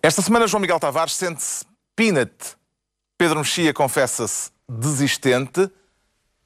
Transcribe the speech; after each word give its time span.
Esta 0.00 0.22
semana, 0.22 0.46
João 0.46 0.60
Miguel 0.60 0.78
Tavares 0.78 1.14
sente-se 1.14 1.64
peanut. 1.96 2.56
Pedro 3.18 3.40
Mexia 3.40 3.74
confessa-se 3.74 4.50
desistente 4.68 5.68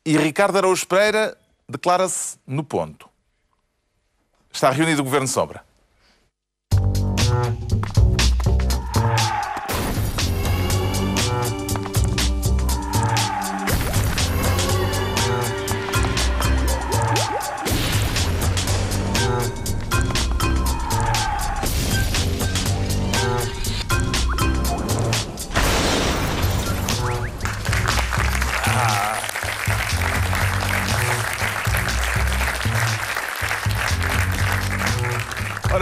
e 0.07 0.17
Ricardo 0.17 0.57
Araújo 0.57 0.87
Pereira 0.87 1.37
declara-se 1.69 2.39
no 2.47 2.65
ponto. 2.65 3.11
Está 4.51 4.71
reunido 4.71 5.03
o 5.03 5.05
Governo 5.05 5.29
Sombra. 5.29 5.63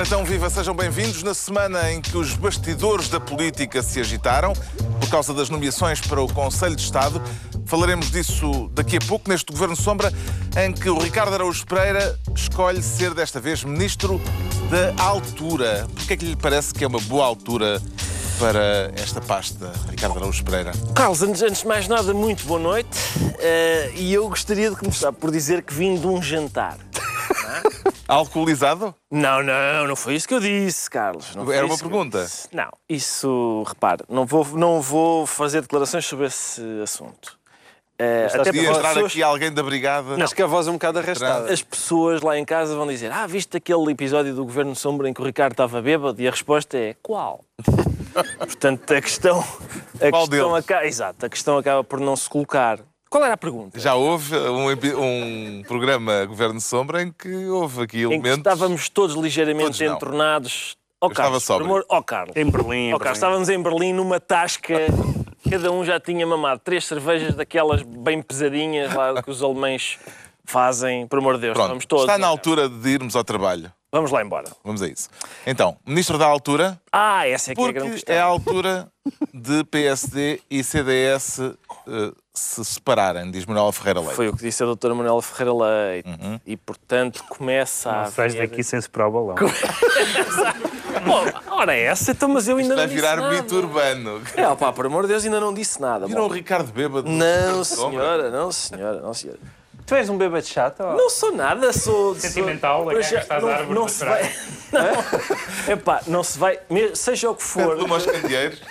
Ora 0.00 0.06
então, 0.06 0.24
viva, 0.24 0.48
sejam 0.48 0.74
bem-vindos. 0.74 1.22
Na 1.22 1.34
semana 1.34 1.92
em 1.92 2.00
que 2.00 2.16
os 2.16 2.32
bastidores 2.32 3.10
da 3.10 3.20
política 3.20 3.82
se 3.82 4.00
agitaram 4.00 4.54
por 4.98 5.10
causa 5.10 5.34
das 5.34 5.50
nomeações 5.50 6.00
para 6.00 6.22
o 6.22 6.26
Conselho 6.32 6.74
de 6.74 6.80
Estado, 6.80 7.22
falaremos 7.66 8.10
disso 8.10 8.70
daqui 8.72 8.96
a 8.96 9.00
pouco, 9.00 9.28
neste 9.28 9.52
Governo 9.52 9.76
Sombra, 9.76 10.10
em 10.56 10.72
que 10.72 10.88
o 10.88 10.98
Ricardo 10.98 11.34
Araújo 11.34 11.66
Pereira 11.66 12.18
escolhe 12.34 12.82
ser 12.82 13.12
desta 13.12 13.38
vez 13.40 13.62
Ministro 13.62 14.18
da 14.70 15.02
Altura. 15.02 15.86
Porquê 15.94 16.14
é 16.14 16.16
que 16.16 16.24
lhe 16.24 16.36
parece 16.36 16.72
que 16.72 16.82
é 16.82 16.86
uma 16.86 17.00
boa 17.00 17.26
altura 17.26 17.78
para 18.38 18.90
esta 18.96 19.20
pasta, 19.20 19.70
Ricardo 19.90 20.16
Araújo 20.16 20.42
Pereira? 20.42 20.72
Carlos, 20.94 21.20
antes, 21.20 21.60
de 21.60 21.66
mais 21.66 21.86
nada, 21.86 22.14
muito 22.14 22.46
boa 22.46 22.58
noite. 22.58 22.88
Eh, 23.38 23.92
e 23.96 24.14
eu 24.14 24.26
gostaria 24.30 24.70
de 24.70 24.76
começar 24.76 25.12
por 25.12 25.30
dizer 25.30 25.62
que 25.62 25.74
vim 25.74 25.96
de 25.96 26.06
um 26.06 26.22
jantar. 26.22 26.78
Alcoolizado? 28.10 28.94
Não, 29.10 29.42
não, 29.42 29.86
não 29.86 29.96
foi 29.96 30.14
isso 30.14 30.26
que 30.28 30.34
eu 30.34 30.40
disse, 30.40 30.90
Carlos. 30.90 31.34
Não 31.36 31.50
Era 31.52 31.64
uma 31.66 31.78
pergunta. 31.78 32.26
Não, 32.52 32.68
isso, 32.88 33.62
repare, 33.66 34.02
não 34.08 34.26
vou, 34.26 34.44
não 34.56 34.80
vou 34.80 35.26
fazer 35.26 35.60
declarações 35.62 36.04
sobre 36.06 36.26
esse 36.26 36.60
assunto. 36.82 37.38
Eh, 37.98 38.26
até 38.28 38.38
Podia 38.38 38.52
porque 38.52 38.66
as 38.68 38.76
entrar 38.78 38.88
pessoas- 38.94 39.12
aqui 39.12 39.22
alguém 39.22 39.52
da 39.52 39.62
Brigada. 39.62 40.24
Acho 40.24 40.34
que 40.34 40.42
a 40.42 40.46
voz 40.46 40.66
é 40.66 40.70
um 40.70 40.74
bocado 40.74 40.98
arrastada. 41.00 41.52
As 41.52 41.60
pessoas 41.62 42.22
lá 42.22 42.38
em 42.38 42.44
casa 42.46 42.74
vão 42.74 42.86
dizer: 42.86 43.12
Ah, 43.12 43.26
viste 43.26 43.56
aquele 43.58 43.92
episódio 43.92 44.34
do 44.34 44.42
Governo 44.42 44.74
Sombra 44.74 45.06
em 45.08 45.12
que 45.12 45.20
o 45.20 45.24
Ricardo 45.24 45.52
estava 45.52 45.82
bêbado? 45.82 46.20
E 46.20 46.26
a 46.26 46.30
resposta 46.30 46.78
é: 46.78 46.94
Qual? 47.02 47.44
Portanto, 48.38 48.94
a 48.94 49.00
questão. 49.02 49.40
A 50.00 50.08
Qual 50.10 50.22
questão 50.26 50.48
deles? 50.50 50.64
acaba, 50.64 50.86
exato, 50.86 51.26
a 51.26 51.28
questão 51.28 51.58
acaba 51.58 51.84
por 51.84 52.00
não 52.00 52.16
se 52.16 52.28
colocar. 52.28 52.78
Qual 53.10 53.24
era 53.24 53.34
a 53.34 53.36
pergunta? 53.36 53.78
Já 53.78 53.94
houve 53.96 54.36
um, 54.36 54.68
um 54.70 55.62
programa 55.66 56.24
Governo 56.26 56.60
Sombra 56.60 57.02
em 57.02 57.10
que 57.10 57.46
houve 57.48 57.82
aqui 57.82 57.96
em 58.04 58.08
que 58.08 58.14
elementos. 58.14 58.38
estávamos 58.38 58.88
todos 58.88 59.16
ligeiramente 59.16 59.78
Todos 59.78 59.80
entornados. 59.80 60.76
Ó 61.00 61.06
Eu 61.06 61.10
estava 61.10 61.26
Carlos, 61.28 61.42
sóbrio. 61.44 61.66
por 61.68 61.72
amor- 61.74 61.86
ó 61.88 62.02
Carlos. 62.02 62.36
Em 62.36 62.48
Berlim. 62.48 62.88
em 62.90 62.94
Ó 62.94 62.98
Carlos, 62.98 62.98
Berlim. 62.98 63.12
estávamos 63.14 63.48
em 63.48 63.60
Berlim 63.62 63.92
numa 63.94 64.20
tasca, 64.20 64.76
cada 65.50 65.72
um 65.72 65.84
já 65.84 65.98
tinha 65.98 66.24
mamado 66.24 66.60
três 66.62 66.84
cervejas 66.84 67.34
daquelas 67.34 67.82
bem 67.82 68.22
pesadinhas 68.22 68.94
lá 68.94 69.20
que 69.20 69.30
os 69.30 69.42
alemães 69.42 69.98
fazem. 70.44 71.06
Por 71.08 71.18
amor 71.18 71.34
de 71.34 71.40
Deus, 71.40 71.54
Pronto, 71.54 71.66
estamos 71.66 71.86
todos. 71.86 72.04
está 72.04 72.16
na 72.16 72.28
altura 72.28 72.68
de 72.68 72.88
irmos 72.90 73.16
ao 73.16 73.24
trabalho. 73.24 73.72
Vamos 73.92 74.12
lá 74.12 74.22
embora. 74.22 74.46
Vamos 74.62 74.82
a 74.82 74.86
isso. 74.86 75.08
Então, 75.44 75.76
Ministro 75.84 76.16
da 76.16 76.24
Altura, 76.26 76.80
Ah, 76.92 77.26
essa 77.26 77.50
é 77.50 77.54
que 77.56 77.60
é 77.60 77.64
a 77.64 77.66
porque 77.66 77.78
grande 77.80 77.94
questão. 77.96 78.14
é 78.14 78.20
a 78.20 78.24
altura 78.24 78.88
de 79.34 79.64
PSD 79.64 80.40
e 80.48 80.62
CDS 80.62 81.40
eh, 81.40 82.12
se 82.32 82.64
separarem, 82.64 83.30
diz 83.30 83.44
Manuel 83.44 83.72
Ferreira 83.72 84.00
Leite. 84.00 84.14
Foi 84.14 84.28
o 84.28 84.36
que 84.36 84.42
disse 84.42 84.62
a 84.62 84.66
doutora 84.66 84.94
Manuela 84.94 85.20
Ferreira 85.20 85.52
Leite. 85.52 86.08
Uhum. 86.08 86.40
E, 86.46 86.56
portanto, 86.56 87.24
começa 87.28 87.90
a 87.90 88.04
Não 88.04 88.10
sais 88.12 88.34
haver... 88.34 88.48
daqui 88.48 88.62
sem 88.62 88.80
separar 88.80 89.08
o 89.08 89.12
balão. 89.12 89.34
Oh, 91.48 91.50
ora, 91.56 91.74
essa, 91.74 92.12
então, 92.12 92.28
mas 92.28 92.46
eu 92.48 92.56
ainda 92.56 92.74
Vai 92.76 92.84
não 92.86 92.92
disse 92.92 93.00
virar 93.00 93.16
nada. 93.16 93.34
mito 93.34 93.56
urbano. 93.56 94.22
É, 94.36 94.46
opá, 94.48 94.72
por 94.72 94.86
amor 94.86 95.02
de 95.02 95.08
Deus, 95.08 95.24
ainda 95.24 95.40
não 95.40 95.52
disse 95.52 95.80
nada. 95.80 96.06
Viram 96.06 96.26
o 96.26 96.28
Ricardo 96.28 96.72
Bêbado? 96.72 97.08
Não, 97.08 97.64
senhora, 97.64 98.30
não, 98.30 98.52
senhora, 98.52 99.00
não, 99.00 99.12
senhora. 99.14 99.38
Tu 99.90 99.96
és 99.96 100.08
um 100.08 100.16
bêbado 100.16 100.46
chato? 100.46 100.84
ou- 100.84 100.96
Não 100.96 101.10
sou 101.10 101.32
nada, 101.34 101.72
sou... 101.72 102.14
Sentimental, 102.14 102.82
sou, 102.82 102.90
a 102.90 102.94
Mas 102.94 103.06
gaga 103.10 103.22
está 103.22 103.36
às 103.38 103.42
não, 103.42 103.48
árvores 103.50 103.74
não 103.74 103.84
a 103.86 103.88
se 103.88 104.04
vai... 104.04 104.32
Não, 104.70 105.72
epá, 105.74 106.00
não 106.06 106.22
se 106.22 106.38
vai... 106.38 106.60
Seja 106.94 107.28
o 107.28 107.34
que 107.34 107.42
for, 107.42 107.76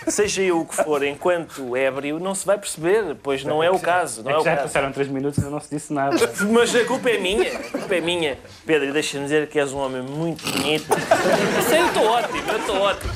seja 0.08 0.42
eu 0.42 0.62
o 0.62 0.66
que 0.66 0.74
for, 0.78 1.04
enquanto 1.04 1.76
ébrio, 1.76 2.22
não 2.22 2.34
se 2.34 2.46
vai 2.46 2.58
perceber, 2.58 3.18
pois 3.22 3.44
não 3.44 3.62
é 3.62 3.70
o 3.70 3.78
caso, 3.78 4.24
não 4.24 4.32
É 4.32 4.36
é 4.36 4.38
o 4.38 4.44
já 4.46 4.52
caso. 4.52 4.68
passaram 4.70 4.94
3 4.94 5.10
minutos 5.10 5.38
e 5.38 5.42
ainda 5.42 5.52
não 5.52 5.60
se 5.60 5.70
disse 5.76 5.92
nada. 5.92 6.16
Mas 6.50 6.74
a 6.74 6.86
culpa 6.86 7.10
é 7.10 7.18
minha. 7.18 7.52
A 7.54 7.60
culpa 7.80 7.96
é 7.96 8.00
minha. 8.00 8.38
Pedro, 8.66 8.94
deixa-me 8.94 9.26
dizer 9.26 9.48
que 9.50 9.60
és 9.60 9.74
um 9.74 9.78
homem 9.80 10.02
muito 10.02 10.42
bonito. 10.50 10.88
Sei, 11.68 11.82
eu 11.82 11.88
estou 11.88 12.06
ótimo, 12.06 12.44
eu 12.50 12.58
estou 12.60 12.78
ótimo. 12.80 13.14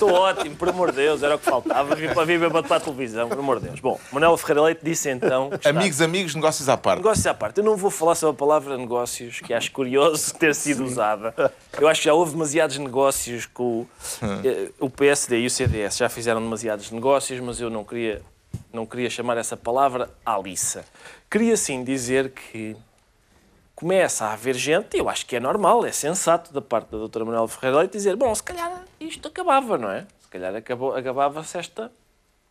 Estou 0.00 0.12
ótimo, 0.14 0.56
por 0.56 0.66
amor 0.70 0.90
de 0.92 0.96
Deus, 0.96 1.22
era 1.22 1.34
o 1.36 1.38
que 1.38 1.44
faltava. 1.44 1.94
Vim 1.94 2.08
para 2.08 2.24
bêbado 2.24 2.62
para 2.66 2.76
a 2.78 2.80
televisão, 2.80 3.28
por 3.28 3.38
amor 3.38 3.60
de 3.60 3.66
Deus. 3.66 3.80
Bom, 3.80 4.00
Manuel 4.10 4.34
Ferreira 4.38 4.62
Leite 4.62 4.80
disse 4.82 5.10
então. 5.10 5.50
que 5.50 5.56
está- 5.56 5.68
Amigos, 5.68 6.00
amigos, 6.00 6.34
negócios 6.34 6.68
à 6.70 6.76
parte. 6.78 6.98
Negócios 7.00 7.26
à 7.26 7.34
parte. 7.34 7.58
Eu 7.58 7.64
não 7.64 7.76
vou 7.76 7.90
falar 7.90 8.14
sobre 8.14 8.34
a 8.34 8.38
palavra 8.38 8.78
negócios, 8.78 9.40
que 9.40 9.52
acho 9.52 9.70
curioso 9.72 10.32
ter 10.40 10.54
sido 10.54 10.84
usada. 10.84 11.34
Eu 11.78 11.86
acho 11.86 12.00
que 12.00 12.06
já 12.06 12.14
houve 12.14 12.32
demasiados 12.32 12.78
negócios 12.78 13.44
com 13.44 13.80
o, 13.82 13.88
eh, 14.42 14.70
o 14.80 14.88
PSD 14.88 15.40
e 15.40 15.46
o 15.46 15.50
CDS. 15.50 15.98
Já 15.98 16.08
fizeram 16.08 16.40
demasiados 16.40 16.90
negócios, 16.90 17.38
mas 17.40 17.60
eu 17.60 17.68
não 17.68 17.84
queria, 17.84 18.22
não 18.72 18.86
queria 18.86 19.10
chamar 19.10 19.36
essa 19.36 19.54
palavra 19.56 20.08
à 20.24 20.38
liça. 20.38 20.82
Queria 21.30 21.58
sim 21.58 21.84
dizer 21.84 22.30
que 22.30 22.74
começa 23.80 24.26
a 24.26 24.34
haver 24.34 24.54
gente, 24.54 24.94
e 24.94 25.00
eu 25.00 25.08
acho 25.08 25.24
que 25.24 25.34
é 25.36 25.40
normal, 25.40 25.86
é 25.86 25.90
sensato 25.90 26.52
da 26.52 26.60
parte 26.60 26.90
da 26.90 26.98
doutora 26.98 27.24
Manuela 27.24 27.48
Ferreira 27.48 27.78
Leite 27.78 27.92
dizer, 27.92 28.14
bom, 28.14 28.32
se 28.34 28.42
calhar 28.42 28.84
isto 29.00 29.26
acabava, 29.26 29.78
não 29.78 29.90
é? 29.90 30.06
Se 30.20 30.28
calhar 30.28 30.54
acabou, 30.54 30.94
acabava-se 30.94 31.56
esta 31.56 31.90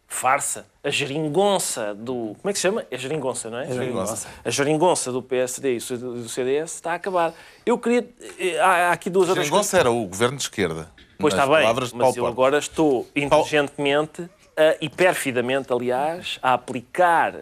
farsa, 0.07 0.65
a 0.83 0.89
geringonça 0.89 1.93
do... 1.93 2.35
Como 2.41 2.49
é 2.49 2.51
que 2.51 2.57
se 2.57 2.63
chama? 2.63 2.83
É 2.89 2.97
geringonça, 2.97 3.47
não 3.51 3.59
é? 3.59 3.67
Geringonça. 3.71 4.27
A 4.43 4.49
geringonça 4.49 5.11
do 5.11 5.21
PSD 5.21 5.75
e 5.77 5.97
do 5.97 6.27
CDS 6.27 6.73
está 6.73 6.93
a 6.93 6.95
acabar. 6.95 7.31
Eu 7.63 7.77
queria... 7.77 8.09
eh, 8.39 8.59
Há 8.59 8.89
há 8.89 8.91
aqui 8.91 9.07
duas 9.07 9.29
outras 9.29 9.47
coisas. 9.47 9.69
Geringonça 9.69 9.77
era 9.77 9.91
o 9.91 10.07
governo 10.07 10.37
de 10.37 10.43
esquerda. 10.43 10.89
Pois 11.19 11.31
está 11.31 11.45
bem, 11.45 11.71
mas 11.75 11.91
Paulo 11.91 12.15
eu 12.17 12.25
agora 12.25 12.57
estou 12.57 13.07
inteligentemente 13.15 14.27
eh, 14.57 14.77
e 14.81 14.89
perfidamente, 14.89 15.71
aliás, 15.71 16.39
a 16.41 16.53
aplicar 16.53 17.35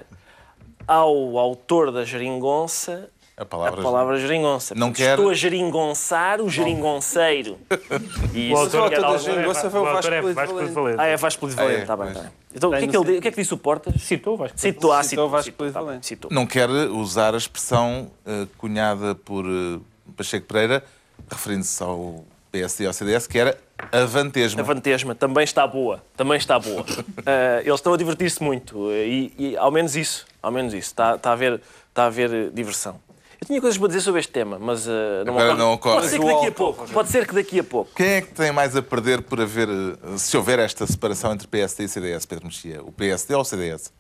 ao 0.86 1.38
autor 1.38 1.90
da 1.92 2.04
geringonça 2.04 3.10
A 3.38 3.44
a 3.44 3.46
palavra... 3.46 3.84
palavra 3.84 4.18
geringonça. 4.18 4.74
Não 4.74 4.92
quer- 4.92 5.12
Estou 5.12 5.30
a 5.30 5.34
geringonçar 5.36 6.42
o 6.42 6.50
geringonceiro. 6.50 7.60
E 8.34 8.52
O 8.52 8.58
autor, 8.58 8.90
quer 8.90 9.00
da 9.00 9.16
geringonça 9.18 9.70
foi 9.70 9.80
o 9.80 9.84
Vasco 9.84 10.12
é 10.12 10.22
Vasco 10.34 10.56
Valente. 10.56 10.74
Valente. 10.74 11.00
Ah, 11.00 11.06
é 11.06 11.18
Vasco 11.18 11.48
Valente, 11.48 11.76
É, 11.78 11.82
está 11.84 11.96
bem, 11.96 12.06
pois. 12.06 12.18
está 12.18 12.22
bem. 12.24 12.32
Então, 12.56 12.70
o 12.72 12.74
que, 12.74 12.78
é 12.84 12.88
que 12.88 12.98
ele, 12.98 13.18
o 13.20 13.22
que 13.22 13.28
é 13.28 13.32
que 13.32 13.38
disse 13.40 13.54
o 13.54 13.58
Portas? 13.60 14.02
Citou, 14.02 14.36
Vasco. 14.38 14.60
Citou, 14.60 14.92
ah, 14.92 15.04
Citou 15.04 15.26
citou, 15.26 15.30
Vasco 15.30 15.52
tá 15.52 15.64
bem, 15.66 15.72
Valente. 15.72 16.08
citou. 16.08 16.32
Não 16.34 16.48
quer 16.48 16.68
usar 16.68 17.36
a 17.36 17.38
expressão 17.38 18.10
eh, 18.26 18.48
cunhada 18.58 19.14
por 19.14 19.46
eh, 19.46 19.80
Pacheco 20.16 20.48
Pereira, 20.48 20.84
referindo-se 21.30 21.84
ao 21.84 22.26
PSD 22.52 22.86
e 22.86 22.88
ao 22.88 22.94
CDS, 22.94 23.28
que 23.28 23.38
era 23.38 23.56
avantesma. 23.92 24.62
A 24.62 24.64
Vantesma 24.64 25.14
também 25.14 25.44
está 25.44 25.68
boa, 25.68 26.02
também 26.16 26.38
está 26.40 26.58
boa. 26.58 26.84
Eh, 27.24 27.62
eles 27.66 27.76
estão 27.76 27.94
a 27.94 27.98
divertir-se 27.98 28.42
muito 28.42 28.90
e, 28.92 29.32
e 29.38 29.58
ao 29.58 29.70
menos 29.70 29.96
isso, 29.96 30.26
ao 30.42 30.50
menos 30.52 30.74
isso, 30.74 30.88
está, 30.88 31.16
está 31.16 31.30
a 31.30 31.34
haver, 31.34 31.62
está 31.90 32.04
a 32.04 32.06
haver 32.08 32.50
diversão. 32.52 33.00
Eu 33.40 33.46
tinha 33.46 33.62
coisas 33.62 33.78
para 33.78 33.88
dizer 33.88 34.02
sobre 34.02 34.20
este 34.20 34.32
tema, 34.32 34.58
mas 34.60 34.88
eh, 34.88 35.24
não, 35.26 35.34
Agora 35.34 35.46
ocorre. 35.54 35.58
não 35.60 35.74
ocorre. 35.74 35.96
Pode 35.98 36.10
ser 36.10 36.20
que 36.20 36.26
daqui 36.26 36.48
a 36.48 36.52
pouco. 36.52 36.88
Pode 36.90 37.10
ser 37.10 37.28
que 37.28 37.36
daqui 37.36 37.60
a 37.60 37.64
pouco. 37.64 37.92
Quem 37.96 38.08
é 38.08 38.22
que 38.22 38.34
tem 38.34 38.52
mais 38.52 38.76
a 38.76 38.82
perder 38.82 39.22
por 39.22 39.40
haver, 39.40 39.70
eh, 39.70 40.18
se 40.18 40.36
houver 40.36 40.58
esta 40.60 40.88
separação 40.88 41.34
entre 41.34 41.48
PSD 41.48 41.84
e 41.84 41.88
CDS, 41.88 42.26
Pedro 42.26 42.46
Mexia? 42.48 42.82
O 42.84 42.92
PSD 42.92 43.36
ou 43.36 43.42
o 43.42 43.46
CDS? 43.46 43.94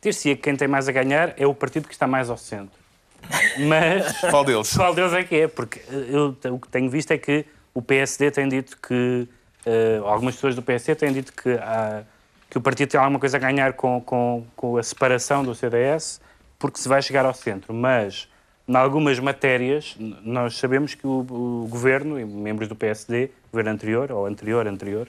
Dir-se-ia 0.00 0.36
que 0.36 0.42
quem 0.42 0.54
tem 0.54 0.68
mais 0.68 0.88
a 0.88 0.92
ganhar 0.92 1.34
é 1.36 1.46
o 1.46 1.54
partido 1.54 1.88
que 1.88 1.94
está 1.94 2.06
mais 2.06 2.30
ao 2.30 2.36
centro. 2.36 2.78
Mas 3.66 4.18
Qual 4.30 4.44
deles? 4.44 4.76
qual 4.76 4.94
deles 4.94 5.12
é 5.12 5.24
que 5.24 5.34
é? 5.36 5.48
Porque 5.48 5.80
eu, 6.10 6.36
o 6.52 6.58
que 6.58 6.68
tenho 6.68 6.88
visto 6.90 7.10
é 7.10 7.18
que 7.18 7.44
o 7.72 7.80
PSD 7.82 8.30
tem 8.30 8.48
dito 8.48 8.76
que. 8.80 9.26
eh, 9.66 10.00
algumas 10.04 10.34
pessoas 10.36 10.54
do 10.54 10.62
PSD 10.62 10.94
têm 10.94 11.12
dito 11.12 11.32
que, 11.32 11.50
há- 11.54 12.02
que 12.50 12.58
o 12.58 12.60
partido 12.60 12.90
tem 12.90 13.00
alguma 13.00 13.18
coisa 13.18 13.38
a 13.38 13.40
ganhar 13.40 13.72
com, 13.72 14.00
com, 14.00 14.44
com 14.54 14.76
a 14.76 14.82
separação 14.82 15.42
do 15.42 15.54
CDS 15.54 16.20
porque 16.58 16.78
se 16.78 16.88
vai 16.88 17.00
chegar 17.02 17.24
ao 17.24 17.34
centro. 17.34 17.72
Mas, 17.74 18.28
em 18.66 18.74
algumas 18.76 19.18
matérias, 19.18 19.94
nós 20.22 20.56
sabemos 20.56 20.94
que 20.94 21.06
o, 21.06 21.20
o 21.20 21.66
governo 21.68 22.18
e 22.18 22.24
membros 22.24 22.68
do 22.68 22.74
PSD, 22.74 23.30
governo 23.52 23.70
anterior 23.72 24.10
ou 24.10 24.26
anterior, 24.26 24.66
anterior, 24.66 25.08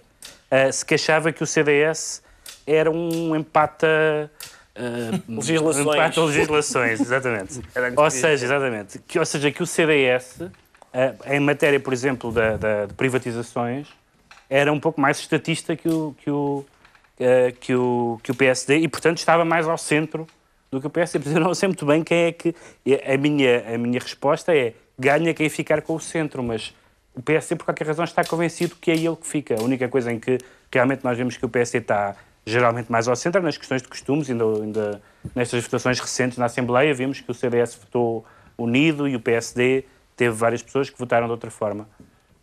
eh, 0.51 0.71
se 0.71 0.85
queixava 0.85 1.31
que 1.31 1.41
o 1.41 1.47
CDS 1.47 2.21
era 2.67 2.91
um 2.91 3.35
empata. 3.35 4.29
eh, 4.75 5.11
Legislações. 5.27 5.85
Um 5.87 5.93
empata 5.93 6.21
legislações, 6.25 6.99
exatamente. 6.99 7.61
ou 7.95 8.11
seja, 8.11 8.45
exatamente. 8.45 8.99
Que, 9.07 9.17
ou 9.19 9.25
seja, 9.25 9.49
que 9.51 9.63
o 9.63 9.65
CDS, 9.65 10.41
eh, 10.93 11.13
em 11.27 11.39
matéria, 11.39 11.79
por 11.79 11.93
exemplo, 11.93 12.31
da, 12.33 12.57
da- 12.57 12.85
de 12.87 12.93
privatizações, 12.93 13.87
era 14.49 14.71
um 14.71 14.79
pouco 14.79 14.99
mais 14.99 15.17
estatista 15.19 15.75
que 15.77 15.87
o, 15.89 16.13
que 16.21 16.29
o, 16.29 16.65
uh, 17.19 17.53
que 17.59 17.73
o, 17.73 18.19
que 18.21 18.31
o 18.31 18.35
PSD 18.35 18.77
e, 18.79 18.87
portanto, 18.87 19.17
estava 19.17 19.43
mais 19.43 19.67
ao 19.67 19.77
centro 19.77 20.27
do 20.75 20.81
que 20.81 20.87
o. 20.87 20.89
Portanto, 20.89 21.27
eu 21.27 21.39
não 21.39 21.53
sei 21.53 21.67
muito 21.67 21.85
bem 21.85 22.03
quem 22.03 22.25
é 22.25 22.31
que. 22.31 22.55
A 23.05 23.17
minha, 23.17 23.75
a 23.75 23.77
minha 23.77 23.99
resposta 23.99 24.55
é 24.55 24.73
ganha 24.97 25.33
quem 25.33 25.49
ficar 25.49 25.81
com 25.81 25.95
o 25.95 25.99
centro, 25.99 26.43
mas 26.43 26.73
o 27.15 27.21
PSD, 27.21 27.55
por 27.55 27.65
qualquer 27.65 27.87
razão, 27.87 28.05
está 28.05 28.23
convencido 28.23 28.75
que 28.75 28.91
é 28.91 28.95
ele 28.95 29.15
que 29.15 29.27
fica. 29.27 29.59
A 29.59 29.63
única 29.63 29.87
coisa 29.87 30.11
em 30.11 30.19
que 30.19 30.37
realmente 30.71 31.03
nós 31.03 31.17
vemos 31.17 31.37
que 31.37 31.45
o 31.45 31.49
PSD 31.49 31.79
está 31.79 32.15
geralmente 32.45 32.91
mais 32.91 33.07
ao 33.07 33.15
centro 33.15 33.41
é 33.41 33.43
nas 33.43 33.57
questões 33.57 33.81
de 33.81 33.87
costumes, 33.87 34.29
ainda, 34.29 34.43
ainda 34.43 35.01
nestas 35.33 35.63
votações 35.63 35.99
recentes 35.99 36.37
na 36.37 36.45
Assembleia, 36.45 36.93
vimos 36.93 37.19
que 37.19 37.31
o 37.31 37.33
CDS 37.33 37.75
votou 37.75 38.25
unido 38.57 39.07
e 39.07 39.15
o 39.15 39.19
PSD 39.19 39.85
teve 40.15 40.35
várias 40.35 40.61
pessoas 40.61 40.89
que 40.89 40.97
votaram 40.97 41.25
de 41.25 41.31
outra 41.31 41.49
forma. 41.49 41.87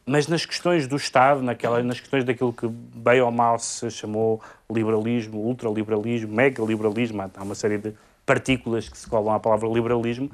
Mas 0.04 0.26
nas 0.26 0.44
questões 0.44 0.88
do 0.88 0.96
Estado, 0.96 1.42
naquela, 1.42 1.80
nas 1.82 2.00
questões 2.00 2.24
daquilo 2.24 2.52
que 2.52 2.66
bem 2.66 3.20
ou 3.20 3.30
mal 3.30 3.58
se 3.58 3.88
chamou 3.90 4.42
liberalismo, 4.70 5.38
ultraliberalismo, 5.38 6.34
megaliberalismo, 6.34 7.22
há 7.22 7.42
uma 7.42 7.54
série 7.54 7.78
de 7.78 7.94
partículas 8.32 8.88
que 8.88 8.96
se 8.96 9.06
colam 9.06 9.34
à 9.34 9.38
palavra 9.38 9.68
liberalismo, 9.68 10.30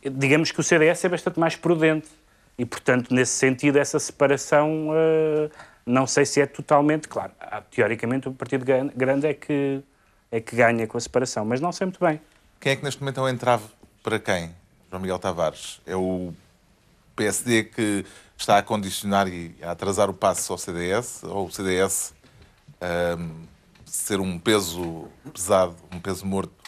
digamos 0.00 0.52
que 0.52 0.60
o 0.60 0.62
CDS 0.62 1.04
é 1.04 1.08
bastante 1.08 1.40
mais 1.40 1.56
prudente. 1.56 2.08
E, 2.56 2.64
portanto, 2.64 3.12
nesse 3.12 3.32
sentido, 3.32 3.78
essa 3.78 3.98
separação, 3.98 4.90
uh, 4.90 5.50
não 5.84 6.06
sei 6.06 6.24
se 6.24 6.40
é 6.40 6.46
totalmente 6.46 7.08
claro. 7.08 7.32
Teoricamente, 7.72 8.28
o 8.28 8.32
partido 8.32 8.64
grande 8.94 9.26
é 9.26 9.34
que, 9.34 9.82
é 10.30 10.40
que 10.40 10.54
ganha 10.54 10.86
com 10.86 10.96
a 10.96 11.00
separação, 11.00 11.44
mas 11.44 11.60
não 11.60 11.72
sei 11.72 11.86
muito 11.86 11.98
bem. 11.98 12.20
Quem 12.60 12.72
é 12.72 12.76
que 12.76 12.84
neste 12.84 13.00
momento 13.00 13.18
é 13.18 13.22
o 13.24 13.28
entrave 13.28 13.64
para 14.04 14.20
quem? 14.20 14.54
João 14.88 15.02
Miguel 15.02 15.18
Tavares? 15.18 15.80
É 15.84 15.96
o 15.96 16.32
PSD 17.16 17.64
que 17.64 18.06
está 18.36 18.58
a 18.58 18.62
condicionar 18.62 19.26
e 19.26 19.56
a 19.60 19.72
atrasar 19.72 20.08
o 20.08 20.14
passo 20.14 20.52
ao 20.52 20.58
CDS 20.58 21.24
ou 21.24 21.46
o 21.46 21.50
CDS 21.50 22.14
um, 23.18 23.46
ser 23.84 24.20
um 24.20 24.38
peso 24.38 25.08
pesado, 25.32 25.74
um 25.92 25.98
peso 25.98 26.24
morto 26.24 26.61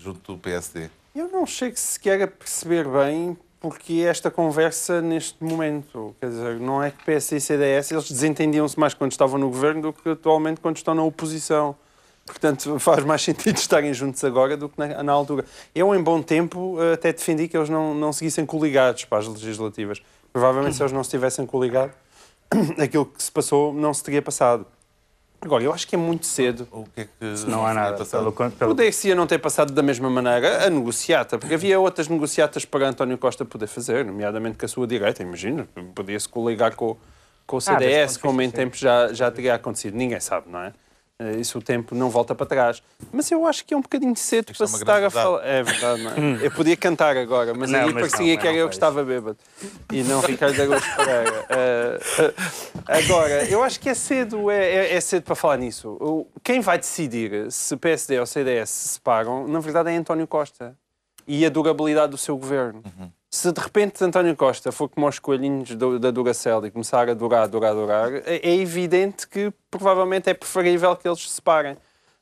junto 0.00 0.32
do 0.32 0.38
PSD? 0.38 0.88
Eu 1.14 1.28
não 1.28 1.46
chego 1.46 1.76
sequer 1.76 2.22
a 2.22 2.26
perceber 2.26 2.88
bem 2.88 3.36
porque 3.60 4.04
esta 4.08 4.30
conversa 4.30 5.02
neste 5.02 5.42
momento. 5.44 6.16
Quer 6.18 6.30
dizer, 6.30 6.60
não 6.60 6.82
é 6.82 6.90
que 6.90 7.04
PSD 7.04 7.36
e 7.36 7.40
CDS 7.40 7.90
eles 7.92 8.10
desentendiam-se 8.10 8.78
mais 8.80 8.94
quando 8.94 9.12
estavam 9.12 9.38
no 9.38 9.48
governo 9.50 9.82
do 9.82 9.92
que 9.92 10.08
atualmente 10.08 10.60
quando 10.60 10.76
estão 10.76 10.94
na 10.94 11.02
oposição. 11.02 11.76
Portanto, 12.24 12.78
faz 12.80 13.04
mais 13.04 13.22
sentido 13.22 13.56
estarem 13.56 13.92
juntos 13.92 14.24
agora 14.24 14.56
do 14.56 14.68
que 14.68 14.78
na, 14.78 15.02
na, 15.02 15.12
altura. 15.12 15.44
Eu, 15.74 15.94
em 15.94 16.02
bom 16.02 16.22
tempo, 16.22 16.78
até 16.94 17.12
defendi 17.12 17.48
que 17.48 17.56
eles 17.56 17.68
não, 17.68 17.94
não 17.94 18.12
seguissem 18.12 18.46
coligados 18.46 19.04
para 19.04 19.18
as 19.18 19.26
legislativas. 19.26 20.00
Provavelmente, 20.32 20.76
se 20.76 20.82
eles 20.82 20.92
não 20.92 21.04
se 21.04 21.10
tivessem 21.10 21.44
coligado, 21.44 21.92
aquilo 22.78 23.04
que 23.04 23.22
se 23.22 23.30
passou 23.30 23.74
não 23.74 23.92
se 23.92 24.02
teria 24.02 24.22
passado. 24.22 24.64
Agora, 25.42 25.64
eu 25.64 25.72
acho 25.72 25.88
que 25.88 25.94
é 25.94 25.98
muito 25.98 26.26
cedo. 26.26 26.68
O 26.70 26.84
que 26.84 27.00
é 27.00 27.04
que 27.04 27.46
não 27.48 27.66
há 27.66 27.72
nada. 27.72 28.04
Pelo, 28.04 28.30
pelo... 28.30 28.50
Poderia 28.50 29.14
não 29.14 29.26
ter 29.26 29.38
passado 29.38 29.72
da 29.72 29.82
mesma 29.82 30.10
maneira 30.10 30.66
a 30.66 30.70
negociata, 30.70 31.38
porque 31.38 31.54
havia 31.54 31.80
outras 31.80 32.08
negociatas 32.08 32.66
para 32.66 32.86
António 32.86 33.16
Costa 33.16 33.44
poder 33.44 33.66
fazer, 33.66 34.04
nomeadamente 34.04 34.58
com 34.58 34.66
a 34.66 34.68
sua 34.68 34.86
direita. 34.86 35.22
Imagina, 35.22 35.66
podia-se 35.94 36.28
coligar 36.28 36.76
com, 36.76 36.94
com 37.46 37.56
o 37.56 37.60
CDS, 37.60 38.16
ah, 38.16 38.20
como 38.20 38.42
em 38.42 38.50
tempo 38.50 38.76
já, 38.76 39.12
já 39.14 39.30
teria 39.30 39.54
acontecido. 39.54 39.94
Ninguém 39.94 40.20
sabe, 40.20 40.50
não 40.50 40.60
é? 40.60 40.74
Eh, 41.20 41.38
isso 41.38 41.58
o 41.58 41.62
tempo 41.62 41.94
não 41.94 42.08
volta 42.08 42.34
para 42.34 42.46
trás. 42.46 42.82
Mas 43.12 43.30
eu 43.30 43.46
acho 43.46 43.62
que 43.66 43.74
é 43.74 43.76
um 43.76 43.82
bocadinho 43.82 44.16
cedo 44.16 44.54
para 44.54 44.64
é 44.64 44.66
se 44.66 44.76
estar 44.76 45.04
a 45.04 45.10
falar. 45.10 45.46
É 45.46 45.62
verdade, 45.62 46.02
não 46.02 46.10
é? 46.12 46.46
Eu 46.46 46.50
podia 46.50 46.76
cantar 46.76 47.14
agora, 47.14 47.52
mas 47.52 47.70
não, 47.70 47.80
aí 47.80 47.92
mas 47.92 48.10
parecia 48.10 48.34
não, 48.34 48.40
que 48.40 48.48
era 48.48 48.56
eu 48.56 48.68
que 48.68 48.74
estava 48.74 49.04
bêbado 49.04 49.36
e 49.92 50.02
não 50.02 50.20
Ricardo 50.20 50.58
Araújo 50.58 50.96
Pereira. 50.96 51.46
Uh, 51.50 52.34
agora, 52.88 53.44
eu 53.50 53.62
acho 53.62 53.78
que 53.78 53.90
é 53.90 53.94
cedo, 53.94 54.50
é, 54.50 54.64
é, 54.64 54.94
é, 54.94 55.00
cedo 55.00 55.24
para 55.24 55.34
falar 55.34 55.58
nisso. 55.58 56.26
Quem 56.42 56.60
vai 56.60 56.78
decidir 56.78 57.52
se 57.52 57.76
PSD 57.76 58.18
ou 58.18 58.24
CDS 58.24 58.70
se 58.70 58.88
separam, 58.94 59.46
na 59.46 59.60
verdade, 59.60 59.90
é 59.90 59.96
António 59.96 60.26
Costa 60.26 60.74
e 61.26 61.44
a 61.44 61.50
durabilidade 61.50 62.12
do 62.12 62.18
seu 62.18 62.36
governo. 62.36 62.82
Uhum. 62.84 63.10
Se 63.30 63.52
de 63.52 63.60
repente 63.60 64.02
António 64.02 64.34
Costa 64.34 64.72
for 64.72 64.88
como 64.88 65.06
os 65.06 65.20
coelhinhos 65.20 65.76
do, 65.76 66.00
da 66.00 66.10
Duracell 66.10 66.66
e 66.66 66.70
começar 66.70 67.08
a 67.08 67.14
durar, 67.14 67.46
durar, 67.46 67.72
durar, 67.74 68.12
é, 68.12 68.40
é 68.42 68.56
evidente 68.56 69.28
que 69.28 69.52
provavelmente 69.70 70.28
é 70.28 70.34
preferível 70.34 70.96
que 70.96 71.06
eles 71.06 71.20
se 71.20 71.28
separem. 71.28 71.76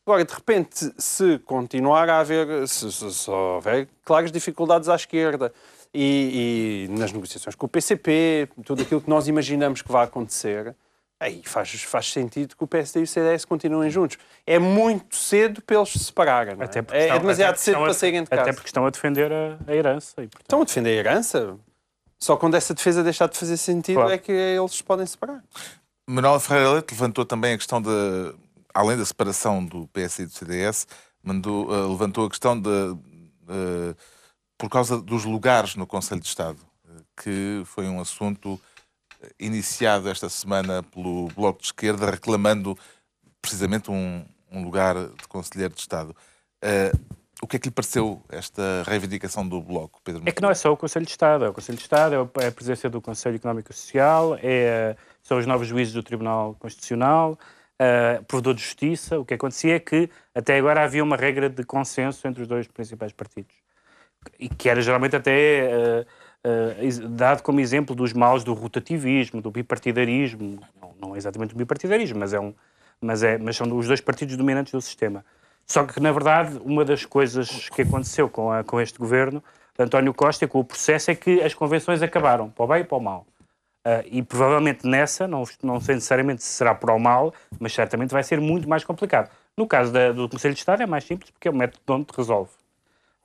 Agora, 0.05 0.22
de 0.22 0.34
repente, 0.34 0.93
se 0.99 1.38
continuar 1.40 2.10
a 2.10 2.20
haver, 2.20 2.69
se, 2.69 2.93
se, 2.93 3.10
se 3.10 3.31
houver 3.31 3.88
claras 4.05 4.31
dificuldades 4.31 4.88
à 4.90 4.96
esquerda 4.96 5.50
e, 5.94 6.87
e 6.90 6.99
nas 6.99 7.10
negociações 7.10 7.55
com 7.55 7.64
o 7.64 7.69
PCP, 7.69 8.49
tudo 8.64 8.82
aquilo 8.82 9.00
que 9.00 9.08
nós 9.08 9.28
imaginamos 9.28 9.81
que 9.81 9.90
vai 9.90 10.05
acontecer, 10.05 10.75
aí 11.20 11.43
faz, 11.44 11.82
faz 11.82 12.12
sentido 12.12 12.56
que 12.56 12.62
o 12.62 12.67
PSD 12.67 13.00
e 13.00 13.03
o 13.03 13.06
CDS 13.06 13.44
continuem 13.44 13.91
juntos. 13.91 14.19
É 14.47 14.59
muito 14.59 15.17
cedo 15.17 15.61
para 15.62 15.76
eles 15.76 15.91
se 15.91 15.99
separarem. 15.99 16.56
É? 16.59 16.65
Até 16.65 16.85
é, 16.91 17.09
é 17.09 17.19
demasiado 17.19 17.56
cedo 17.56 17.79
para 17.79 17.94
saírem 17.94 18.23
de 18.23 18.31
casa. 18.31 18.43
Até 18.43 18.53
porque 18.53 18.69
estão 18.69 18.87
a 18.87 18.91
defender 18.91 19.32
a, 19.32 19.59
a 19.67 19.75
herança. 19.75 20.23
E, 20.23 20.29
portanto... 20.29 20.43
Estão 20.43 20.62
a 20.62 20.65
defender 20.65 20.91
a 20.91 21.11
herança? 21.11 21.59
Só 22.20 22.37
quando 22.37 22.55
essa 22.55 22.75
defesa 22.75 23.03
deixar 23.03 23.29
de 23.29 23.38
fazer 23.38 23.56
sentido 23.56 23.97
claro. 23.97 24.12
é 24.12 24.19
que 24.19 24.32
eles 24.32 24.73
se 24.73 24.82
podem 24.82 25.06
separar. 25.06 25.43
Manuel 26.09 26.41
Ferreira 26.41 26.73
Leite 26.73 26.93
levantou 26.93 27.25
também 27.25 27.55
a 27.55 27.56
questão 27.56 27.82
de, 27.82 27.91
além 28.73 28.97
da 28.97 29.05
separação 29.05 29.65
do 29.65 29.87
PSD 29.88 30.25
e 30.25 30.26
do 30.26 30.32
CDS, 30.32 30.87
mandou, 31.23 31.69
uh, 31.69 31.88
levantou 31.88 32.26
a 32.26 32.31
questão 32.31 32.59
de, 32.59 32.69
uh, 32.69 33.97
por 34.56 34.70
causa 34.70 35.00
dos 35.00 35.25
lugares 35.25 35.76
no 35.76 35.87
Conselho 35.87 36.20
de 36.20 36.26
Estado, 36.26 36.59
que 37.17 37.62
foi 37.67 37.87
um 37.87 38.00
assunto 38.00 38.61
iniciado 39.38 40.09
esta 40.09 40.29
semana 40.29 40.82
pelo 40.82 41.29
Bloco 41.29 41.61
de 41.61 41.67
Esquerda, 41.67 42.11
reclamando 42.11 42.76
precisamente 43.41 43.91
um, 43.91 44.25
um 44.50 44.62
lugar 44.62 44.94
de 44.94 45.29
Conselheiro 45.29 45.75
de 45.75 45.81
Estado. 45.81 46.15
Uh, 46.65 47.19
o 47.41 47.47
que 47.47 47.56
é 47.56 47.59
que 47.59 47.69
lhe 47.69 47.75
pareceu 47.75 48.20
esta 48.29 48.82
reivindicação 48.85 49.47
do 49.47 49.61
Bloco, 49.61 50.00
Pedro? 50.03 50.23
É 50.26 50.32
que 50.32 50.43
não 50.43 50.50
é 50.50 50.55
só 50.55 50.73
o 50.73 50.76
Conselho 50.76 51.05
de 51.05 51.12
Estado, 51.12 51.44
é 51.44 51.49
o 51.49 51.53
Conselho 51.53 51.79
de 51.79 51.82
Estado, 51.82 52.15
é, 52.15 52.44
é 52.44 52.49
a 52.49 52.53
presença 52.53 52.91
do 52.91 53.00
Conselho 53.00 53.37
Económico 53.37 53.70
e 53.70 53.75
Social, 53.75 54.37
é, 54.43 54.97
são 55.23 55.38
os 55.38 55.47
novos 55.47 55.69
juízes 55.69 55.94
do 55.94 56.03
Tribunal 56.03 56.56
Constitucional, 56.59 57.38
uh, 57.81 58.25
provedor 58.25 58.55
de 58.55 58.62
justiça. 58.62 59.19
O 59.20 59.25
que 59.25 59.35
acontecia 59.35 59.76
é 59.76 59.79
que 59.79 60.11
até 60.35 60.59
agora 60.59 60.82
havia 60.82 61.03
uma 61.05 61.17
regra 61.17 61.49
de 61.49 61.62
consenso 61.62 62.26
entre 62.26 62.43
os 62.43 62.49
dois 62.49 62.67
principais 62.67 63.12
partidos, 63.12 63.55
e 64.38 64.49
que 64.49 64.69
era 64.69 64.82
geralmente 64.82 65.15
até. 65.15 65.70
Uh, 66.05 66.18
uh, 66.46 67.08
dado 67.08 67.43
como 67.43 67.61
exemplo 67.61 67.94
dos 67.94 68.12
males 68.12 68.44
do 68.44 68.52
rotativismo, 68.55 69.40
do 69.40 69.50
bipartidarismo, 69.50 70.61
não, 70.81 70.94
não 71.00 71.14
é 71.14 71.19
exatamente 71.19 71.55
o 71.55 71.58
bipartidarismo, 71.58 72.19
mas, 72.19 72.32
é 72.32 72.40
um, 72.40 72.55
mas, 73.00 73.23
é, 73.23 73.38
mas 73.38 73.56
são 73.56 73.67
os 73.76 73.87
dois 73.87 74.00
partidos 74.00 74.36
dominantes 74.36 74.72
do 74.72 74.81
sistema. 74.81 75.24
Só 75.67 75.84
que, 75.84 76.01
na 76.01 76.10
verdade, 76.10 76.58
uma 76.65 76.84
das 76.84 77.05
coisas 77.05 77.69
que 77.69 77.82
aconteceu 77.82 78.29
com, 78.29 78.51
a, 78.51 78.65
com 78.65 78.81
este 78.81 78.98
governo, 78.98 79.43
António 79.79 80.15
Costa, 80.15 80.44
e 80.44 80.48
com 80.48 80.60
o 80.60 80.65
processo, 80.65 81.10
é 81.10 81.15
que 81.15 81.43
as 81.43 81.55
convenções 81.55 82.03
acabaram, 82.03 82.51
para 82.51 82.65
o 82.65 82.67
bem 82.67 82.81
e 82.81 82.84
para 82.84 82.96
o 82.96 83.01
mal. 83.01 83.27
Uh, 83.86 84.03
e 84.10 84.22
provavelmente 84.22 84.86
nessa, 84.86 85.29
não, 85.29 85.44
não 85.63 85.81
sei 85.81 85.94
necessariamente 85.94 86.43
se 86.43 86.51
será 86.51 86.74
para 86.74 86.93
o 86.93 86.98
mal, 86.98 87.32
mas 87.60 87.72
certamente 87.72 88.10
vai 88.10 88.22
ser 88.22 88.41
muito 88.41 88.69
mais 88.69 88.82
complicado. 88.82 89.31
No 89.56 89.67
caso 89.67 89.93
da, 89.93 90.10
do 90.10 90.29
Conselho 90.29 90.55
de 90.55 90.60
Estado 90.60 90.82
é 90.82 90.86
mais 90.86 91.05
simples, 91.05 91.31
porque 91.31 91.48
é 91.48 91.51
o 91.51 91.55
método 91.55 91.82
onde 91.89 92.06
resolve. 92.17 92.51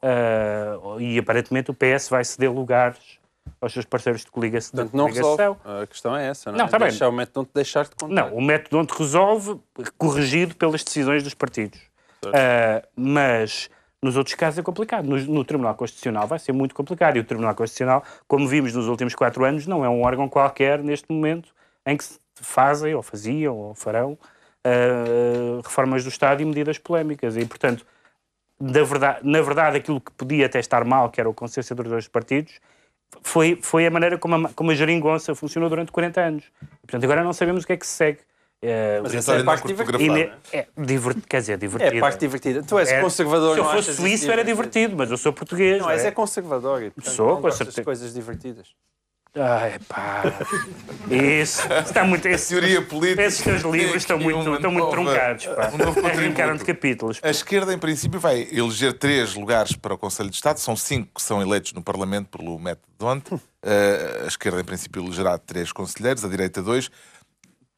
Uh, 0.03 1.00
e 1.00 1.17
aparentemente 1.17 1.72
o 1.72 1.74
PS 1.74 2.10
vai 2.10 2.25
ceder 2.25 2.51
lugares 2.51 3.19
aos 3.62 3.72
seus 3.72 3.86
parceiros 3.86 4.25
de 4.25 4.31
coligação. 4.31 4.72
Portanto, 4.72 4.98
não 4.98 5.05
resolve. 5.05 5.57
A 5.63 5.88
questão 5.88 6.15
é 6.15 6.27
essa, 6.27 6.51
não, 6.51 6.60
não 6.60 6.65
é? 6.65 6.67
Tá 6.67 6.77
deixar 6.77 7.05
bem. 7.05 7.13
o 7.13 7.17
método 7.17 7.48
de 7.48 7.53
deixar 7.53 7.83
de 7.86 7.91
contar. 7.91 8.13
Não, 8.13 8.36
o 8.36 8.41
método 8.41 8.79
onde 8.79 8.93
resolve, 8.93 9.60
corrigido 9.98 10.55
pelas 10.55 10.83
decisões 10.83 11.24
dos 11.24 11.33
partidos. 11.33 11.79
Uh, 12.25 12.86
mas 12.95 13.69
nos 14.01 14.17
outros 14.17 14.36
casos 14.36 14.60
é 14.60 14.62
complicado. 14.62 15.05
No, 15.05 15.17
no, 15.17 15.45
Tribunal 15.45 15.75
Constitucional 15.75 16.27
vai 16.27 16.38
ser 16.38 16.51
muito 16.51 16.75
complicado. 16.75 17.15
E 17.15 17.19
o 17.22 17.24
Tribunal 17.24 17.55
Constitucional, 17.55 18.03
como 18.27 18.48
vimos 18.48 18.74
nos 18.74 18.88
últimos 18.88 19.15
quatro 19.15 19.45
anos, 19.45 19.65
não 19.65 19.86
é 19.86 19.89
um 19.89 20.03
órgão 20.03 20.27
qualquer 20.27 20.79
neste 20.79 21.10
momento 21.10 21.53
em 21.86 21.95
que 21.95 22.03
se 22.03 22.19
fazem, 22.33 22.93
ou 22.93 23.01
faziam, 23.01 23.55
ou 23.55 23.74
farão 23.74 24.17
uh, 24.65 25.62
reformas 25.63 26.03
do 26.03 26.10
Estado 26.10 26.41
e 26.41 26.45
medidas 26.45 26.77
polémicas. 26.77 27.38
E, 27.38 27.45
portanto, 27.45 27.86
na 28.60 28.83
verdade, 28.83 29.19
na 29.24 29.41
verdade, 29.41 29.77
aquilo 29.77 30.00
que 30.00 30.12
podia 30.12 30.45
até 30.45 30.60
estar 30.60 30.86
mal, 30.86 31.10
que 31.10 31.19
era 31.19 31.29
o 31.29 31.33
consenso 31.33 31.74
entre 31.74 31.86
os 31.86 31.91
dois 31.91 32.07
partidos, 32.07 32.60
foi, 33.22 33.60
foi 33.62 33.86
a 33.86 33.91
maneira 33.91 34.17
como 34.17 34.48
a, 34.48 34.50
como 34.53 34.72
a 34.72 34.75
geringonça 34.75 35.36
funcionou 35.36 35.69
durante 35.69 35.91
40 35.91 36.22
anos. 36.22 36.45
Portanto, 36.81 37.03
agora 37.03 37.24
não 37.24 37.33
sabemos 37.33 37.63
o 37.63 37.67
que 37.67 37.74
é 37.74 37.77
que 37.77 37.86
se 37.86 37.93
segue. 37.93 38.19
É, 38.65 39.01
Mas 39.01 39.13
essa 39.13 39.36
é 39.36 39.41
a 39.41 39.43
parte 39.43 39.67
divertida. 39.67 40.38
É, 40.53 40.67
divert, 40.77 41.17
quer 41.27 41.41
dizer, 41.41 41.57
divertida. 41.57 41.95
É 41.95 41.98
a 41.98 42.01
parte 42.01 42.22
divertida. 42.22 42.63
Tu 42.63 42.79
és 42.79 42.89
é, 42.89 43.01
conservador. 43.01 43.55
Se 43.55 43.60
eu 43.60 43.65
fosse 43.65 43.93
suíço 43.93 44.31
era 44.31 44.43
divertido, 44.43 44.95
mas 44.95 45.12
eu 45.12 45.17
sou 45.17 45.33
português. 45.33 45.81
Não, 45.81 45.89
és 45.89 46.05
é, 46.05 46.07
é 46.07 46.12
conservador. 46.12 46.81
E, 46.81 46.89
portanto, 46.89 47.13
sou, 47.13 47.41
com 47.41 47.51
certeza. 47.51 47.83
coisas 47.83 48.13
divertidas. 48.13 48.69
Ai, 49.35 49.79
pá. 49.87 50.23
Isso. 51.09 51.61
Está 51.73 52.03
muito. 52.03 52.27
Esse, 52.27 52.49
teoria 52.49 52.81
política. 52.83 53.23
Esses 53.23 53.43
teus 53.43 53.61
livros 53.63 54.03
estão 54.03 54.19
muito, 54.19 54.53
estão 54.53 54.71
muito 54.71 54.89
truncados, 54.91 55.47
pá. 55.47 55.71
Um 55.73 55.77
novo 55.77 56.05
Arrancaram 56.05 56.55
de 56.55 56.63
capítulos. 56.63 57.19
Pá. 57.19 57.27
A 57.27 57.31
esquerda, 57.31 57.73
em 57.73 57.79
princípio, 57.79 58.19
vai 58.19 58.47
eleger 58.51 58.93
três 58.93 59.33
lugares 59.33 59.75
para 59.75 59.95
o 59.95 59.97
Conselho 59.97 60.29
de 60.29 60.35
Estado. 60.35 60.59
São 60.59 60.75
cinco 60.75 61.15
que 61.15 61.21
são 61.21 61.41
eleitos 61.41 61.73
no 61.73 61.81
Parlamento 61.81 62.37
pelo 62.37 62.59
método 62.59 62.87
de 62.97 63.05
ontem. 63.05 63.35
Uh, 63.35 64.23
a 64.23 64.27
esquerda, 64.27 64.61
em 64.61 64.63
princípio, 64.63 65.03
elegerá 65.03 65.37
três 65.39 65.71
conselheiros, 65.71 66.23
a 66.23 66.27
direita 66.27 66.61
dois. 66.61 66.91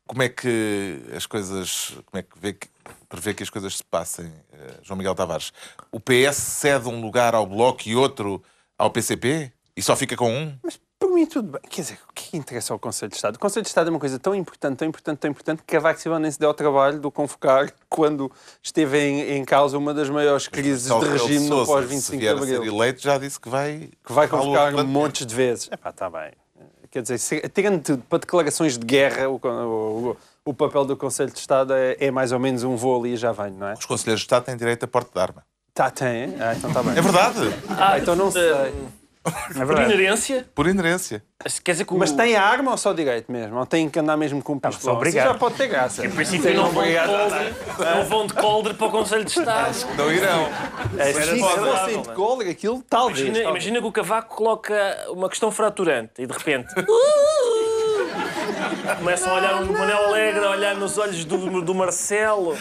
Como 0.05 0.21
é 0.21 0.27
que 0.27 1.00
as 1.15 1.25
coisas. 1.25 1.97
Como 2.05 2.19
é 2.19 2.21
que 2.21 2.38
vê 2.38 2.51
que, 2.51 2.67
prevê 3.07 3.33
que 3.33 3.43
as 3.43 3.50
coisas 3.50 3.77
se 3.77 3.83
passem, 3.83 4.31
eh, 4.51 4.74
João 4.83 4.97
Miguel 4.97 5.15
Tavares? 5.15 5.53
O 5.91 6.00
PS 6.00 6.35
cede 6.35 6.88
um 6.89 7.00
lugar 7.01 7.33
ao 7.33 7.47
Bloco 7.47 7.81
e 7.88 7.95
outro 7.95 8.43
ao 8.77 8.91
PCP? 8.91 9.51
E 9.75 9.81
só 9.81 9.95
fica 9.95 10.15
com 10.15 10.31
um? 10.31 10.57
Mas 10.63 10.79
mim 11.15 11.25
tudo 11.25 11.53
bem. 11.53 11.62
Quer 11.69 11.81
dizer, 11.81 12.00
o 12.10 12.13
que 12.13 12.38
interessa 12.38 12.74
ao 12.74 12.79
Conselho 12.79 13.10
de 13.10 13.15
Estado? 13.15 13.36
O 13.36 13.39
Conselho 13.39 13.63
de 13.63 13.69
Estado 13.69 13.88
é 13.88 13.89
uma 13.89 14.00
coisa 14.00 14.19
tão 14.19 14.36
importante, 14.36 14.77
tão 14.77 14.88
importante, 14.88 15.17
tão 15.19 15.31
importante 15.31 15.60
que 15.65 15.74
Cavaco 15.75 16.00
Silva 16.00 16.19
nem 16.19 16.29
se 16.29 16.39
deu 16.39 16.50
ao 16.50 16.53
trabalho 16.53 17.00
de 17.00 17.07
o 17.07 17.12
convocar 17.12 17.72
quando 17.89 18.31
esteve 18.62 19.00
em, 19.00 19.38
em 19.38 19.43
causa 19.45 19.77
uma 19.77 19.93
das 19.93 20.10
maiores 20.10 20.48
crises 20.48 20.86
de 20.88 21.07
regime 21.07 21.48
no 21.50 21.65
Sousa, 21.65 21.72
pós-25 21.72 22.00
se 22.01 22.17
de 22.17 22.27
Abril. 22.27 22.63
eleito, 22.63 23.01
já 23.01 23.17
disse 23.17 23.39
que 23.39 23.50
vai. 23.50 23.89
Que 24.05 24.13
vai 24.13 24.27
convocar 24.27 24.72
outro- 24.74 24.88
montes 24.88 25.25
de 25.25 25.34
vezes. 25.34 25.69
Epá, 25.72 25.89
está 25.89 26.10
bem. 26.10 26.31
Quer 26.91 27.01
dizer, 27.01 27.17
se- 27.17 27.41
tirando 27.50 27.81
tudo 27.84 28.03
para 28.10 28.19
declarações 28.19 28.77
de 28.77 28.86
guerra, 28.86 29.27
o, 29.27 29.36
o- 29.36 30.17
o 30.45 30.53
papel 30.53 30.86
do 30.86 30.95
Conselho 30.95 31.31
de 31.31 31.39
Estado 31.39 31.74
é, 31.74 31.98
é 32.00 32.12
mais 32.12 32.31
ou 32.31 32.39
menos 32.39 32.63
um 32.63 32.75
voo 32.75 33.00
ali 33.01 33.13
e 33.13 33.17
já 33.17 33.31
venho, 33.31 33.55
não 33.57 33.67
é? 33.67 33.74
Os 33.74 33.86
conselheiros 33.86 34.22
de 34.22 34.25
Estado 34.25 34.45
têm 34.45 34.55
direito 34.55 34.84
a 34.84 34.88
porte 34.88 35.12
de 35.13 35.19
arma. 35.19 35.43
Tá, 35.74 35.89
tem. 35.91 36.36
Ah, 36.39 36.53
então 36.55 36.69
está 36.69 36.81
bem. 36.81 36.93
É 36.98 37.01
verdade, 37.01 37.39
Ah, 37.77 38.00
então 38.00 38.15
não 38.15 38.31
sei. 38.31 38.50
É 39.25 39.65
Por 39.65 39.82
inerência, 39.82 40.46
por 40.53 40.67
inerência. 40.67 41.24
quer 41.63 41.72
dizer 41.72 41.86
que 41.86 41.94
o... 41.94 41.98
Mas 41.98 42.12
tem 42.12 42.36
a 42.36 42.44
arma 42.44 42.72
ou 42.72 42.77
só 42.77 42.94
direito 42.94 43.32
mesmo? 43.32 43.58
Ou 43.58 43.65
tem 43.65 43.89
que 43.89 43.98
andar 43.98 44.15
mesmo 44.15 44.41
com 44.44 44.53
um 44.53 44.60
são 44.60 44.70
pistolão? 44.72 44.98
Assim 44.98 45.08
obrigados. 45.08 45.34
já 45.34 45.39
pode 45.39 45.55
ter 45.55 45.67
graça. 45.67 46.05
Em 46.05 46.12
princípio 46.12 46.53
não 46.53 46.70
vão, 46.72 46.84
de 46.84 46.96
coldre, 46.96 47.55
não 47.79 48.05
vão 48.05 48.27
de 48.27 48.34
coldre 48.34 48.74
para 48.75 48.88
o 48.88 48.91
Conselho 48.91 49.25
de 49.25 49.32
Estado. 49.32 49.75
Não 49.98 50.12
irão. 50.12 50.48
É, 50.98 51.13
se 51.13 51.39
fossem 51.39 52.01
de 52.01 52.08
não 52.08 52.15
coldre, 52.15 52.50
aquilo 52.51 52.84
talvez. 52.88 53.20
Imagina, 53.20 53.50
imagina 53.50 53.82
que 53.82 53.88
o 53.88 53.91
Cavaco 53.91 54.36
coloca 54.36 55.05
uma 55.10 55.27
questão 55.29 55.51
fraturante 55.51 56.13
e 56.20 56.27
de 56.27 56.34
repente... 56.34 56.74
Começam 58.98 59.32
a 59.32 59.36
olhar 59.36 59.62
o 59.63 59.74
Manel 59.74 60.06
Alegre, 60.06 60.46
a 60.46 60.50
olhar 60.51 60.75
nos 60.75 60.98
olhos 60.98 61.25
do, 61.25 61.62
do 61.62 61.74
Marcelo, 61.75 62.56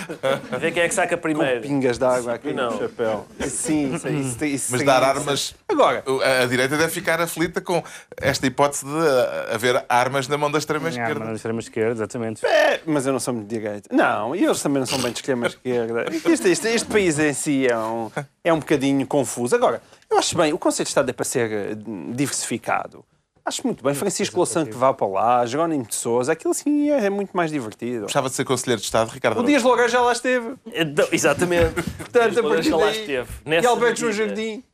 a 0.50 0.56
ver 0.56 0.72
quem 0.72 0.82
é 0.82 0.88
que 0.88 0.94
saca 0.94 1.16
primeiro. 1.16 1.60
Pingas 1.62 1.98
de 1.98 2.04
água 2.04 2.34
aqui 2.34 2.52
Não. 2.52 2.70
no 2.72 2.78
chapéu. 2.78 3.26
Sim, 3.48 3.94
isso, 3.94 4.08
isso, 4.08 4.44
isso 4.44 4.68
Mas 4.72 4.80
seria 4.80 4.84
dar 4.86 5.02
armas. 5.02 5.54
Agora, 5.68 6.02
A, 6.22 6.42
a 6.42 6.46
direita 6.46 6.76
deve 6.76 6.92
ficar 6.92 7.20
aflita 7.20 7.60
com 7.60 7.82
esta 8.16 8.46
hipótese 8.46 8.84
de 8.84 9.52
haver 9.54 9.84
armas 9.88 10.26
na 10.28 10.36
mão 10.38 10.50
da 10.50 10.58
extrema-esquerda. 10.58 11.24
na 11.24 11.32
extrema-esquerda, 11.34 11.92
exatamente. 11.92 12.44
É, 12.46 12.80
mas 12.86 13.06
eu 13.06 13.12
não 13.12 13.20
sou 13.20 13.34
muito 13.34 13.48
de 13.48 13.58
direita. 13.58 13.88
Não, 13.94 14.34
e 14.34 14.44
eles 14.44 14.62
também 14.62 14.80
não 14.80 14.86
são 14.86 14.98
bem 15.00 15.12
de 15.12 15.18
extrema 15.18 15.46
esquerda. 15.46 16.06
Este, 16.10 16.48
este, 16.48 16.68
este 16.68 16.88
país 16.88 17.18
em 17.18 17.32
si 17.32 17.66
é 17.66 17.76
um, 17.78 18.10
é 18.42 18.52
um 18.52 18.58
bocadinho 18.58 19.06
confuso. 19.06 19.54
Agora, 19.54 19.82
eu 20.10 20.18
acho 20.18 20.36
bem, 20.36 20.52
o 20.52 20.58
Conselho 20.58 20.84
de 20.84 20.90
Estado 20.90 21.10
é 21.10 21.12
para 21.12 21.24
ser 21.24 21.50
eh, 21.50 21.76
diversificado. 22.12 23.04
Acho 23.44 23.66
muito 23.66 23.84
bem. 23.84 23.94
Francisco 23.94 24.36
Louçã 24.36 24.64
que 24.64 24.72
vá 24.74 24.94
para 24.94 25.06
lá, 25.06 25.44
Jerónimo 25.44 25.84
de 25.86 25.94
Souza, 25.94 26.32
aquilo 26.32 26.54
sim 26.54 26.90
é, 26.90 27.06
é 27.06 27.10
muito 27.10 27.36
mais 27.36 27.50
divertido. 27.50 28.02
Gostava 28.04 28.30
de 28.30 28.34
ser 28.34 28.44
conselheiro 28.44 28.80
de 28.80 28.86
Estado, 28.86 29.10
Ricardo. 29.10 29.40
O. 29.40 29.44
Dias 29.44 29.62
Loureiro 29.62 29.90
já 29.92 30.00
lá 30.00 30.12
esteve. 30.12 30.54
Então, 30.72 31.06
Exatamente. 31.12 31.74
Portanto, 31.98 32.38
a 32.38 32.42
Dias 32.42 32.46
partir 32.46 32.70
Loureiro 32.70 32.76
lá 32.78 32.90
esteve. 32.90 33.28
E 33.44 33.48
Nessa 33.50 33.68
Alberto 33.68 34.00
João. 34.00 34.12
Jardim. 34.12 34.64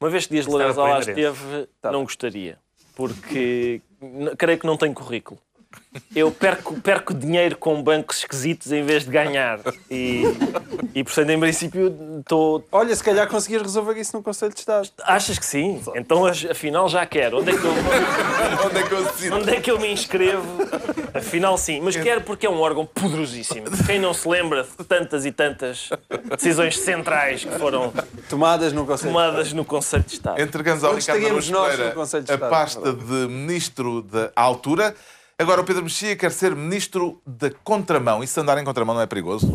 Uma 0.00 0.10
vez 0.10 0.26
que 0.26 0.32
Dias 0.32 0.46
Lourenço 0.46 0.70
Estava 0.70 0.88
lá 0.88 1.00
esteve, 1.00 1.68
não 1.84 2.04
gostaria. 2.04 2.58
Porque 2.94 3.82
creio 4.38 4.58
que 4.58 4.66
não 4.66 4.76
tem 4.76 4.94
currículo. 4.94 5.38
Eu 6.14 6.30
perco, 6.30 6.80
perco 6.80 7.12
dinheiro 7.12 7.56
com 7.56 7.82
bancos 7.82 8.18
esquisitos 8.18 8.70
em 8.70 8.82
vez 8.84 9.04
de 9.04 9.10
ganhar. 9.10 9.58
E, 9.90 10.22
e 10.94 11.02
portanto, 11.02 11.30
em 11.30 11.40
princípio, 11.40 12.20
estou. 12.20 12.64
Olha, 12.70 12.94
se 12.94 13.02
calhar 13.02 13.26
conseguias 13.28 13.62
resolver 13.62 13.98
isso 13.98 14.16
no 14.16 14.22
Conselho 14.22 14.52
de 14.52 14.60
Estado. 14.60 14.88
Achas 15.02 15.38
que 15.38 15.44
sim? 15.44 15.80
Então, 15.96 16.24
afinal, 16.26 16.88
já 16.88 17.04
quero. 17.06 17.38
Onde 17.40 17.50
é 17.50 17.56
que 17.56 17.64
eu, 17.64 17.72
Onde 18.66 18.78
é 18.78 18.82
que 18.82 18.92
eu 18.92 19.04
decido? 19.04 19.36
onde 19.36 19.50
é 19.50 19.60
que 19.60 19.70
eu 19.70 19.80
me 19.80 19.92
inscrevo? 19.92 20.46
Afinal, 21.12 21.58
sim. 21.58 21.80
Mas 21.80 21.96
quero 21.96 22.20
porque 22.20 22.46
é 22.46 22.50
um 22.50 22.60
órgão 22.60 22.86
poderosíssimo. 22.86 23.66
Quem 23.84 23.98
não 23.98 24.14
se 24.14 24.28
lembra 24.28 24.62
de 24.62 24.84
tantas 24.84 25.26
e 25.26 25.32
tantas 25.32 25.90
decisões 26.36 26.78
centrais 26.78 27.44
que 27.44 27.58
foram 27.58 27.92
Tomadas 28.28 28.72
no 28.72 28.86
Conselho 28.86 29.08
de 29.08 29.14
tomadas 29.16 29.52
no 29.52 29.64
Conselho 29.64 30.04
de 30.04 30.12
Estado? 30.14 30.40
Entregamos 30.40 30.84
ao 30.84 30.92
Onde 30.92 31.00
Ricardo 31.00 31.28
nós 31.32 31.48
no 31.48 31.60
Pereira 31.62 31.90
Conselho 31.92 32.24
de 32.24 32.30
a 32.30 32.34
Estado? 32.34 32.50
pasta 32.50 32.92
de 32.92 33.28
ministro 33.28 34.02
da 34.02 34.30
altura. 34.36 34.94
Agora 35.40 35.62
o 35.62 35.64
Pedro 35.64 35.82
Mexia 35.84 36.14
quer 36.16 36.32
ser 36.32 36.54
ministro 36.54 37.18
da 37.26 37.50
contramão. 37.64 38.22
E 38.22 38.26
se 38.26 38.38
andar 38.38 38.58
em 38.58 38.64
contramão 38.64 38.94
não 38.94 39.00
é 39.00 39.06
perigoso? 39.06 39.50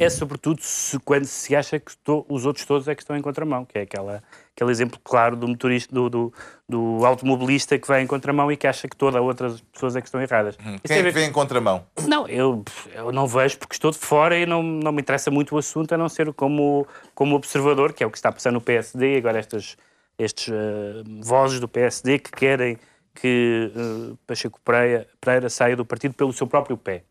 É 0.00 0.08
sobretudo 0.08 0.60
se, 0.62 0.98
quando 1.00 1.26
se 1.26 1.54
acha 1.54 1.78
que 1.78 1.94
to- 1.98 2.24
os 2.26 2.46
outros 2.46 2.64
todos 2.64 2.88
é 2.88 2.94
que 2.94 3.02
estão 3.02 3.14
em 3.14 3.20
contramão, 3.20 3.66
que 3.66 3.78
é 3.78 3.82
aquela, 3.82 4.22
aquele 4.54 4.70
exemplo 4.70 4.98
claro 5.04 5.36
do 5.36 5.46
motorista, 5.46 5.94
do, 5.94 6.08
do, 6.08 6.32
do 6.66 7.04
automobilista 7.04 7.78
que 7.78 7.86
vai 7.86 8.00
em 8.00 8.06
contramão 8.06 8.50
e 8.50 8.56
que 8.56 8.66
acha 8.66 8.88
que 8.88 8.96
todas 8.96 9.16
as 9.16 9.22
outras 9.22 9.60
pessoas 9.70 9.94
é 9.94 10.00
que 10.00 10.08
estão 10.08 10.22
erradas. 10.22 10.54
Isso 10.56 10.80
Quem 10.84 10.96
é 11.00 11.02
que 11.02 11.10
vem 11.10 11.28
em 11.28 11.32
contramão? 11.32 11.84
Não, 12.08 12.26
eu, 12.26 12.64
eu 12.94 13.12
não 13.12 13.26
vejo 13.26 13.58
porque 13.58 13.74
estou 13.74 13.90
de 13.90 13.98
fora 13.98 14.38
e 14.38 14.46
não, 14.46 14.62
não 14.62 14.90
me 14.90 15.02
interessa 15.02 15.30
muito 15.30 15.54
o 15.54 15.58
assunto, 15.58 15.92
a 15.94 15.98
não 15.98 16.08
ser 16.08 16.32
como, 16.32 16.86
como 17.14 17.36
observador, 17.36 17.92
que 17.92 18.02
é 18.02 18.06
o 18.06 18.10
que 18.10 18.16
está 18.16 18.32
passando 18.32 18.54
no 18.54 18.60
PSD, 18.62 19.18
agora 19.18 19.38
estas 19.38 19.76
estes, 20.18 20.48
eh, 20.50 21.02
vozes 21.22 21.60
do 21.60 21.68
PSD 21.68 22.18
que 22.18 22.30
querem 22.30 22.78
que 23.20 23.72
eh, 23.74 24.14
Pacheco 24.26 24.60
Pereira, 24.64 25.06
Pereira 25.20 25.48
saia 25.50 25.74
do 25.76 25.84
partido 25.84 26.14
pelo 26.14 26.32
seu 26.32 26.46
próprio 26.46 26.76
pé. 26.76 27.02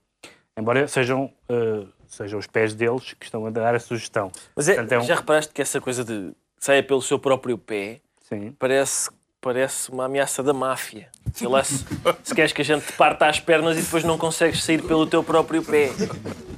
Embora 0.58 0.88
sejam, 0.88 1.32
eh, 1.50 1.86
sejam 2.08 2.40
os 2.40 2.48
pés 2.48 2.74
deles 2.74 3.14
que 3.20 3.26
estão 3.26 3.46
a 3.46 3.50
dar 3.50 3.76
a 3.76 3.80
sugestão. 3.80 4.32
Mas 4.56 4.70
é, 4.70 4.76
Portanto, 4.76 4.92
é 4.94 5.00
um- 5.00 5.04
já 5.06 5.16
reparaste 5.16 5.54
que 5.54 5.62
essa 5.62 5.82
coisa 5.82 6.04
de 6.04 6.32
saia 6.60 6.82
pelo 6.82 7.02
seu 7.02 7.20
próprio 7.20 7.58
pé 7.58 8.00
Sim. 8.22 8.56
parece, 8.58 9.10
parece 9.42 9.90
uma 9.92 10.06
ameaça 10.06 10.42
da 10.42 10.54
máfia. 10.54 11.10
Sei 11.34 11.48
lá, 11.48 11.62
se, 11.64 11.84
se 12.24 12.34
queres 12.34 12.54
que 12.54 12.62
a 12.62 12.66
gente 12.66 12.86
te 12.86 12.94
parta 12.94 13.28
as 13.28 13.40
pernas 13.42 13.78
e 13.78 13.82
depois 13.82 14.04
não 14.06 14.18
consegues 14.18 14.64
sair 14.64 14.82
pelo 14.82 15.06
teu 15.06 15.22
próprio 15.24 15.62
pé. 15.64 15.90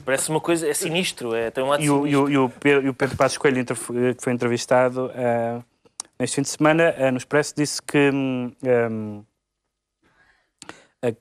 Parece 0.05 0.29
uma 0.29 0.39
coisa, 0.39 0.67
é 0.69 0.73
sinistro, 0.73 1.33
é, 1.33 1.49
tem 1.49 1.63
um 1.63 1.67
lado 1.69 1.81
E 1.83 1.89
o, 1.89 2.05
e 2.07 2.11
sinistro. 2.11 2.23
o, 2.25 2.29
e 2.29 2.37
o 2.37 2.49
Pedro, 2.49 2.85
e 2.85 2.89
o 2.89 2.93
Pedro 2.93 3.17
Passos 3.17 3.37
Coelho, 3.39 3.65
que 3.65 3.75
foi 4.23 4.31
entrevistado 4.31 5.11
ah, 5.15 5.61
neste 6.19 6.35
fim 6.35 6.43
de 6.43 6.49
semana, 6.49 6.93
ah, 6.97 7.11
no 7.11 7.17
Expresso, 7.17 7.53
disse 7.57 7.81
que, 7.81 8.11
hum, 8.13 8.51
hum, 8.63 9.23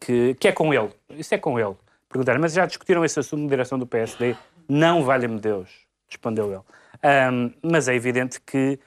que, 0.00 0.34
que 0.34 0.48
é 0.48 0.52
com 0.52 0.72
ele. 0.72 0.90
Isso 1.10 1.34
é 1.34 1.38
com 1.38 1.58
ele. 1.58 1.74
Perguntaram, 2.08 2.40
mas 2.40 2.52
já 2.52 2.64
discutiram 2.66 3.04
esse 3.04 3.18
assunto 3.18 3.42
na 3.42 3.48
direção 3.48 3.78
do 3.78 3.86
PSD? 3.86 4.34
Não, 4.68 5.02
valha-me 5.04 5.38
Deus, 5.38 5.68
respondeu 6.08 6.50
ele. 6.52 6.62
Ahm, 7.02 7.50
mas 7.62 7.88
é 7.88 7.94
evidente 7.94 8.40
que 8.40 8.78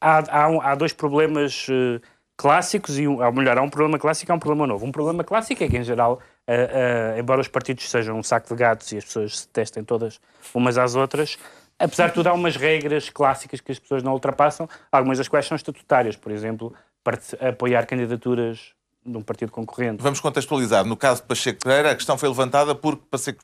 há, 0.00 0.42
há, 0.44 0.48
um- 0.48 0.60
há 0.60 0.74
dois 0.74 0.92
problemas 0.92 1.66
eh, 1.70 2.00
clássicos, 2.36 2.98
e 2.98 3.08
um, 3.08 3.24
ou 3.24 3.32
melhor, 3.32 3.56
há 3.58 3.62
um 3.62 3.70
problema 3.70 3.98
clássico 3.98 4.30
e 4.30 4.32
há 4.32 4.36
um 4.36 4.38
problema 4.38 4.66
novo. 4.66 4.84
Um 4.84 4.92
problema 4.92 5.24
clássico 5.24 5.62
é 5.64 5.68
que, 5.68 5.76
em 5.78 5.82
geral, 5.84 6.20
ah, 6.46 6.52
ah, 7.14 7.18
embora 7.18 7.40
os 7.40 7.48
partidos 7.48 7.88
sejam 7.88 8.18
um 8.18 8.22
saco 8.22 8.48
de 8.48 8.54
gatos 8.54 8.92
e 8.92 8.98
as 8.98 9.04
pessoas 9.04 9.38
se 9.40 9.48
testem 9.48 9.82
todas 9.82 10.20
umas 10.52 10.76
às 10.76 10.94
outras, 10.94 11.38
apesar 11.78 12.08
de 12.08 12.14
tudo, 12.14 12.26
há 12.28 12.32
umas 12.34 12.56
regras 12.56 13.08
clássicas 13.08 13.60
que 13.60 13.72
as 13.72 13.78
pessoas 13.78 14.02
não 14.02 14.12
ultrapassam, 14.12 14.68
algumas 14.92 15.18
das 15.18 15.28
quais 15.28 15.46
são 15.46 15.56
estatutárias. 15.56 16.16
Por 16.16 16.30
exemplo, 16.32 16.74
apoiar 17.40 17.86
candidaturas 17.86 18.74
de 19.06 19.18
um 19.18 19.22
partido 19.22 19.52
concorrente. 19.52 20.02
Vamos 20.02 20.18
contextualizar. 20.20 20.84
No 20.84 20.96
caso 20.96 21.20
de 21.20 21.26
Pacheco 21.26 21.60
Pereira, 21.62 21.90
a 21.90 21.94
questão 21.94 22.16
foi 22.16 22.28
levantada 22.28 22.74
porque 22.74 23.02
Pacheco, 23.10 23.42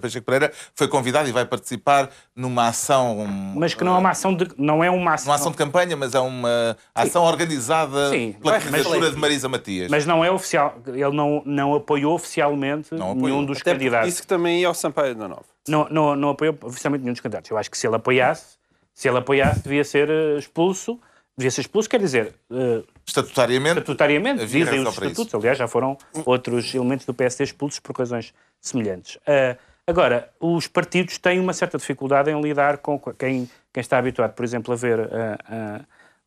Pacheco 0.00 0.24
Pereira 0.24 0.52
foi 0.74 0.86
convidado 0.86 1.28
e 1.28 1.32
vai 1.32 1.44
participar 1.44 2.10
numa 2.34 2.68
ação. 2.68 3.26
Mas 3.56 3.74
que 3.74 3.82
não 3.82 3.96
é 3.96 3.98
uma 3.98 4.10
ação 4.10 4.34
de. 4.34 4.48
Não 4.56 4.84
é 4.84 4.90
uma 4.90 5.14
ação. 5.14 5.28
Uma 5.30 5.34
ação 5.34 5.50
de 5.50 5.56
campanha, 5.58 5.96
mas 5.96 6.14
é 6.14 6.20
uma 6.20 6.76
ação 6.94 7.24
organizada 7.24 8.10
Sim. 8.10 8.36
pela 8.40 8.60
candidatura 8.60 9.10
de 9.10 9.16
Marisa 9.16 9.48
Matias. 9.48 9.90
Mas 9.90 10.06
não 10.06 10.24
é 10.24 10.30
oficial. 10.30 10.76
Ele 10.86 11.10
não, 11.10 11.42
não 11.44 11.74
apoiou 11.74 12.14
oficialmente 12.14 12.94
Não 12.94 13.12
apoiou. 13.12 13.28
nenhum 13.28 13.44
dos 13.44 13.60
Até 13.60 13.72
candidatos. 13.72 14.08
Isso 14.08 14.22
que 14.22 14.28
também 14.28 14.60
ia 14.60 14.68
ao 14.68 14.74
Sampaio 14.74 15.14
da 15.14 15.26
Nova. 15.26 15.44
Não, 15.66 15.88
não, 15.90 16.14
não 16.14 16.28
apoiou 16.30 16.56
oficialmente 16.62 17.02
nenhum 17.02 17.14
dos 17.14 17.20
candidatos. 17.20 17.50
Eu 17.50 17.58
acho 17.58 17.70
que 17.70 17.76
se 17.78 17.86
ele 17.86 17.96
apoiasse, 17.96 18.56
se 18.94 19.08
ele 19.08 19.18
apoiasse, 19.18 19.60
devia 19.62 19.82
ser 19.84 20.08
eh, 20.08 20.38
expulso. 20.38 21.00
Devia 21.36 21.50
ser 21.50 21.62
expulso, 21.62 21.88
quer 21.90 21.98
dizer, 22.00 22.32
eh, 22.50 22.82
Estatutariamente, 23.06 23.78
estatutariamente, 23.80 24.46
dizem 24.46 24.80
os 24.80 24.94
para 24.94 25.06
isso. 25.06 25.22
estatutos. 25.22 25.34
Aliás, 25.34 25.58
já 25.58 25.66
foram 25.66 25.98
outros 26.24 26.72
elementos 26.74 27.04
do 27.04 27.12
PSD 27.12 27.42
expulsos 27.44 27.80
por 27.80 27.96
razões 27.96 28.32
semelhantes. 28.60 29.18
Ah, 29.26 29.56
agora, 29.86 30.30
os 30.40 30.68
partidos 30.68 31.18
têm 31.18 31.40
uma 31.40 31.52
certa 31.52 31.76
dificuldade 31.76 32.30
em 32.30 32.40
lidar 32.40 32.78
com 32.78 32.98
quem, 33.18 33.50
quem 33.72 33.80
está 33.80 33.98
habituado, 33.98 34.32
por 34.32 34.44
exemplo, 34.44 34.72
a 34.72 34.76
ver 34.76 35.10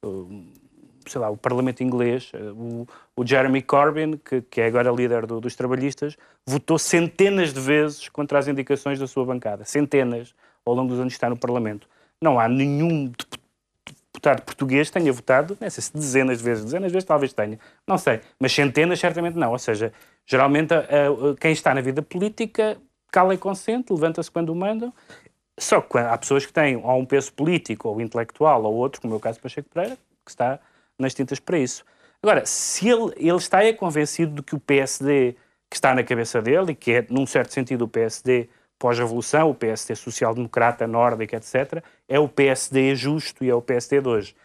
o- 0.04 0.44
sei 1.08 1.22
lá, 1.22 1.30
o 1.30 1.38
Parlamento 1.38 1.82
inglês, 1.82 2.32
o, 2.54 2.86
o 3.16 3.26
Jeremy 3.26 3.62
Corbyn, 3.62 4.18
que, 4.18 4.42
que 4.42 4.60
é 4.60 4.66
agora 4.68 4.92
líder 4.92 5.26
do- 5.26 5.40
dos 5.40 5.56
trabalhistas, 5.56 6.18
votou 6.46 6.78
centenas 6.78 7.54
de 7.54 7.62
vezes 7.62 8.10
contra 8.10 8.38
as 8.40 8.48
indicações 8.50 9.00
da 9.00 9.08
sua 9.08 9.24
bancada. 9.26 9.64
Centenas, 9.64 10.34
ao 10.66 10.74
longo 10.74 10.90
dos 10.90 11.00
anos 11.00 11.14
que 11.14 11.18
está 11.18 11.30
no 11.30 11.38
Parlamento. 11.38 11.88
Não 12.22 12.38
há 12.38 12.50
nenhum 12.50 13.06
deputado 13.06 13.47
deputado 14.18 14.42
português 14.42 14.90
tenha 14.90 15.14
votado, 15.14 15.58
não 15.62 15.70
sei 15.70 15.82
se 15.84 15.94
dezenas 15.94 16.40
de 16.40 16.44
vezes, 16.44 16.64
dezenas 16.66 16.88
de 16.92 16.94
vezes 16.94 17.06
talvez 17.08 17.32
tenha, 17.34 17.60
não 17.86 17.98
sei, 17.98 18.20
mas 18.40 18.52
centenas 18.52 19.00
certamente 19.00 19.38
não. 19.38 19.52
Ou 19.52 19.60
seja, 19.60 19.94
geralmente 20.26 20.74
a- 20.74 20.80
a- 20.80 21.36
quem 21.40 21.52
está 21.52 21.74
na 21.74 21.82
vida 21.82 22.02
política 22.02 22.78
cala 23.12 23.34
e 23.34 23.38
consente, 23.38 23.94
levanta-se 23.94 24.30
quando 24.30 24.50
o 24.50 24.56
mandam. 24.56 24.94
Só 25.60 25.82
que 25.82 25.98
há 25.98 26.18
pessoas 26.18 26.46
que 26.46 26.54
têm 26.54 26.76
ou 26.78 27.00
um 27.00 27.06
peso 27.06 27.32
político 27.34 27.90
ou 27.90 28.02
intelectual 28.02 28.64
ou 28.64 28.74
outro, 28.76 29.02
como 29.02 29.14
é 29.14 29.18
o 29.18 29.20
caso 29.20 29.38
de 29.38 29.44
Pacheco 29.44 29.70
Pereira, 29.74 29.96
que 30.26 30.32
está 30.32 30.60
nas 31.00 31.14
tintas 31.14 31.40
para 31.40 31.58
isso. 31.58 31.84
Agora, 32.22 32.46
se 32.46 32.90
ele, 32.90 33.14
ele 33.18 33.38
está 33.38 33.64
é 33.64 33.72
convencido 33.74 34.36
de 34.36 34.44
que 34.44 34.56
o 34.56 34.60
PSD 34.60 35.36
que 35.70 35.76
está 35.76 35.94
na 35.94 36.04
cabeça 36.04 36.42
dele 36.42 36.72
e 36.72 36.76
que 36.76 36.92
é, 36.92 37.06
num 37.10 37.26
certo 37.26 37.54
sentido, 37.54 37.84
o 37.86 37.88
PSD 37.88 38.50
pós-revolução, 38.80 39.50
o 39.50 39.56
PSD 39.56 39.96
social-democrata, 39.96 40.88
nórdico, 40.88 41.36
etc., 41.36 41.84
é 42.08 42.20
o 42.20 42.28
PSD 42.28 42.96
justo 42.96 43.44
e 43.44 43.50
é 43.50 43.56
o 43.56 43.62
PSD 43.62 44.02
de 44.02 44.08
hoje. 44.08 44.36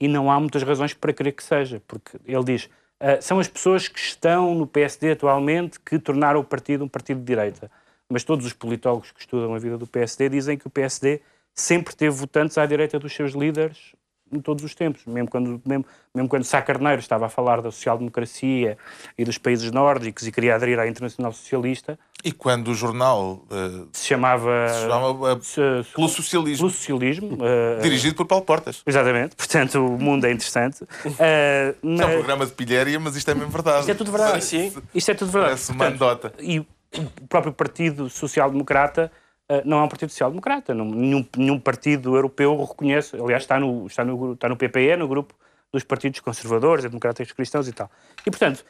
E 0.00 0.08
não 0.08 0.30
há 0.30 0.38
muitas 0.38 0.62
razões 0.62 0.94
para 0.94 1.12
crer 1.12 1.32
que 1.32 1.42
seja, 1.42 1.82
porque 1.86 2.18
ele 2.24 2.44
diz 2.44 2.64
uh, 3.00 3.20
são 3.20 3.38
as 3.38 3.48
pessoas 3.48 3.88
que 3.88 3.98
estão 3.98 4.54
no 4.54 4.66
PSD 4.66 5.12
atualmente 5.12 5.78
que 5.80 5.98
tornaram 5.98 6.40
o 6.40 6.44
partido 6.44 6.84
um 6.84 6.88
partido 6.88 7.20
de 7.20 7.26
direita. 7.26 7.70
Mas 8.08 8.24
todos 8.24 8.44
os 8.44 8.52
politólogos 8.52 9.10
que 9.10 9.20
estudam 9.20 9.54
a 9.54 9.58
vida 9.58 9.78
do 9.78 9.86
PSD 9.86 10.28
dizem 10.28 10.58
que 10.58 10.66
o 10.66 10.70
PSD 10.70 11.20
sempre 11.54 11.94
teve 11.94 12.14
votantes 12.14 12.58
à 12.58 12.66
direita 12.66 12.98
dos 12.98 13.14
seus 13.14 13.32
líderes 13.32 13.94
em 14.32 14.40
todos 14.40 14.64
os 14.64 14.74
tempos, 14.74 15.04
mesmo 15.06 15.28
quando, 15.28 15.60
mesmo, 15.64 15.84
mesmo 16.14 16.28
quando 16.28 16.44
Sá 16.44 16.62
Carneiro 16.62 17.00
estava 17.00 17.26
a 17.26 17.28
falar 17.28 17.60
da 17.60 17.70
social-democracia 17.70 18.78
e 19.16 19.24
dos 19.24 19.38
países 19.38 19.70
nórdicos 19.70 20.26
e 20.26 20.32
queria 20.32 20.54
aderir 20.54 20.78
à 20.78 20.88
Internacional 20.88 21.32
Socialista. 21.32 21.98
E 22.24 22.32
quando 22.32 22.68
o 22.68 22.74
jornal 22.74 23.44
uh, 23.50 23.88
se 23.92 24.06
chamava, 24.06 24.68
se 24.68 24.80
chamava 24.80 25.34
uh, 25.34 25.42
se, 25.42 25.60
pelo 25.94 26.08
socialismo, 26.08 26.66
pelo 26.66 26.70
socialismo 26.70 27.34
uh, 27.34 27.80
dirigido 27.82 28.14
por 28.14 28.26
Paulo 28.26 28.44
Portas. 28.44 28.82
Exatamente, 28.86 29.36
portanto 29.36 29.84
o 29.84 29.98
mundo 29.98 30.24
é 30.26 30.32
interessante. 30.32 30.86
mas... 31.82 32.00
É 32.00 32.06
um 32.06 32.12
programa 32.12 32.46
de 32.46 32.52
pilhéria, 32.52 32.98
mas 32.98 33.16
isto 33.16 33.30
é 33.30 33.34
mesmo 33.34 33.50
verdade. 33.50 33.80
Isto 33.80 33.90
é 33.90 33.94
tudo 33.94 34.10
verdade. 34.10 34.44
Sim, 34.44 34.70
sim. 34.70 34.82
Isto 34.94 35.10
é 35.10 35.14
tudo 35.14 35.30
verdade. 35.30 35.52
Parece 35.54 35.72
uma 35.72 35.86
andota. 35.86 36.32
E 36.40 36.58
o 36.58 36.66
próprio 37.28 37.52
Partido 37.52 38.08
Social 38.08 38.50
Democrata 38.50 39.10
não 39.64 39.80
é 39.80 39.82
um 39.82 39.88
partido 39.88 40.10
social-democrata. 40.10 40.74
Nenhum, 40.74 41.26
nenhum 41.36 41.58
partido 41.58 42.16
europeu 42.16 42.64
reconhece. 42.64 43.16
Aliás, 43.16 43.42
está 43.42 43.58
no, 43.58 43.86
está, 43.86 44.04
no, 44.04 44.32
está 44.32 44.48
no 44.48 44.56
PPE, 44.56 44.96
no 44.96 45.08
grupo 45.08 45.34
dos 45.72 45.84
partidos 45.84 46.20
conservadores, 46.20 46.84
democratas 46.84 47.32
cristãos 47.32 47.66
e 47.66 47.72
tal. 47.72 47.90
E, 48.26 48.30
portanto, 48.30 48.64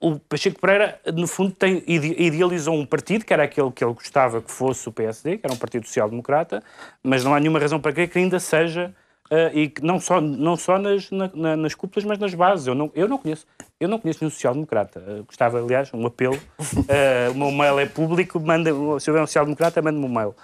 o 0.00 0.18
Pacheco 0.18 0.60
Pereira, 0.60 1.00
no 1.14 1.28
fundo, 1.28 1.52
tem, 1.52 1.82
idealizou 1.86 2.74
um 2.74 2.84
partido, 2.84 3.24
que 3.24 3.32
era 3.32 3.44
aquele 3.44 3.70
que 3.70 3.84
ele 3.84 3.92
gostava 3.94 4.42
que 4.42 4.50
fosse 4.50 4.88
o 4.88 4.92
PSD, 4.92 5.38
que 5.38 5.46
era 5.46 5.54
um 5.54 5.56
partido 5.56 5.86
social-democrata, 5.86 6.62
mas 7.02 7.22
não 7.22 7.32
há 7.32 7.38
nenhuma 7.38 7.60
razão 7.60 7.80
para 7.80 7.92
que 7.92 8.18
ainda 8.18 8.40
seja 8.40 8.92
Uh, 9.32 9.56
e 9.56 9.72
não 9.80 9.98
só, 9.98 10.20
não 10.20 10.58
só 10.58 10.78
nas, 10.78 11.10
na, 11.10 11.56
nas 11.56 11.74
cúpulas, 11.74 12.04
mas 12.04 12.18
nas 12.18 12.34
bases. 12.34 12.66
Eu 12.66 12.74
não, 12.74 12.92
eu 12.94 13.08
não 13.08 13.16
conheço. 13.16 13.46
Eu 13.80 13.88
não 13.88 13.98
conheço 13.98 14.18
nenhum 14.20 14.30
social-democrata. 14.30 15.00
Uh, 15.00 15.24
gostava, 15.24 15.58
aliás, 15.58 15.90
um 15.94 16.06
apelo. 16.06 16.36
Uh, 16.36 17.32
o 17.32 17.34
meu 17.34 17.50
mail 17.50 17.78
é 17.78 17.86
público, 17.86 18.38
manda, 18.38 18.70
se 19.00 19.10
houver 19.10 19.22
um 19.22 19.26
social-democrata, 19.26 19.80
manda-me 19.80 20.04
um 20.04 20.12
mail. 20.12 20.34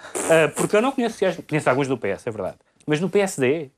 porque 0.55 0.75
eu 0.75 0.81
não 0.81 0.91
conheço, 0.91 1.19
conheço 1.47 1.69
alguns 1.69 1.87
do 1.87 1.99
PS, 1.99 2.25
é 2.25 2.31
verdade. 2.31 2.57
Mas 2.87 2.99
no 2.99 3.07
PSD, 3.07 3.69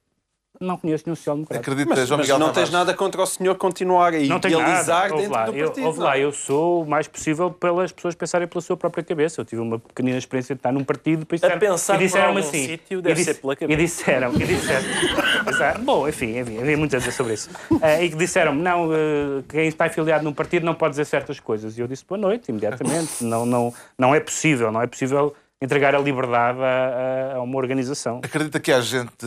não 0.62 0.78
conheço 0.78 1.04
nenhum 1.06 1.16
social-democrata. 1.16 1.60
Acredito 1.60 1.90
mas, 1.90 2.08
João 2.08 2.18
mas 2.20 2.28
Miguel 2.28 2.40
não 2.40 2.48
Tavares. 2.48 2.70
tens 2.70 2.78
nada 2.78 2.94
contra 2.94 3.22
o 3.22 3.26
senhor 3.26 3.56
continuar 3.56 4.14
a 4.14 4.20
idealizar 4.20 5.10
dentro 5.12 5.32
lá, 5.32 5.46
do 5.46 5.54
partido. 5.54 5.80
Eu, 5.80 5.96
lá, 5.96 6.18
eu 6.18 6.32
sou 6.32 6.84
o 6.84 6.86
mais 6.88 7.08
possível 7.08 7.52
pelas 7.52 7.92
pessoas 7.92 8.16
pensarem 8.16 8.48
pela 8.48 8.62
sua 8.62 8.78
própria 8.78 9.04
cabeça. 9.04 9.42
Eu 9.42 9.46
tive 9.46 9.62
uma 9.62 9.80
pequenina 9.80 10.18
experiência 10.18 10.56
de 10.56 10.60
estar 10.60 10.72
num 10.72 10.84
partido 10.84 11.26
e 11.30 11.46
a 11.46 11.58
pensar 11.58 11.96
e 11.96 12.06
disseram 12.06 12.38
assim, 12.38 12.68
sítio 12.68 13.02
deve 13.02 13.16
disse, 13.16 13.34
ser 13.34 13.42
pela 13.42 13.56
cabeça. 13.56 13.80
E 13.80 13.84
disseram, 13.84 14.34
e 14.34 14.38
disseram 14.38 15.82
bom, 15.84 16.08
enfim, 16.08 16.38
enfim, 16.38 16.60
havia 16.60 16.78
muito 16.78 16.96
a 16.96 17.00
dizer 17.00 17.12
sobre 17.12 17.34
isso. 17.34 17.50
Uh, 17.72 18.04
e 18.04 18.10
que 18.10 18.16
disseram 18.16 18.54
não, 18.54 18.90
uh, 18.90 19.44
quem 19.50 19.68
está 19.68 19.86
afiliado 19.86 20.24
num 20.24 20.34
partido 20.34 20.66
não 20.66 20.76
pode 20.76 20.92
dizer 20.92 21.06
certas 21.06 21.40
coisas. 21.40 21.78
E 21.78 21.82
eu 21.82 21.88
disse 21.88 22.06
boa 22.08 22.20
noite, 22.20 22.50
imediatamente. 22.50 23.24
não, 23.24 23.46
não, 23.46 23.74
não 23.98 24.14
é 24.14 24.20
possível, 24.20 24.72
não 24.72 24.82
é 24.82 24.88
possível 24.88 25.34
entregar 25.62 25.94
a 25.94 26.00
liberdade 26.00 26.60
a, 26.60 27.36
a, 27.36 27.42
uma 27.42 27.58
organização. 27.58 28.20
Acredita 28.24 28.60
que 28.60 28.72
há 28.72 28.82
gente 28.82 29.26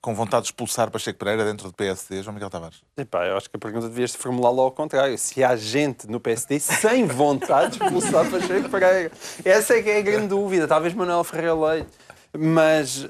com 0.00 0.14
vontade 0.14 0.42
de 0.42 0.48
expulsar 0.48 0.90
Pacheco 0.90 1.18
Pereira 1.18 1.44
dentro 1.44 1.66
do 1.66 1.74
PSD, 1.74 2.22
João 2.22 2.34
Miguel 2.34 2.48
Tavares? 2.48 2.82
Epá, 2.96 3.26
eu 3.26 3.36
acho 3.36 3.50
que 3.50 3.56
a 3.56 3.58
pergunta 3.58 3.88
devias 3.88 4.14
formulá-la 4.14 4.62
ao 4.62 4.70
contrário. 4.70 5.18
Se 5.18 5.42
há 5.42 5.56
gente 5.56 6.08
no 6.08 6.20
PSD 6.20 6.60
sem 6.60 7.06
vontade 7.06 7.78
de 7.78 7.84
expulsar 7.84 8.30
Pacheco 8.30 8.68
Pereira. 8.68 9.10
Essa 9.44 9.74
é 9.74 9.82
que 9.82 9.90
é 9.90 9.98
a 9.98 10.02
grande 10.02 10.28
dúvida. 10.28 10.68
Talvez 10.68 10.94
Manuel 10.94 11.24
Ferreira 11.24 11.54
Leite. 11.54 11.90
Mas, 12.38 13.08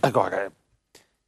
agora, 0.00 0.50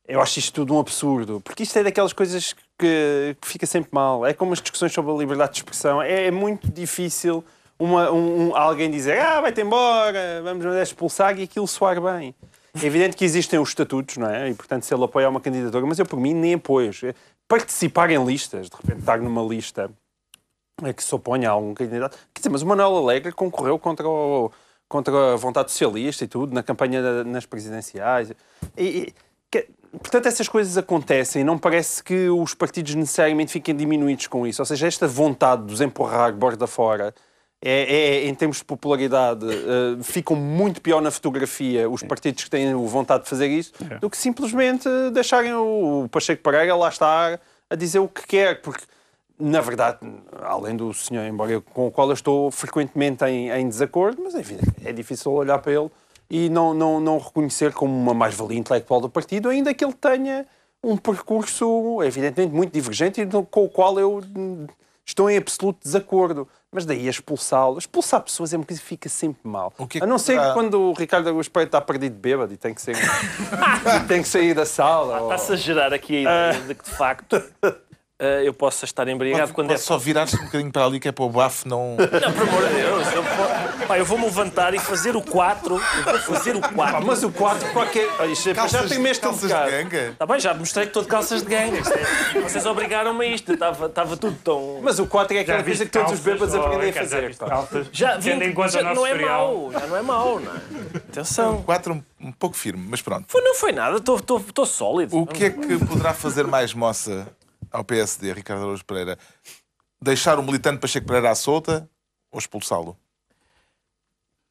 eu 0.07 0.21
acho 0.21 0.39
isto 0.39 0.55
tudo 0.55 0.75
um 0.75 0.79
absurdo. 0.79 1.41
Porque 1.41 1.65
isto 1.65 1.77
é 1.79 1.83
daquelas 1.83 2.13
coisas 2.13 2.55
que, 2.79 3.37
que 3.41 3.49
fica 3.49 3.67
sempre 3.67 3.91
mal. 3.93 4.25
É 4.25 4.33
como 4.33 4.53
as 4.53 4.61
discussões 4.61 4.93
sobre 4.93 5.11
a 5.11 5.15
liberdade 5.15 5.53
de 5.53 5.59
expressão. 5.59 6.01
É, 6.01 6.27
é 6.27 6.31
muito 6.31 6.71
difícil 6.71 7.45
uma, 7.79 8.11
um, 8.11 8.55
alguém 8.57 8.91
dizer 8.91 9.19
ah, 9.19 9.41
vai-te 9.41 9.61
embora, 9.61 10.41
vamos 10.43 10.65
mandar 10.65 10.83
expulsar 10.83 11.39
e 11.39 11.43
aquilo 11.43 11.67
soar 11.67 12.01
bem. 12.01 12.35
É 12.83 12.87
evidente 12.87 13.17
que 13.17 13.25
existem 13.25 13.59
os 13.59 13.69
estatutos, 13.69 14.17
não 14.17 14.29
é? 14.29 14.51
E, 14.51 14.55
portanto, 14.55 14.83
se 14.83 14.93
ele 14.93 15.05
apoia 15.05 15.29
uma 15.29 15.41
candidatura, 15.41 15.87
mas 15.87 15.99
eu, 15.99 16.07
por 16.07 16.19
mim, 16.19 16.35
nem 16.35 16.55
apoio. 16.55 16.91
Participar 17.47 18.11
em 18.11 18.25
listas, 18.25 18.69
de 18.69 18.77
repente 18.77 19.01
estar 19.01 19.19
numa 19.21 19.43
lista 19.43 19.91
é 20.83 20.93
que 20.93 21.05
se 21.05 21.15
oponha 21.15 21.51
a 21.51 21.53
algum 21.53 21.73
candidato. 21.73 22.19
Quer 22.33 22.41
dizer, 22.41 22.51
mas 22.51 22.63
o 22.63 22.67
Manuel 22.67 22.97
Alegre 22.97 23.31
concorreu 23.31 23.79
contra, 23.79 24.09
o, 24.09 24.51
contra 24.89 25.35
a 25.35 25.37
vontade 25.37 25.71
socialista 25.71 26.25
e 26.25 26.27
tudo, 26.27 26.53
na 26.53 26.65
campanha 26.65 27.23
nas 27.23 27.47
presidenciais. 27.47 28.33
E, 28.77 28.85
e, 28.85 29.15
que, 29.51 29.69
portanto, 29.93 30.27
essas 30.27 30.49
coisas 30.49 30.77
acontecem. 30.77 31.45
Não 31.45 31.57
parece 31.57 32.03
que 32.03 32.29
os 32.29 32.55
partidos 32.55 32.97
necessariamente 32.97 33.53
fiquem 33.53 33.77
diminuídos 33.77 34.27
com 34.27 34.45
isso. 34.47 34.61
Ou 34.63 34.67
seja, 34.67 34.89
esta 34.89 35.07
vontade 35.07 35.65
de 35.65 35.73
os 35.73 35.81
empurrar 35.81 36.33
borda 36.33 36.67
fora 36.67 37.15
é, 37.67 38.25
é, 38.25 38.27
em 38.27 38.35
termos 38.35 38.59
de 38.59 38.65
popularidade, 38.65 39.47
uh, 39.47 40.03
ficam 40.03 40.37
muito 40.37 40.83
pior 40.83 41.01
na 41.01 41.11
fotografia 41.11 41.89
os 41.89 42.03
partidos 42.03 42.45
que 42.45 42.51
têm 42.51 42.75
vontade 42.75 43.25
de 43.25 43.31
fazer 43.31 43.47
isso 43.47 43.73
é. 43.91 43.99
do 43.99 44.11
que 44.11 44.19
simplesmente 44.19 44.87
deixarem 45.15 45.55
o, 45.55 46.07
Pacheco 46.11 46.43
Pereira 46.43 46.77
lá 46.77 46.91
estar 46.91 47.41
a 47.71 47.75
dizer 47.75 48.01
o 48.01 48.09
que 48.09 48.27
quer, 48.27 48.61
porque 48.61 48.85
na 49.41 49.63
verdade, 49.63 49.99
além 50.43 50.77
do 50.77 50.93
senhor, 50.93 51.25
embora 51.25 51.53
eu, 51.53 51.63
com 51.63 51.87
o 51.87 51.91
qual 51.91 52.09
eu 52.09 52.15
estou 52.15 52.51
frequentemente 52.51 53.25
em, 53.25 53.49
em 53.49 53.67
desacordo, 53.67 54.23
mas 54.23 54.35
enfim, 54.35 54.59
é 54.85 54.93
difícil 54.93 55.33
olhar 55.33 55.59
para 55.59 55.73
ele 55.73 55.91
e 56.29 56.51
não, 56.51 56.75
não, 56.75 57.01
não 57.01 57.19
reconhecer 57.19 57.73
como 57.73 57.95
uma 57.95 58.13
mais-valia 58.13 58.59
intelectual 58.59 59.01
do 59.01 59.09
partido, 59.09 59.49
ainda 59.49 59.73
que 59.73 59.83
ele 59.83 59.95
tenha 59.95 60.47
um 60.83 60.99
percurso, 60.99 62.03
evidentemente, 62.03 62.55
muito 62.55 62.73
divergente 62.73 63.23
e 63.23 63.27
com 63.27 63.65
o 63.65 63.69
qual 63.71 63.99
eu 63.99 64.23
estou 65.05 65.31
em 65.31 65.37
absoluto 65.37 65.79
desacordo. 65.83 66.47
Mas 66.75 66.85
daí 66.85 67.07
a 67.07 67.11
expulsá-lo, 67.11 67.79
expulsar 67.79 68.21
pessoas 68.21 68.53
é 68.53 68.57
uma 68.57 68.67
coisa 68.67 68.83
que 68.83 68.89
fica 68.89 69.09
sempre 69.09 69.41
mal. 69.45 69.73
Que 69.89 70.03
a 70.03 70.07
não 70.07 70.19
ser 70.19 70.41
que 70.41 70.53
quando 70.55 70.81
o 70.81 70.93
Ricardo 70.93 71.29
Augusto 71.29 71.53
Pereira 71.53 71.69
está 71.69 71.81
perdido 71.81 72.17
bêbado 72.17 72.53
e 72.53 72.57
tem 72.57 72.75
que 72.75 72.83
sair, 72.83 72.97
tem 74.09 74.21
que 74.21 74.29
sair 74.29 74.55
da 74.55 74.67
sala. 74.67 75.23
Está-se 75.23 75.53
a 75.53 75.57
gerar 75.57 75.95
aqui 75.95 76.27
a 76.27 76.51
ideia 76.51 76.63
de 76.67 76.75
que, 76.75 76.85
de 76.85 76.91
facto, 76.91 77.41
eu 78.45 78.55
posso 78.55 78.85
estar 78.85 79.09
embriagado 79.09 79.43
pode, 79.49 79.55
quando 79.55 79.69
pode 79.69 79.81
é. 79.81 79.83
só 79.83 79.99
virar-se 79.99 80.37
um 80.37 80.45
bocadinho 80.45 80.71
para 80.71 80.85
ali 80.85 81.01
que 81.01 81.09
é 81.09 81.13
para 81.13 81.25
o 81.25 81.31
bafo 81.31 81.69
não. 81.69 81.97
Não, 81.97 82.33
por 82.33 82.49
amor 82.49 82.69
de 82.69 82.75
Deus. 82.75 83.13
Eu, 83.13 83.25
pá, 83.89 83.99
eu 83.99 84.05
vou-me 84.05 84.25
levantar 84.25 84.73
e 84.73 84.79
fazer 84.79 85.17
o 85.17 85.23
4. 85.23 85.77
fazer 86.21 86.55
o 86.55 86.61
4. 86.61 87.05
mas 87.05 87.25
o 87.25 87.33
4, 87.33 87.73
qualquer. 87.73 88.05
É 88.05 88.55
calças, 88.55 88.83
já 88.83 88.89
tem 88.89 89.01
mesmo 89.01 89.25
calças 89.25 89.51
de 89.51 89.71
ganga. 89.71 90.11
Está 90.11 90.27
bem, 90.27 90.39
já 90.39 90.55
mostrei 90.55 90.87
que 90.87 90.91
estou 90.91 91.03
de 91.03 91.09
calças 91.09 91.43
de 91.43 91.49
ganga. 91.49 91.79
É, 91.79 92.41
vocês 92.41 92.65
obrigaram-me 92.65 93.25
a 93.25 93.29
isto. 93.29 93.53
Estava, 93.53 93.87
estava 93.87 94.17
tudo 94.17 94.37
tão. 94.45 94.81
Mas 94.81 95.01
o 95.01 95.07
4 95.07 95.37
é 95.37 95.41
aquela 95.41 95.65
coisa 95.65 95.85
que 95.85 95.91
todos 95.91 96.13
os 96.13 96.21
bêbados 96.21 96.55
aprendem 96.55 96.91
a 96.91 96.93
fazer. 96.93 97.37
Já, 97.91 98.21
já 98.21 98.95
não 98.95 99.05
é 99.05 99.15
mau. 99.15 99.73
Já 99.73 99.87
não 99.89 99.97
é 99.97 100.03
mau, 100.03 100.39
não 100.39 100.53
é? 100.53 100.61
Atenção. 100.99 101.57
O 101.57 101.63
4 101.65 101.93
um, 101.93 102.29
um 102.29 102.33
pouco 102.33 102.57
firme, 102.57 102.87
mas 102.89 103.03
pronto. 103.03 103.25
Foi, 103.27 103.43
não 103.43 103.57
foi 103.57 103.73
nada, 103.73 103.97
estou 103.97 104.67
sólido. 104.67 105.19
O 105.19 105.27
que 105.27 105.47
é 105.47 105.51
que 105.51 105.79
poderá 105.85 106.15
fazer 106.15 106.47
mais 106.47 106.73
moça 106.73 107.27
ao 107.75 107.85
PSD, 107.85 108.33
Ricardo 108.33 108.63
Araújo 108.63 108.85
Pereira, 108.85 109.19
deixar 110.01 110.39
o 110.39 110.43
militante 110.45 110.79
Pacheco 110.79 111.07
Pereira 111.07 111.33
à 111.33 111.35
solta 111.35 111.91
ou 112.31 112.39
expulsá-lo? 112.39 112.97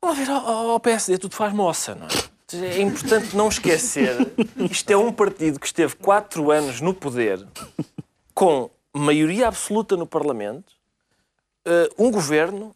Vamos 0.02 0.18
ver, 0.18 0.30
ao 0.30 0.80
PSD 0.82 1.18
tudo 1.18 1.34
faz 1.34 1.54
moça, 1.54 1.96
não 1.96 2.06
é? 2.06 2.34
É 2.54 2.82
importante 2.82 3.36
não 3.36 3.48
esquecer, 3.48 4.16
isto 4.70 4.92
é 4.92 4.98
um 4.98 5.12
partido 5.12 5.60
que 5.60 5.66
esteve 5.66 5.96
quatro 5.96 6.52
anos 6.52 6.82
no 6.82 6.94
poder, 6.94 7.48
com 8.36 8.70
maioria 8.94 9.48
absoluta 9.48 9.96
no 9.96 10.06
Parlamento, 10.06 10.74
eh, 11.66 11.90
um 11.98 12.12
governo, 12.12 12.76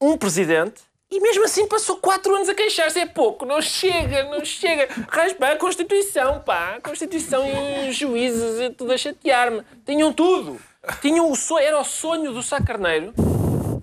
um 0.00 0.16
presidente 0.16 0.82
e 1.12 1.20
mesmo 1.20 1.44
assim 1.44 1.68
passou 1.68 1.98
quatro 1.98 2.34
anos 2.34 2.48
a 2.48 2.54
queixar-se. 2.54 2.98
É 2.98 3.04
pouco, 3.04 3.44
não 3.44 3.60
chega, 3.60 4.24
não 4.30 4.42
chega. 4.42 4.88
Raspa 5.10 5.48
a 5.48 5.56
Constituição, 5.56 6.40
pá. 6.40 6.76
A 6.76 6.80
Constituição 6.80 7.44
e 7.46 7.90
os 7.90 7.96
juízes, 7.96 8.58
e 8.58 8.70
tudo 8.70 8.92
a 8.92 8.96
chatear-me. 8.96 9.62
Tinham 9.84 10.10
tudo. 10.10 10.58
Tinham 11.02 11.30
o 11.30 11.36
sonho, 11.36 11.66
era 11.66 11.78
o 11.78 11.84
sonho 11.84 12.32
do 12.32 12.42
Sá 12.42 12.62
Carneiro. 12.62 13.12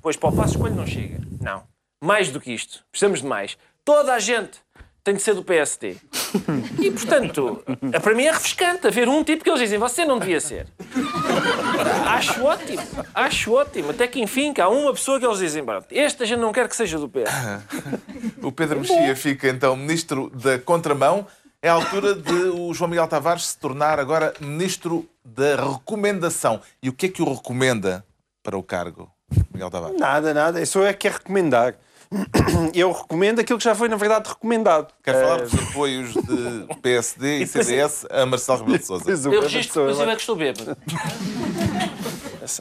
Pois 0.01 0.17
para 0.17 0.29
o 0.29 0.35
passo 0.35 0.55
escolho 0.55 0.73
não 0.73 0.87
chega. 0.87 1.19
Não. 1.39 1.63
Mais 2.03 2.31
do 2.31 2.41
que 2.41 2.51
isto. 2.51 2.83
Precisamos 2.91 3.21
de 3.21 3.27
mais. 3.27 3.55
Toda 3.85 4.15
a 4.15 4.19
gente 4.19 4.59
tem 5.03 5.15
de 5.15 5.21
ser 5.21 5.33
do 5.33 5.43
PSD. 5.43 5.95
E, 6.79 6.91
portanto, 6.91 7.63
para 8.01 8.13
mim 8.13 8.25
é 8.25 8.31
refrescante 8.31 8.87
haver 8.87 9.07
um 9.07 9.23
tipo 9.23 9.43
que 9.43 9.49
eles 9.49 9.61
dizem 9.61 9.79
você 9.79 10.05
não 10.05 10.19
devia 10.19 10.39
ser. 10.39 10.67
Acho 12.05 12.43
ótimo, 12.43 12.81
acho 13.13 13.53
ótimo. 13.53 13.91
Até 13.91 14.07
que, 14.07 14.21
enfim, 14.21 14.53
que 14.53 14.61
há 14.61 14.69
uma 14.69 14.93
pessoa 14.93 15.19
que 15.19 15.25
eles 15.25 15.39
dizem 15.39 15.63
este 15.91 16.23
a 16.23 16.25
gente 16.25 16.39
não 16.39 16.51
quer 16.51 16.67
que 16.67 16.75
seja 16.75 16.97
do 16.97 17.09
PS. 17.09 17.29
O 18.41 18.51
Pedro 18.51 18.79
Mexia 18.79 19.15
fica, 19.15 19.49
então, 19.49 19.75
ministro 19.75 20.29
da 20.29 20.57
Contramão. 20.57 21.27
É 21.61 21.67
a 21.67 21.73
altura 21.73 22.15
de 22.15 22.33
o 22.33 22.73
João 22.73 22.89
Miguel 22.89 23.07
Tavares 23.07 23.47
se 23.47 23.57
tornar 23.57 23.99
agora 23.99 24.33
ministro 24.39 25.09
da 25.25 25.57
recomendação. 25.57 26.61
E 26.81 26.87
o 26.87 26.93
que 26.93 27.07
é 27.07 27.09
que 27.09 27.21
o 27.21 27.33
recomenda 27.33 28.05
para 28.41 28.57
o 28.57 28.63
cargo, 28.63 29.11
Miguel 29.53 29.69
Tavares? 29.69 29.99
Nada, 29.99 30.33
nada. 30.33 30.61
Isso 30.61 30.81
é 30.81 30.93
que 30.93 31.07
é 31.07 31.11
recomendar. 31.11 31.75
Eu 32.73 32.91
recomendo 32.91 33.39
aquilo 33.39 33.59
que 33.59 33.65
já 33.65 33.75
foi, 33.75 33.87
na 33.87 33.95
verdade, 33.95 34.29
recomendado. 34.29 34.91
Quero 35.03 35.19
falar 35.19 35.41
dos 35.41 35.53
apoios 35.53 36.13
de 36.13 36.75
PSD 36.81 37.39
e 37.43 37.47
CDS 37.47 38.05
a 38.09 38.25
Marcelo 38.25 38.59
Rebelo 38.59 38.79
de 38.79 38.85
Sousa. 38.85 39.05
Eu 39.31 39.41
registro, 39.41 39.81
inclusive, 39.83 40.09
é 40.11 40.15
que 40.15 40.21
estou 40.21 40.35
bêbado. 40.35 40.77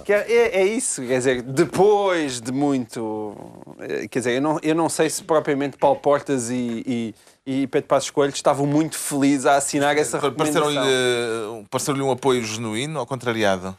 Que 0.04 0.12
é, 0.12 0.26
é- 0.30 0.60
é 0.60 0.66
isso, 0.66 1.00
quer 1.00 1.16
dizer, 1.16 1.40
depois 1.42 2.40
de 2.42 2.52
muito. 2.52 3.34
eh, 3.80 4.06
Quer 4.08 4.18
dizer, 4.18 4.32
eu 4.36 4.42
não, 4.42 4.58
eu 4.62 4.74
não 4.74 4.88
sei 4.88 5.08
se 5.08 5.22
propriamente 5.24 5.78
Paulo 5.78 5.98
Portas 5.98 6.50
e, 6.50 7.14
e, 7.46 7.62
e 7.62 7.66
Pedro 7.68 7.88
Passos 7.88 8.10
Coelho 8.10 8.34
estavam 8.34 8.66
muito 8.66 8.98
felizes 8.98 9.46
a 9.46 9.56
assinar 9.56 9.96
essa 9.96 10.18
recomendação. 10.18 10.62
Pareceu-lhe 10.62 11.66
pareceu 11.70 11.94
um 12.06 12.10
apoio 12.10 12.44
genuíno 12.44 13.00
ou 13.00 13.06
contrariado? 13.06 13.74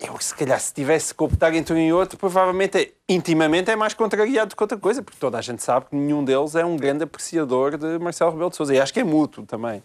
Eu, 0.00 0.16
se 0.20 0.34
calhar, 0.34 0.60
se 0.60 0.72
tivesse 0.72 1.12
que 1.14 1.22
optar 1.22 1.52
entre 1.54 1.74
um 1.74 1.78
e 1.78 1.92
outro, 1.92 2.16
provavelmente, 2.16 2.78
é- 2.78 2.92
intimamente, 3.08 3.70
é 3.70 3.76
mais 3.76 3.94
contrariado 3.94 4.50
do 4.50 4.56
que 4.56 4.62
outra 4.62 4.78
coisa, 4.78 5.02
porque 5.02 5.18
toda 5.18 5.38
a 5.38 5.40
gente 5.40 5.62
sabe 5.62 5.86
que 5.90 5.96
nenhum 5.96 6.24
deles 6.24 6.54
é 6.54 6.64
um 6.64 6.76
grande 6.76 7.04
apreciador 7.04 7.76
de 7.76 7.98
Marcelo 7.98 8.30
Rebelo 8.30 8.50
de 8.50 8.56
Sousa. 8.56 8.74
E 8.74 8.80
acho 8.80 8.92
que 8.92 9.00
é 9.00 9.04
mútuo 9.04 9.44
também. 9.44 9.82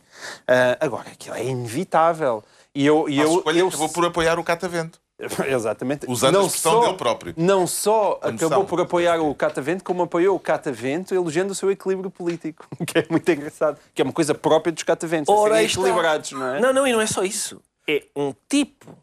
Ah, 0.47 0.77
agora, 0.79 1.09
aquilo 1.11 1.35
é 1.35 1.43
inevitável. 1.43 2.43
E 2.75 2.85
eu, 2.85 3.07
e 3.09 3.17
Eu, 3.17 3.23
eu, 3.25 3.37
escolha 3.37 3.59
eu, 3.59 3.67
acabou 3.67 3.89
por 3.89 4.05
apoiar 4.05 4.37
o 4.39 4.43
Catavento. 4.43 4.99
Exatamente. 5.47 6.05
Usando 6.09 6.39
a 6.39 6.43
expressão 6.43 6.81
dele 6.81 6.93
próprio. 6.93 7.33
Não 7.37 7.65
só 7.65 8.19
acabou 8.21 8.65
por 8.65 8.81
apoiar 8.81 9.19
o 9.19 9.33
Catavento, 9.33 9.83
como 9.83 10.03
apoiou 10.03 10.35
o 10.35 10.39
Catavento 10.39 11.13
elogiando 11.13 11.51
o 11.53 11.55
seu 11.55 11.71
equilíbrio 11.71 12.09
político, 12.09 12.67
que 12.85 12.99
é 12.99 13.05
muito 13.09 13.31
engraçado. 13.31 13.79
Que 13.93 14.01
é 14.01 14.05
uma 14.05 14.13
coisa 14.13 14.33
própria 14.35 14.71
dos 14.71 14.83
Cataventos, 14.83 15.33
é 15.33 15.37
Ora, 15.37 15.63
equilibrados, 15.63 16.31
não 16.31 16.47
é? 16.47 16.59
Não, 16.59 16.73
não, 16.73 16.87
e 16.87 16.91
não 16.93 17.01
é 17.01 17.07
só 17.07 17.23
isso. 17.23 17.61
É 17.87 18.03
um 18.15 18.33
tipo 18.49 18.95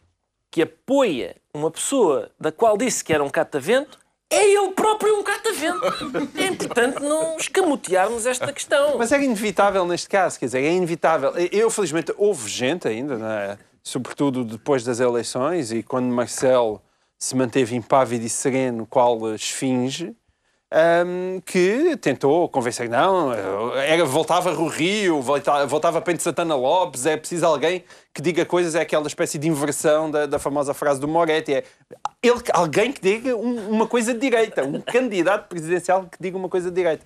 que 0.51 0.63
apoia 0.63 1.37
uma 1.55 1.71
pessoa 1.71 2.31
da 2.39 2.51
qual 2.51 2.77
disse 2.77 3.05
que 3.05 3.13
era 3.13 3.23
um 3.23 3.31
catavento, 3.31 3.99
é 4.29 4.45
ele 4.45 4.71
próprio 4.73 5.19
um 5.19 5.23
catavento. 5.23 5.81
É 6.41 6.47
importante 6.47 7.03
não 7.03 7.37
escamotearmos 7.37 8.27
esta 8.27 8.53
questão. 8.53 8.97
Mas 8.97 9.13
era 9.13 9.23
inevitável 9.23 9.85
neste 9.85 10.09
caso, 10.09 10.39
quer 10.39 10.47
dizer, 10.47 10.63
é 10.63 10.73
inevitável. 10.73 11.33
Eu, 11.53 11.71
felizmente, 11.71 12.15
houve 12.17 12.49
gente 12.49 12.89
ainda, 12.89 13.15
é? 13.15 13.59
sobretudo 13.83 14.45
depois 14.45 14.85
das 14.85 15.01
eleições 15.01 15.73
e 15.73 15.83
quando 15.83 16.07
Marcelo 16.07 16.81
se 17.19 17.37
manteve 17.37 17.77
impávido 17.77 18.25
e 18.25 18.29
sereno, 18.29 18.87
qual 18.87 19.35
esfinge, 19.35 20.15
hum, 20.73 21.41
que 21.45 21.97
tentou 21.97 22.49
convencer 22.49 22.87
que 22.87 22.93
não, 22.93 23.33
era, 23.33 24.05
voltava 24.05 24.53
o 24.53 24.69
Rio, 24.69 25.21
voltava, 25.21 25.67
voltava 25.67 26.01
Pente 26.01 26.23
Santana 26.23 26.55
Lopes, 26.55 27.07
é 27.07 27.17
preciso 27.17 27.47
alguém 27.47 27.85
que 28.15 28.21
diga 28.23 28.45
coisas, 28.45 28.75
é 28.75 28.81
aquela 28.81 29.07
espécie 29.07 29.39
de 29.39 29.49
inversão 29.49 30.11
da, 30.11 30.27
da 30.27 30.39
famosa 30.39 30.73
frase 30.75 31.01
do 31.01 31.09
Moretti, 31.09 31.55
é 31.55 31.65
ele, 32.23 32.41
alguém 32.53 32.93
que 32.93 33.01
diga 33.01 33.37
um- 33.37 33.71
uma 33.71 33.87
coisa 33.87 34.13
de 34.15 34.21
direita, 34.21 34.65
um 34.65 34.81
candidato 34.81 35.49
presidencial 35.49 36.05
que 36.05 36.19
diga 36.21 36.37
uma 36.37 36.49
coisa 36.49 36.69
de 36.71 36.77
direita. 36.77 37.05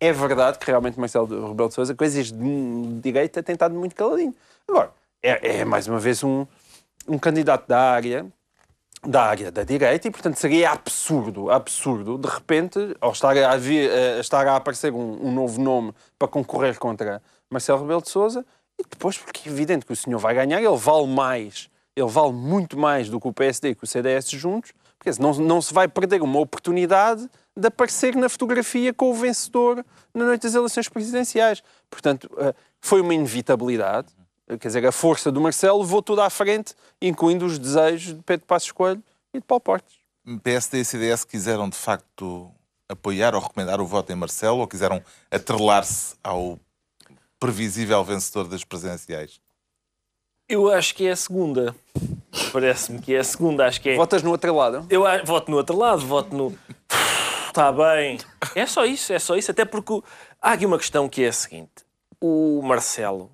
É 0.00 0.12
verdade 0.12 0.58
que 0.58 0.66
realmente 0.66 0.98
Marcelo 0.98 1.48
Rebelo 1.48 1.68
de 1.68 1.74
Sousa, 1.74 1.94
coisas 1.94 2.30
de 2.32 3.00
direita, 3.00 3.42
tem 3.42 3.52
estado 3.54 3.74
muito 3.74 3.94
caladinho. 3.94 4.34
Agora, 4.68 4.90
é, 5.22 5.60
é 5.60 5.64
mais 5.64 5.86
uma 5.86 5.98
vez 5.98 6.22
um, 6.24 6.46
um 7.08 7.18
candidato 7.18 7.66
da 7.68 7.80
área 7.80 8.26
da 9.06 9.22
área 9.22 9.50
da 9.50 9.64
direita 9.64 10.08
e, 10.08 10.10
portanto, 10.10 10.36
seria 10.36 10.70
absurdo, 10.70 11.50
absurdo, 11.50 12.18
de 12.18 12.28
repente, 12.28 12.96
ao 13.00 13.12
estar 13.12 13.36
a, 13.36 13.56
vir, 13.56 13.90
a, 13.90 14.20
estar 14.20 14.46
a 14.46 14.56
aparecer 14.56 14.92
um, 14.92 15.26
um 15.26 15.32
novo 15.32 15.60
nome 15.60 15.92
para 16.18 16.28
concorrer 16.28 16.78
contra 16.78 17.22
Marcelo 17.50 17.80
Rebelo 17.80 18.02
de 18.02 18.10
Sousa 18.10 18.44
e 18.78 18.82
depois, 18.88 19.18
porque 19.18 19.48
é 19.48 19.52
evidente 19.52 19.86
que 19.86 19.92
o 19.92 19.96
senhor 19.96 20.18
vai 20.18 20.34
ganhar, 20.34 20.60
ele 20.60 20.76
vale 20.76 21.06
mais, 21.06 21.68
ele 21.94 22.08
vale 22.08 22.32
muito 22.32 22.78
mais 22.78 23.08
do 23.08 23.20
que 23.20 23.28
o 23.28 23.32
PSD 23.32 23.70
e 23.70 23.74
que 23.74 23.84
o 23.84 23.86
CDS 23.86 24.30
juntos, 24.30 24.72
porque 24.98 25.10
não, 25.20 25.34
não 25.34 25.62
se 25.62 25.72
vai 25.72 25.86
perder 25.86 26.22
uma 26.22 26.40
oportunidade 26.40 27.28
de 27.56 27.68
aparecer 27.68 28.16
na 28.16 28.28
fotografia 28.28 28.92
com 28.92 29.10
o 29.10 29.14
vencedor 29.14 29.84
na 30.12 30.24
noite 30.24 30.42
das 30.42 30.54
eleições 30.54 30.88
presidenciais. 30.88 31.62
Portanto, 31.90 32.30
eh, 32.38 32.54
foi 32.80 33.00
uma 33.00 33.14
inevitabilidade. 33.14 34.08
Quer 34.48 34.68
dizer, 34.68 34.86
a 34.86 34.92
força 34.92 35.32
do 35.32 35.40
Marcelo 35.40 35.80
levou 35.80 36.02
tudo 36.02 36.20
à 36.20 36.28
frente, 36.28 36.74
incluindo 37.00 37.46
os 37.46 37.58
desejos 37.58 38.14
de 38.14 38.22
Pedro 38.22 38.46
Passos 38.46 38.70
Coelho 38.72 39.02
e 39.32 39.38
de 39.38 39.44
Paulo 39.44 39.60
Portes. 39.60 39.96
PSD 40.42 40.80
e 40.80 40.84
CDS 40.84 41.24
quiseram 41.24 41.68
de 41.68 41.76
facto 41.76 42.50
apoiar 42.88 43.34
ou 43.34 43.40
recomendar 43.40 43.80
o 43.80 43.86
voto 43.86 44.12
em 44.12 44.14
Marcelo 44.14 44.58
ou 44.58 44.66
quiseram 44.68 45.02
atrelar-se 45.30 46.14
ao 46.22 46.58
previsível 47.40 48.02
vencedor 48.04 48.46
das 48.46 48.64
presidenciais? 48.64 49.40
Eu 50.48 50.70
acho 50.70 50.94
que 50.94 51.06
é 51.06 51.12
a 51.12 51.16
segunda. 51.16 51.74
Parece-me 52.52 53.00
que 53.00 53.14
é 53.14 53.20
a 53.20 53.24
segunda. 53.24 53.66
Acho 53.66 53.80
que 53.80 53.90
é. 53.90 53.96
Votas 53.96 54.22
no 54.22 54.30
outro 54.30 54.54
lado? 54.54 54.86
Eu 54.90 55.06
a- 55.06 55.22
voto 55.22 55.50
no 55.50 55.56
outro 55.56 55.76
lado, 55.76 56.06
voto 56.06 56.36
no. 56.36 56.58
Está 57.48 57.72
bem. 57.72 58.18
É 58.54 58.66
só 58.66 58.84
isso, 58.84 59.12
é 59.12 59.18
só 59.18 59.36
isso. 59.36 59.50
Até 59.50 59.64
porque 59.64 60.02
há 60.42 60.52
aqui 60.52 60.66
uma 60.66 60.76
questão 60.78 61.08
que 61.08 61.24
é 61.24 61.28
a 61.28 61.32
seguinte: 61.32 61.70
o 62.20 62.60
Marcelo, 62.62 63.30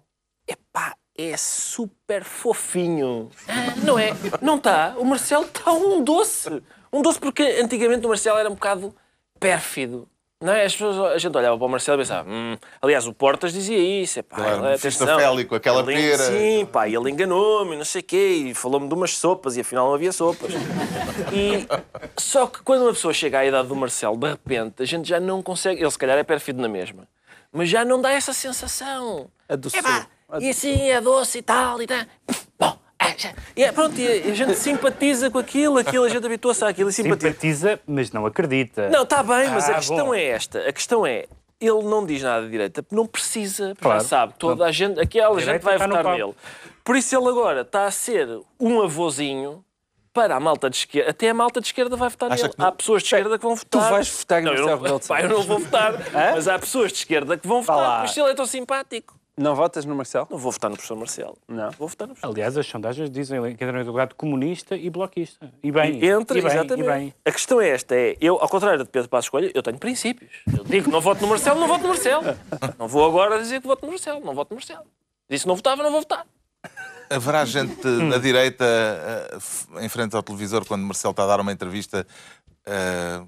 é 1.20 1.36
super 1.36 2.24
fofinho. 2.24 3.28
Ah, 3.48 3.74
Não 3.84 3.98
é? 3.98 4.10
Não 4.40 4.56
está? 4.56 4.94
O 4.96 5.04
Marcelo 5.04 5.44
está 5.44 5.72
um 5.72 6.02
doce. 6.02 6.62
Um 6.92 7.02
doce 7.02 7.18
porque 7.18 7.42
antigamente 7.62 8.04
o 8.06 8.08
Marcelo 8.08 8.38
era 8.38 8.48
um 8.48 8.54
bocado 8.54 8.94
pérfido. 9.38 10.08
Não 10.42 10.54
é? 10.54 10.64
As 10.64 10.72
pessoas, 10.72 11.12
a 11.12 11.18
gente 11.18 11.36
olhava 11.36 11.58
para 11.58 11.66
o 11.66 11.68
Marcelo 11.68 11.98
e 11.98 12.00
pensava, 12.00 12.26
hum. 12.30 12.56
aliás, 12.80 13.06
o 13.06 13.12
Portas 13.12 13.52
dizia 13.52 13.76
isso, 13.76 14.20
epá, 14.20 14.38
Ele 14.38 14.48
era 14.48 14.62
um 14.62 14.66
ele- 14.68 14.78
fistafélico, 14.78 15.54
aquela 15.54 15.80
ele- 15.92 16.00
pera. 16.16 16.22
Sim, 16.24 16.64
pá, 16.64 16.88
ele 16.88 17.10
enganou-me, 17.10 17.76
não 17.76 17.84
sei 17.84 18.00
o 18.00 18.04
quê, 18.04 18.28
e 18.46 18.54
falou-me 18.54 18.88
de 18.88 18.94
umas 18.94 19.18
sopas 19.18 19.58
e 19.58 19.60
afinal 19.60 19.88
não 19.88 19.94
havia 19.94 20.12
sopas. 20.12 20.50
E 21.30 21.68
só 22.16 22.46
que 22.46 22.62
quando 22.62 22.82
uma 22.82 22.92
pessoa 22.94 23.12
chega 23.12 23.40
à 23.40 23.44
idade 23.44 23.68
do 23.68 23.76
Marcelo, 23.76 24.16
de 24.16 24.28
repente, 24.30 24.82
a 24.82 24.86
gente 24.86 25.06
já 25.06 25.20
não 25.20 25.42
consegue. 25.42 25.82
Ele 25.82 25.90
se 25.90 25.98
calhar 25.98 26.16
é 26.16 26.22
pérfido 26.24 26.60
na 26.62 26.68
mesma, 26.68 27.06
mas 27.52 27.68
já 27.68 27.84
não 27.84 28.00
dá 28.00 28.10
essa 28.10 28.32
sensação. 28.32 29.28
A 29.46 29.56
doçura. 29.56 30.06
E 30.40 30.50
assim 30.50 30.90
é 30.90 31.00
doce 31.00 31.38
e 31.38 31.42
tal 31.42 31.80
e 31.82 31.86
tal. 31.86 32.00
Bom, 32.58 32.78
e 33.56 33.64
é, 33.64 33.72
pronto, 33.72 33.98
e 33.98 34.06
a 34.30 34.34
gente 34.34 34.54
simpatiza 34.54 35.30
com 35.30 35.38
aquilo, 35.38 35.78
aquilo, 35.78 36.04
a 36.04 36.08
gente 36.08 36.24
habitua-se 36.24 36.64
àquilo 36.64 36.90
e 36.90 36.92
simpatiza. 36.92 37.28
Simpatiza, 37.30 37.80
mas 37.86 38.10
não 38.12 38.26
acredita. 38.26 38.88
Não, 38.90 39.02
está 39.02 39.22
bem, 39.22 39.48
mas 39.50 39.68
a 39.68 39.72
Ah, 39.72 39.74
questão 39.76 40.06
bom. 40.06 40.14
é 40.14 40.24
esta. 40.24 40.58
A 40.68 40.72
questão 40.72 41.06
é, 41.06 41.26
ele 41.60 41.82
não 41.82 42.04
diz 42.06 42.22
nada 42.22 42.44
de 42.44 42.50
direita, 42.50 42.84
não 42.90 43.06
precisa, 43.06 43.68
porque 43.70 43.82
Claro. 43.82 44.00
já 44.00 44.06
sabe, 44.06 44.34
toda 44.38 44.64
a 44.66 44.72
gente, 44.72 45.00
aquela 45.00 45.34
gente 45.34 45.44
Direita 45.44 45.64
vai 45.78 45.86
no 45.88 45.96
votar 45.96 46.16
nele. 46.16 46.34
Por 46.84 46.96
isso 46.96 47.16
ele 47.16 47.28
agora 47.28 47.62
está 47.62 47.84
a 47.86 47.90
ser 47.90 48.28
um 48.58 48.80
avôzinho 48.82 49.64
para 50.12 50.34
a 50.36 50.40
malta 50.40 50.68
de 50.70 50.76
esquerda. 50.76 51.10
Até 51.10 51.30
a 51.30 51.34
malta 51.34 51.60
de 51.60 51.66
esquerda 51.68 51.96
vai 51.96 52.08
votar 52.08 52.32
Acha 52.32 52.42
nele. 52.44 52.54
não- 52.58 52.66
Há 52.66 52.72
pessoas 52.72 53.02
de 53.02 53.06
esquerda 53.08 53.38
que 53.38 53.44
vão 53.44 53.54
votar. 53.54 53.90
vais 53.90 54.08
votar 54.08 54.40
em 54.40 54.44
não, 54.44 54.52
eu 54.54 54.66
não, 54.66 54.98
pá, 55.00 55.20
eu 55.22 55.28
não 55.28 55.42
vou 55.42 55.58
votar, 55.58 55.92
mas 56.34 56.48
há 56.48 56.58
pessoas 56.58 56.92
de 56.92 56.98
esquerda 56.98 57.36
que 57.36 57.46
vão 57.46 57.62
votar, 57.62 58.00
mas 58.00 58.10
se 58.12 58.20
ele 58.20 58.30
é 58.30 58.34
tão 58.34 58.46
simpático. 58.46 59.19
Não 59.36 59.54
votas 59.54 59.84
no 59.84 59.94
Marcelo? 59.94 60.26
Não 60.30 60.38
vou 60.38 60.52
votar 60.52 60.70
no 60.70 60.76
professor 60.76 60.96
Marcelo. 60.96 61.38
Não. 61.48 61.70
Vou 61.72 61.88
votar 61.88 62.06
no 62.06 62.14
professor. 62.14 62.32
Aliás, 62.32 62.56
as 62.56 62.66
sondagens 62.66 63.10
dizem 63.10 63.40
que 63.56 63.64
entra 63.64 63.72
no 63.72 63.84
lugar 63.84 64.08
de 64.08 64.14
comunista 64.14 64.76
e 64.76 64.90
bloquista. 64.90 65.50
E 65.62 65.72
bem. 65.72 66.04
Entra, 66.04 66.38
e 66.38 66.42
bem, 66.42 66.50
exatamente. 66.50 66.86
E 66.86 66.90
bem. 66.90 67.14
A 67.24 67.32
questão 67.32 67.60
é 67.60 67.70
esta: 67.70 67.94
é, 67.94 68.16
eu, 68.20 68.40
ao 68.40 68.48
contrário 68.48 68.84
de 68.84 68.90
Pedro 68.90 69.08
Passos 69.08 69.28
Coelho, 69.28 69.50
eu 69.54 69.62
tenho 69.62 69.78
princípios. 69.78 70.30
Eu 70.46 70.64
digo 70.64 70.86
que 70.86 70.90
não 70.90 71.00
voto 71.00 71.20
no 71.22 71.28
Marcelo, 71.28 71.58
não 71.58 71.68
voto 71.68 71.82
no 71.82 71.88
Marcelo. 71.88 72.22
Não 72.78 72.88
vou 72.88 73.06
agora 73.06 73.38
dizer 73.38 73.60
que 73.60 73.66
voto 73.66 73.84
no 73.84 73.92
Marcelo, 73.92 74.20
não 74.24 74.34
voto 74.34 74.50
no 74.50 74.56
Marcelo. 74.56 74.84
Disse 75.28 75.44
que 75.44 75.48
não 75.48 75.56
votava, 75.56 75.82
não 75.82 75.90
vou 75.90 76.00
votar. 76.00 76.26
Haverá 77.08 77.44
gente 77.44 77.82
da 78.08 78.18
direita 78.18 78.64
eh, 78.64 79.84
em 79.84 79.88
frente 79.88 80.14
ao 80.14 80.22
televisor 80.22 80.64
quando 80.64 80.82
Marcelo 80.82 81.10
está 81.10 81.24
a 81.24 81.26
dar 81.26 81.40
uma 81.40 81.50
entrevista 81.50 82.06
eh, 82.66 83.22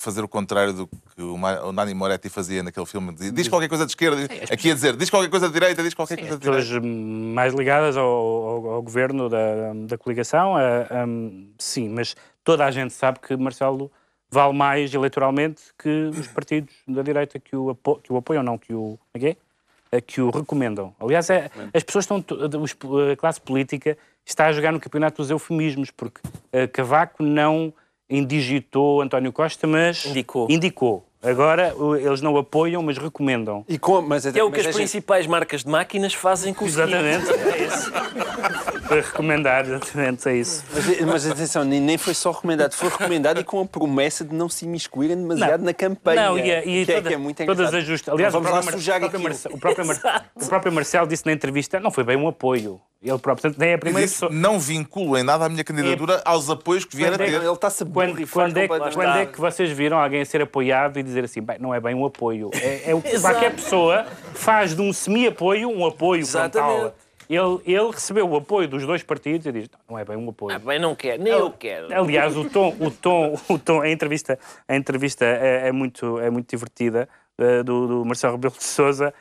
fazer 0.00 0.24
o 0.24 0.28
contrário 0.28 0.72
do 0.72 0.86
que 0.86 1.22
o 1.22 1.36
Ma- 1.36 1.60
o 1.60 1.72
Nani 1.72 1.92
Moretti 1.92 2.30
fazia 2.30 2.62
naquele 2.62 2.86
filme. 2.86 3.12
Diz- 3.12 3.32
Diz 3.34 3.48
qualquer 3.48 3.68
coisa 3.68 3.84
de 3.84 3.92
esquerda, 3.92 4.22
aqui 4.50 4.70
a 4.70 4.74
dizer, 4.74 4.96
diz 4.96 5.10
qualquer 5.10 5.28
coisa 5.28 5.46
de 5.46 5.52
direita, 5.52 5.82
diz 5.82 5.92
qualquer 5.92 6.16
coisa 6.18 6.38
de 6.38 6.40
Pessoas 6.40 6.64
direita. 6.66 6.86
mais 6.86 7.52
ligadas 7.52 7.98
ao, 7.98 8.06
ao- 8.08 8.66
ao 8.70 8.82
governo 8.82 9.28
da, 9.28 9.72
da 9.86 9.98
coligação, 9.98 10.58
eh, 10.58 10.88
hum, 11.06 11.50
sim, 11.58 11.90
mas 11.90 12.16
toda 12.42 12.64
a 12.64 12.70
gente 12.70 12.94
sabe 12.94 13.18
que 13.20 13.36
Marcelo 13.36 13.92
vale 14.30 14.54
mais 14.56 14.92
eleitoralmente 14.94 15.60
que 15.78 16.10
os 16.18 16.26
partidos 16.28 16.74
da 16.88 17.02
direita 17.02 17.38
que 17.38 17.54
o, 17.54 17.76
que 18.02 18.10
o 18.12 18.16
apoiam, 18.16 18.42
não 18.42 18.56
que 18.56 18.72
o. 18.72 18.96
como 18.98 18.98
é 19.14 19.18
que 19.18 19.26
é? 19.26 19.36
Eh, 19.92 20.00
Que 20.00 20.22
o 20.22 20.30
recomendam. 20.30 20.94
Aliás, 20.98 21.28
é, 21.28 21.50
as 21.74 21.82
pessoas 21.82 22.04
estão. 22.04 22.24
a 23.12 23.16
classe 23.16 23.40
política 23.40 23.98
está 24.24 24.46
a 24.46 24.52
jogar 24.52 24.72
no 24.72 24.80
campeonato 24.80 25.20
dos 25.20 25.30
eufemismos, 25.30 25.90
porque 25.90 26.20
eh, 26.52 26.66
Cavaco 26.68 27.22
não 27.22 27.70
indigitou 28.10 29.00
António 29.00 29.32
Costa, 29.32 29.66
mas 29.66 30.04
Indicou. 30.06 30.46
indicou. 30.50 31.06
Agora 31.22 31.74
eles 32.02 32.22
não 32.22 32.34
apoiam, 32.38 32.82
mas 32.82 32.96
recomendam. 32.96 33.62
E 33.68 33.78
com, 33.78 34.00
mas, 34.00 34.24
É 34.24 34.30
o 34.42 34.50
que 34.50 34.56
mas 34.56 34.60
as 34.60 34.66
a 34.66 34.70
gente- 34.70 34.74
principais 34.76 35.26
marcas 35.26 35.62
de 35.64 35.68
máquinas 35.70 36.14
fazem 36.14 36.54
com 36.54 36.64
o 36.64 36.68
seguinte. 36.68 36.94
Exatamente, 36.94 37.30
é 37.60 37.64
isso. 37.66 37.92
Para 38.88 39.02
recomendar, 39.02 39.66
exatamente, 39.66 40.26
é 40.30 40.36
isso. 40.36 40.64
Mas, 40.72 41.00
mas 41.02 41.26
atenção, 41.30 41.62
nem, 41.62 41.78
nem 41.78 41.98
foi 41.98 42.14
só 42.14 42.30
recomendado, 42.32 42.72
foi 42.72 42.88
recomendado 42.88 43.38
e 43.38 43.44
com 43.44 43.60
a 43.60 43.66
promessa 43.66 44.24
de 44.24 44.34
não 44.34 44.48
se 44.48 44.64
imiscuírem 44.64 45.14
demasiado 45.16 45.60
Não. 45.60 45.66
na 45.66 45.74
campanha. 45.74 46.22
Não, 46.30 46.38
e, 46.38 46.40
e 46.40 46.86
que, 46.86 46.92
é, 46.92 46.94
toda- 46.96 47.08
que 47.08 47.14
é 47.14 47.18
muito 47.18 47.36
todas 47.36 47.50
engraçado. 47.58 47.76
as 47.80 47.84
justas. 47.86 48.14
Aliás, 48.14 48.34
o 48.34 48.38
vamos 48.38 48.50
lá 48.50 48.62
próprio, 48.62 48.72
Mar- 48.72 48.78
sujar 48.80 48.96
o 48.96 49.00
próprio 49.00 49.18
aquilo. 49.18 49.28
Marcelo, 49.30 49.54
o, 49.54 49.58
próprio 49.60 49.86
Mar- 49.86 50.30
o 50.34 50.46
próprio 50.48 50.72
Marcelo 50.72 51.06
disse 51.06 51.26
na 51.26 51.32
entrevista 51.32 51.78
não 51.78 51.90
foi 51.90 52.02
bem 52.02 52.16
um 52.16 52.26
apoio. 52.28 52.80
Ele 53.02 53.18
próprio. 53.18 53.42
Portanto, 53.42 53.58
nem 53.58 53.70
é 53.70 53.74
a 53.74 53.78
primeira 53.78 54.06
disse, 54.06 54.20
pessoa. 54.20 54.30
não 54.38 54.58
vinculo 54.58 55.16
em 55.16 55.22
nada 55.22 55.46
a 55.46 55.48
minha 55.48 55.64
candidatura 55.64 56.20
aos 56.24 56.50
apoios 56.50 56.84
que 56.84 56.94
vier 56.94 57.08
a 57.08 57.12
Quando 57.12 57.20
é 57.22 57.24
ter. 57.30 57.38
que- 57.40 57.46
Ele 57.46 57.54
está-se 57.54 57.82
a 57.82 57.86
Quando, 57.86 57.94
quando, 58.28 58.56
é, 58.58 58.60
que- 58.62 58.68
completamente. 58.68 58.94
quando 58.94 59.16
é 59.18 59.26
que 59.26 59.40
vocês 59.40 59.70
viram 59.70 59.98
alguém 59.98 60.20
a 60.20 60.24
ser 60.26 60.42
apoiado 60.42 60.98
e 60.98 61.02
dizer 61.02 61.24
assim, 61.24 61.40
bem, 61.40 61.56
não 61.58 61.74
é 61.74 61.80
bem 61.80 61.94
um 61.94 62.04
apoio. 62.04 62.50
É, 62.54 62.90
é 62.90 62.94
o 62.94 63.00
que 63.00 63.18
qualquer 63.18 63.54
pessoa 63.54 64.04
faz 64.34 64.74
de 64.76 64.82
um 64.82 64.92
semi-apoio 64.92 65.70
um 65.70 65.86
apoio 65.86 66.26
frontal. 66.26 66.94
Ele, 67.28 67.60
ele 67.64 67.90
recebeu 67.92 68.28
o 68.28 68.36
apoio 68.36 68.66
dos 68.68 68.84
dois 68.84 69.02
partidos 69.04 69.46
e 69.46 69.52
diz, 69.52 69.70
não 69.88 69.96
é 69.96 70.04
bem 70.04 70.16
um 70.16 70.28
apoio. 70.28 70.54
Ah, 70.54 70.58
bem, 70.58 70.80
não 70.80 70.94
quero, 70.96 71.22
nem 71.22 71.32
eu 71.32 71.50
quero. 71.52 71.86
Aliás, 71.94 72.36
o 72.36 72.44
tom, 72.50 72.74
o 72.80 72.90
tom, 72.90 73.38
o 73.48 73.56
tom, 73.56 73.80
a 73.80 73.88
entrevista, 73.88 74.36
a 74.68 74.74
entrevista 74.76 75.24
é, 75.24 75.68
é 75.68 75.72
muito, 75.72 76.18
é 76.18 76.28
muito 76.28 76.50
divertida 76.50 77.08
eh, 77.38 77.62
do, 77.62 77.86
do 77.86 78.04
Marcelo 78.04 78.32
Rebelo 78.34 78.54
de 78.58 78.64
Sousa, 78.64 79.14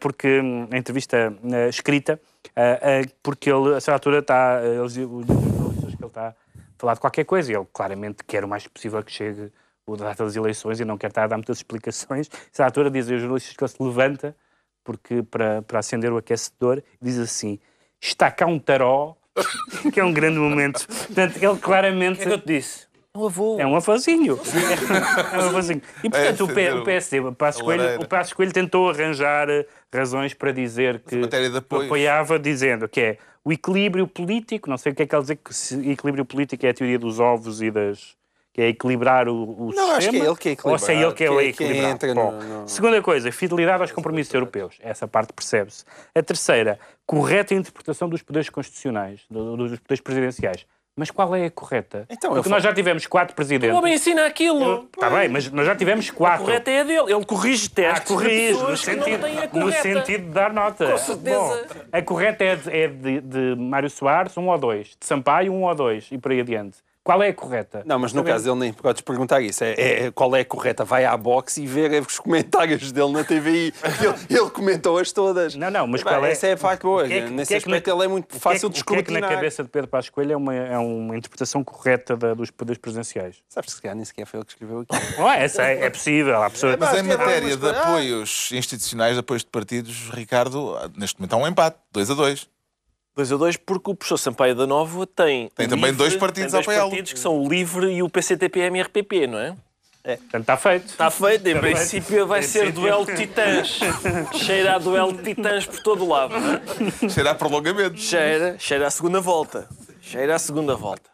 porque 0.00 0.40
hum, 0.40 0.66
a 0.72 0.76
entrevista 0.76 1.32
eh, 1.52 1.68
escrita, 1.68 2.20
eh, 2.56 2.78
eh, 2.82 3.02
porque 3.22 3.50
ele 3.50 3.74
a 3.74 3.80
certa 3.80 3.92
altura 3.92 4.18
está, 4.18 4.60
os 4.84 4.94
jornalistas 4.94 5.94
que 5.94 6.02
ele 6.02 6.06
está 6.06 6.28
a 6.28 6.34
falar 6.78 6.94
de 6.94 7.00
qualquer 7.00 7.24
coisa 7.24 7.52
e 7.52 7.54
ele 7.54 7.66
claramente 7.72 8.24
quer 8.24 8.44
o 8.44 8.48
mais 8.48 8.66
possível 8.66 9.02
que 9.02 9.12
chegue 9.12 9.52
o 9.86 9.96
data 9.96 10.24
das 10.24 10.36
eleições 10.36 10.80
e 10.80 10.84
não 10.84 10.96
quer 10.96 11.08
estar 11.08 11.24
a 11.24 11.26
dar 11.26 11.36
muitas 11.36 11.58
explicações. 11.58 12.28
A 12.32 12.36
certa 12.52 12.64
altura 12.64 12.90
dizem 12.90 13.16
os 13.16 13.20
jornalistas 13.22 13.56
que 13.56 13.64
ele 13.64 13.70
se 13.70 13.82
levanta 13.82 14.36
porque 14.84 15.22
para, 15.22 15.62
para 15.62 15.78
acender 15.78 16.12
o 16.12 16.16
aquecedor 16.16 16.82
diz 17.00 17.18
assim, 17.18 17.58
está 18.00 18.30
cá 18.30 18.46
um 18.46 18.58
taró, 18.58 19.16
que 19.92 20.00
é 20.00 20.04
um 20.04 20.12
grande 20.12 20.38
momento. 20.38 20.86
Portanto, 20.86 21.36
ele 21.36 21.58
claramente... 21.58 22.14
O 22.14 22.22
que 22.22 22.22
é 22.22 22.26
que 22.26 22.32
eu 22.32 22.38
te 22.38 22.46
disse? 22.46 22.86
Um 23.14 23.26
avô. 23.26 23.60
É 23.60 23.66
um 23.66 23.76
avôzinho. 23.76 24.38
É 25.32 25.38
um 25.38 25.48
avôzinho. 25.48 25.82
E, 26.02 26.08
portanto, 26.08 26.44
o, 26.44 26.46
P, 26.48 26.52
acender 26.66 26.76
o 26.80 26.84
PSD, 26.84 27.20
o 27.20 27.32
Passos 27.34 27.60
a 27.60 27.64
Coelho, 27.64 27.82
lareira. 27.82 28.02
o 28.02 28.08
Passos 28.08 28.32
Coelho 28.32 28.52
tentou 28.52 28.88
arranjar 28.88 29.50
eh, 29.50 29.66
razões 29.94 30.32
para 30.32 30.50
dizer 30.50 31.00
que 31.00 31.20
apoiava, 31.60 32.38
dizendo 32.38 32.88
que 32.88 33.00
é 33.02 33.18
o 33.44 33.52
equilíbrio 33.52 34.06
político, 34.08 34.70
não 34.70 34.78
sei 34.78 34.92
o 34.92 34.94
que 34.94 35.02
é 35.02 35.06
que 35.06 35.14
ele 35.14 35.22
dizer, 35.22 35.36
que 35.36 35.52
se 35.52 35.90
equilíbrio 35.90 36.24
político 36.24 36.64
é 36.64 36.70
a 36.70 36.74
teoria 36.74 36.98
dos 36.98 37.20
ovos 37.20 37.60
e 37.60 37.70
das... 37.70 38.16
que 38.50 38.62
é 38.62 38.68
equilibrar 38.68 39.28
o, 39.28 39.34
o 39.34 39.72
Não, 39.74 39.96
sistema. 39.96 39.96
acho 39.96 40.10
que 40.10 40.16
é 40.16 40.24
ele 40.24 40.36
que 40.36 40.48
é 40.48 40.56
Ou 40.70 40.78
se 40.78 40.92
é 40.92 40.94
ele 41.02 41.12
que 41.12 41.24
é 41.24 41.30
o 41.30 41.38
equilibrar, 41.40 41.54
que 41.58 41.62
é- 41.64 41.66
equilibrar. 41.66 41.90
entra 41.92 42.14
Bom, 42.14 42.32
no- 42.32 42.60
no- 42.62 42.68
Segunda 42.68 43.02
coisa, 43.02 43.30
fidelidade 43.30 43.82
aos 43.82 43.92
compromissos 43.92 44.32
europeus. 44.32 44.76
Essa 44.80 45.06
parte 45.06 45.34
percebe-se. 45.34 45.84
A 46.14 46.22
terceira, 46.22 46.78
correta 47.04 47.52
interpretação 47.54 48.08
dos 48.08 48.22
poderes 48.22 48.48
constitucionais, 48.48 49.20
do- 49.30 49.54
dos 49.56 49.78
poderes 49.80 50.00
presidenciais. 50.00 50.64
Mas 50.94 51.10
qual 51.10 51.34
é 51.34 51.46
a 51.46 51.50
correta? 51.50 52.04
Então, 52.10 52.34
Porque 52.34 52.50
nós 52.50 52.62
já 52.62 52.72
tivemos 52.72 53.06
quatro 53.06 53.34
presidentes. 53.34 53.74
O 53.74 53.78
homem 53.78 53.94
ensina 53.94 54.26
aquilo. 54.26 54.88
Está 54.92 55.08
bem, 55.08 55.26
mas 55.28 55.50
nós 55.50 55.64
já 55.64 55.74
tivemos 55.74 56.10
A 56.10 56.12
quatro. 56.12 56.44
correta 56.44 56.70
é 56.70 56.80
a 56.80 56.84
dele. 56.84 57.12
Ele 57.12 57.24
corrige 57.24 57.66
Ah, 57.72 57.74
testes 57.74 58.02
de 58.08 58.14
corrige, 58.14 58.62
no 58.62 58.76
sentido, 58.76 59.24
a 59.26 59.58
no 59.58 59.72
sentido 59.72 60.24
de 60.26 60.30
dar 60.30 60.52
nota. 60.52 60.90
Com 60.90 60.98
certeza. 60.98 61.38
Bom, 61.38 61.56
a 61.90 62.02
correta 62.02 62.44
é, 62.44 62.56
de, 62.56 62.70
é 62.70 62.88
de, 62.88 63.20
de 63.22 63.54
Mário 63.56 63.88
Soares, 63.88 64.36
um 64.36 64.48
ou 64.48 64.58
dois. 64.58 64.88
De 65.00 65.06
Sampaio, 65.06 65.50
um 65.50 65.62
ou 65.64 65.74
dois. 65.74 66.08
E 66.12 66.18
por 66.18 66.30
aí 66.30 66.40
adiante. 66.40 66.76
Qual 67.04 67.20
é 67.20 67.30
a 67.30 67.34
correta? 67.34 67.82
Não, 67.84 67.98
mas 67.98 68.12
no 68.12 68.22
caso 68.22 68.48
ele 68.48 68.60
nem 68.60 68.72
podes 68.72 69.02
perguntar 69.02 69.40
isso. 69.40 69.64
É, 69.64 69.72
é- 70.06 70.10
qual 70.12 70.36
é 70.36 70.40
a 70.40 70.44
correta? 70.44 70.84
Vai 70.84 71.04
à 71.04 71.16
box 71.16 71.56
e 71.58 71.66
ver 71.66 72.00
os 72.06 72.18
comentários 72.20 72.92
dele 72.92 73.10
na 73.10 73.24
TVI. 73.24 73.74
Ele, 74.00 74.14
ele 74.40 74.50
comentou-as 74.50 75.10
todas. 75.10 75.56
Não, 75.56 75.68
não, 75.68 75.86
mas 75.88 76.02
qual 76.04 76.24
é... 76.24 76.30
Essa 76.30 76.46
é 76.46 76.52
a 76.52 76.56
parte 76.56 76.82
boa. 76.82 77.04
que 77.08 77.12
é 77.12 77.22
que- 77.22 77.30
Nesse 77.30 77.48
que 77.48 77.54
é 77.54 77.60
que 77.60 77.66
aspecto 77.66 77.88
na- 77.88 77.94
ele 77.96 78.04
é 78.04 78.08
muito 78.08 78.36
é 78.36 78.38
fácil 78.38 78.68
que- 78.70 78.76
de 78.76 78.82
O 78.82 78.84
que 78.84 78.92
é 78.92 78.96
que 78.96 79.00
escrutinar. 79.02 79.30
na 79.30 79.36
cabeça 79.36 79.62
de 79.64 79.68
Pedro 79.68 79.88
Passos 79.88 80.10
Coelho 80.10 80.32
é 80.32 80.36
uma, 80.36 80.54
é 80.54 80.78
uma 80.78 81.16
interpretação 81.16 81.64
correta 81.64 82.16
da- 82.16 82.34
dos 82.34 82.50
poderes 82.52 82.78
presidenciais? 82.80 83.36
Sabes 83.48 83.70
que 83.70 83.76
se 83.76 83.82
calhar 83.82 83.96
nem 83.96 84.04
sequer 84.04 84.24
foi 84.24 84.38
ele 84.38 84.46
que 84.46 84.52
escreveu 84.52 84.80
aqui. 84.80 84.96
Oh, 85.18 85.28
essa 85.28 85.62
é, 85.64 85.86
é 85.86 85.90
possível. 85.90 86.40
Há 86.40 86.50
pessoas... 86.50 86.76
Mas 86.78 86.94
em 86.94 86.98
é 86.98 87.02
matéria 87.02 87.56
de 87.56 87.68
apoios 87.68 88.50
institucionais, 88.52 89.14
de 89.14 89.18
apoios 89.20 89.42
de 89.42 89.50
partidos, 89.50 90.08
Ricardo, 90.14 90.76
neste 90.96 91.18
momento 91.18 91.32
há 91.32 91.36
um 91.36 91.48
empate, 91.48 91.78
2 91.90 92.10
a 92.10 92.14
2. 92.14 92.48
2 93.14 93.32
a 93.32 93.36
2, 93.36 93.56
porque 93.58 93.90
o 93.90 93.94
professor 93.94 94.16
Sampaio 94.18 94.54
da 94.54 94.66
Nova 94.66 95.06
tem. 95.06 95.48
Tem 95.54 95.68
também 95.68 95.90
LIVRE, 95.90 95.96
dois 95.98 96.16
partidos 96.16 96.52
tem 96.52 96.58
a 96.58 96.62
apoiá-lo. 96.62 96.90
partidos 96.90 97.12
que 97.12 97.18
são 97.18 97.38
o 97.38 97.48
LIVRE 97.48 97.92
e 97.92 98.02
o 98.02 98.08
PCTP-MRPP, 98.08 99.26
não 99.26 99.38
é? 99.38 99.54
Portanto, 100.04 100.40
está 100.40 100.56
feito. 100.56 100.86
Está 100.86 101.10
feito, 101.10 101.46
em 101.46 101.50
Está 101.50 101.60
feito. 101.62 101.76
princípio 101.76 102.26
vai 102.26 102.42
ser 102.42 102.72
duelo 102.72 103.06
de 103.06 103.14
titãs. 103.16 103.78
Cheira 104.34 104.74
a 104.74 104.78
duelo 104.78 105.12
de 105.12 105.22
titãs 105.22 105.64
por 105.66 105.80
todo 105.80 106.04
o 106.04 106.08
lado, 106.08 106.34
não 106.40 106.54
é? 106.54 107.08
Será 107.08 107.34
prolongamento. 107.36 107.98
Cheira, 108.00 108.56
cheira 108.58 108.86
à 108.88 108.90
segunda 108.90 109.20
volta. 109.20 109.68
Cheira 110.00 110.34
à 110.34 110.38
segunda 110.40 110.74
volta. 110.74 111.08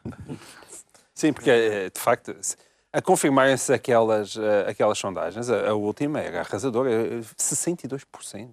Sim, 1.13 1.33
porque 1.35 1.51
eh, 1.51 1.91
de 1.93 2.01
facto, 2.01 2.35
a 2.91 3.03
confirmarem-se 3.03 3.73
aquelas, 3.75 4.37
eh, 4.39 4.71
aquelas 4.71 4.97
sondagens, 4.99 5.51
a, 5.51 5.69
a 5.69 5.75
última 5.75 6.21
era 6.21 6.41
arrasadora, 6.41 6.91
eh, 6.91 7.21
62%. 7.37 8.49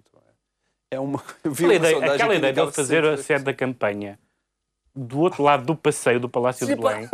É 0.90 1.00
uma. 1.00 1.22
eu 1.44 1.52
vi 1.52 1.64
Aquela 1.66 1.72
uma 1.72 1.74
ideia, 1.74 2.14
aquela 2.14 2.32
que 2.32 2.38
ideia 2.38 2.52
de 2.52 2.60
ele 2.60 2.72
fazer 2.72 3.04
a 3.04 3.14
62%. 3.14 3.16
sede 3.18 3.44
da 3.44 3.54
campanha 3.54 4.18
do 4.94 5.20
outro 5.20 5.42
lado 5.42 5.64
do 5.66 5.76
passeio 5.76 6.18
do 6.18 6.28
Palácio 6.28 6.66
de 6.66 6.72
Sim, 6.74 6.80
pá, 6.80 6.94
Belém 6.94 7.10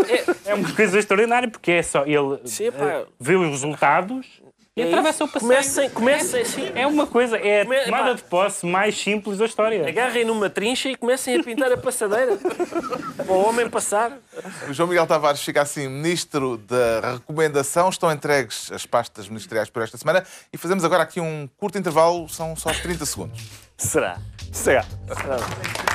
é 0.46 0.54
uma 0.54 0.72
coisa 0.72 0.98
extraordinária, 0.98 1.50
porque 1.50 1.72
é 1.72 1.82
só 1.82 2.04
ele 2.06 2.40
Sim, 2.44 2.68
eh, 2.68 3.06
vê 3.18 3.34
os 3.34 3.48
resultados 3.48 4.40
e 4.74 4.80
É 4.80 4.88
atravessa 4.88 5.24
o 5.24 5.28
passeio. 5.28 5.50
Comecem, 5.50 5.90
comecem 5.90 6.40
assim. 6.40 6.72
É 6.74 6.86
uma 6.86 7.06
coisa, 7.06 7.36
é 7.36 7.60
a 7.60 7.84
tomada 7.84 8.14
de 8.14 8.22
posse 8.22 8.64
mais 8.64 8.98
simples 8.98 9.36
da 9.36 9.44
história. 9.44 9.86
Agarrem 9.86 10.24
numa 10.24 10.48
trincha 10.48 10.88
e 10.88 10.96
comecem 10.96 11.38
a 11.38 11.44
pintar 11.44 11.70
a 11.70 11.76
passadeira. 11.76 12.38
Para 13.16 13.32
o 13.32 13.46
homem 13.46 13.68
passar. 13.68 14.18
O 14.66 14.72
João 14.72 14.88
Miguel 14.88 15.06
Tavares 15.06 15.42
fica 15.42 15.60
assim 15.60 15.86
ministro 15.88 16.56
da 16.56 17.12
recomendação. 17.12 17.90
Estão 17.90 18.10
entregues 18.10 18.72
as 18.72 18.86
pastas 18.86 19.28
ministeriais 19.28 19.68
por 19.68 19.82
esta 19.82 19.98
semana 19.98 20.24
e 20.50 20.56
fazemos 20.56 20.84
agora 20.84 21.02
aqui 21.02 21.20
um 21.20 21.46
curto 21.58 21.76
intervalo, 21.76 22.26
são 22.30 22.56
só 22.56 22.72
30 22.72 23.04
segundos. 23.04 23.42
Será? 23.76 24.16
Será? 24.50 24.86
Será? 25.06 25.91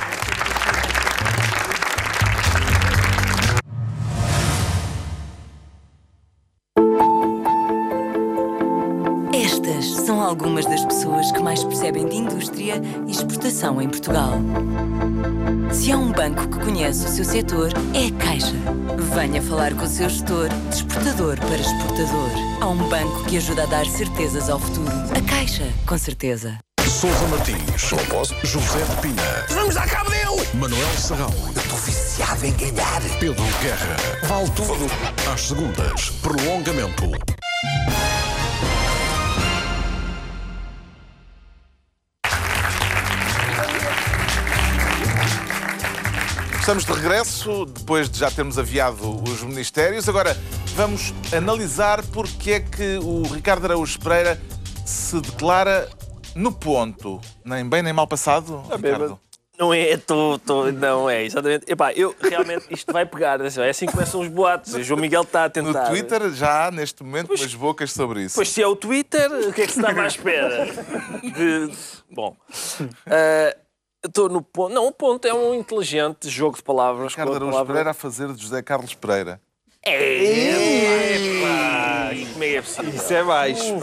Algumas 10.28 10.66
das 10.66 10.84
pessoas 10.84 11.32
que 11.32 11.40
mais 11.40 11.64
percebem 11.64 12.06
de 12.06 12.16
indústria 12.16 12.74
e 13.06 13.10
exportação 13.10 13.80
em 13.80 13.88
Portugal. 13.88 14.32
Se 15.72 15.90
há 15.90 15.96
um 15.96 16.12
banco 16.12 16.46
que 16.48 16.60
conhece 16.60 17.06
o 17.06 17.08
seu 17.08 17.24
setor, 17.24 17.72
é 17.94 18.08
a 18.08 18.24
Caixa. 18.24 18.54
Venha 19.14 19.40
falar 19.42 19.74
com 19.74 19.84
o 19.84 19.88
seu 19.88 20.08
gestor 20.08 20.48
de 20.48 20.76
exportador 20.76 21.38
para 21.40 21.56
exportador. 21.56 22.30
Há 22.60 22.68
um 22.68 22.88
banco 22.88 23.24
que 23.24 23.38
ajuda 23.38 23.62
a 23.62 23.66
dar 23.66 23.86
certezas 23.86 24.50
ao 24.50 24.58
futuro. 24.60 24.92
A 25.16 25.30
Caixa, 25.30 25.66
com 25.86 25.96
certeza. 25.96 26.58
Sousa 26.86 27.26
Martins, 27.28 27.90
Compós, 27.90 28.28
José 28.42 28.80
de 28.82 28.96
Pina, 29.00 29.22
Vamos 29.50 29.74
dar 29.74 29.88
cabo 29.88 30.10
dele! 30.10 30.46
Manuel 30.54 30.88
Serrão, 30.96 31.30
Estou 31.56 31.78
viciado 31.78 32.44
em 32.44 32.52
ganhar. 32.52 33.00
Pedro 33.20 33.44
Guerra. 33.62 33.96
Vale 34.24 34.50
tudo. 34.50 34.86
Às 35.32 35.40
segundas, 35.42 36.10
prolongamento. 36.22 37.10
Estamos 46.68 46.84
de 46.84 46.92
regresso, 46.92 47.64
depois 47.64 48.10
de 48.10 48.18
já 48.18 48.30
termos 48.30 48.58
aviado 48.58 49.22
os 49.22 49.42
ministérios. 49.42 50.06
Agora 50.06 50.36
vamos 50.76 51.14
analisar 51.34 52.04
porque 52.08 52.50
é 52.50 52.60
que 52.60 52.98
o 52.98 53.22
Ricardo 53.22 53.64
Araújo 53.64 53.98
Pereira 53.98 54.38
se 54.84 55.18
declara 55.18 55.88
no 56.34 56.52
ponto. 56.52 57.22
Nem 57.42 57.66
bem 57.66 57.82
nem 57.82 57.94
mal 57.94 58.06
passado, 58.06 58.60
Ricardo. 58.64 58.82
bêbado. 58.82 59.20
Não 59.58 59.72
é, 59.72 59.96
tô, 59.96 60.38
tô, 60.40 60.70
não 60.70 61.08
é, 61.08 61.24
exatamente. 61.24 61.64
Epá, 61.72 61.90
eu 61.94 62.14
realmente, 62.20 62.66
isto 62.68 62.92
vai 62.92 63.06
pegar, 63.06 63.40
é 63.40 63.70
assim 63.70 63.86
que 63.86 63.92
começam 63.92 64.20
os 64.20 64.28
boatos. 64.28 64.74
O 64.74 64.82
João 64.82 65.00
Miguel 65.00 65.22
está 65.22 65.44
a 65.44 65.46
No 65.46 65.52
tentar. 65.52 65.88
Twitter 65.88 66.30
já 66.34 66.66
há, 66.66 66.70
neste 66.70 67.02
momento, 67.02 67.32
umas 67.32 67.54
bocas 67.54 67.92
sobre 67.92 68.24
isso. 68.24 68.34
Pois 68.34 68.50
se 68.50 68.62
é 68.62 68.66
o 68.66 68.76
Twitter, 68.76 69.32
o 69.32 69.54
que 69.54 69.62
é 69.62 69.66
que 69.66 69.72
se 69.72 69.80
estava 69.80 70.02
à 70.02 70.06
espera? 70.06 70.66
De... 71.24 71.72
Bom, 72.12 72.36
eu 73.06 73.67
estou 74.08 74.28
no 74.28 74.42
ponto. 74.42 74.74
Não, 74.74 74.86
o 74.86 74.92
ponto 74.92 75.26
é 75.26 75.34
um 75.34 75.54
inteligente 75.54 76.28
jogo 76.28 76.56
de 76.56 76.62
palavras. 76.62 77.12
Ricardo 77.12 77.28
com 77.28 77.34
a 77.34 77.36
Araújo 77.36 77.52
palavra... 77.52 77.72
Pereira 77.72 77.90
a 77.90 77.94
fazer 77.94 78.32
de 78.32 78.42
José 78.42 78.62
Carlos 78.62 78.94
Pereira. 78.94 79.40
Como 82.32 82.44
é 82.44 82.48
que 82.48 82.56
é 82.56 82.62
possível? 82.62 82.90
Isso 82.94 83.14
é 83.14 83.24
baixo. 83.24 83.78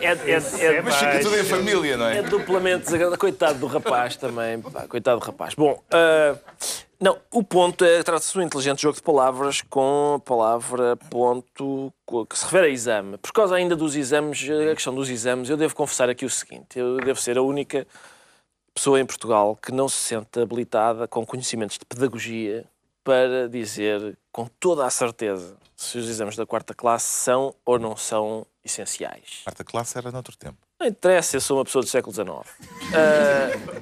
É, 0.00 0.06
é, 0.06 0.76
é, 0.76 0.82
Mas 0.82 0.96
fica 0.96 1.20
tudo 1.20 1.38
em 1.38 1.44
família, 1.44 1.96
não 1.96 2.06
É 2.06 2.18
é? 2.18 2.22
duplamente 2.22 2.84
desagradável. 2.84 3.18
Coitado 3.18 3.58
do 3.58 3.66
rapaz 3.66 4.16
também. 4.16 4.60
pá, 4.60 4.86
coitado 4.86 5.20
do 5.20 5.24
rapaz. 5.24 5.54
Bom, 5.54 5.82
ah, 5.90 6.36
não, 7.00 7.16
o 7.32 7.42
ponto 7.42 7.84
é 7.84 8.02
trata-se 8.02 8.32
de 8.32 8.38
um 8.38 8.42
inteligente 8.42 8.82
jogo 8.82 8.96
de 8.96 9.02
palavras 9.02 9.62
com 9.62 10.16
a 10.16 10.20
palavra 10.20 10.96
ponto 11.08 11.92
que 12.28 12.38
se 12.38 12.44
refere 12.44 12.66
a 12.66 12.70
exame. 12.70 13.16
Por 13.16 13.32
causa 13.32 13.54
ainda 13.54 13.74
dos 13.74 13.96
exames, 13.96 14.46
a 14.70 14.74
questão 14.74 14.94
dos 14.94 15.08
exames, 15.08 15.48
eu 15.48 15.56
devo 15.56 15.74
confessar 15.74 16.10
aqui 16.10 16.26
o 16.26 16.30
seguinte: 16.30 16.78
eu 16.78 16.98
devo 16.98 17.18
ser 17.18 17.38
a 17.38 17.42
única 17.42 17.86
pessoa 18.74 19.00
em 19.00 19.06
Portugal 19.06 19.56
que 19.56 19.72
não 19.72 19.88
se 19.88 19.96
sente 19.96 20.40
habilitada 20.40 21.06
com 21.08 21.24
conhecimentos 21.26 21.78
de 21.78 21.84
pedagogia 21.84 22.64
para 23.04 23.48
dizer 23.48 24.16
com 24.32 24.46
toda 24.58 24.84
a 24.86 24.90
certeza 24.90 25.56
se 25.76 25.98
os 25.98 26.08
exames 26.08 26.36
da 26.36 26.44
quarta 26.46 26.74
classe 26.74 27.06
são 27.06 27.54
ou 27.64 27.78
não 27.78 27.96
são 27.96 28.46
essenciais. 28.64 29.40
Quarta 29.44 29.64
classe 29.64 29.96
era 29.96 30.12
noutro 30.12 30.36
tempo. 30.36 30.58
Não 30.78 30.86
interessa, 30.86 31.36
eu 31.36 31.40
sou 31.40 31.56
uma 31.58 31.64
pessoa 31.64 31.82
do 31.82 31.88
século 31.88 32.12
XIX. 32.14 32.28
Ah, 32.94 33.80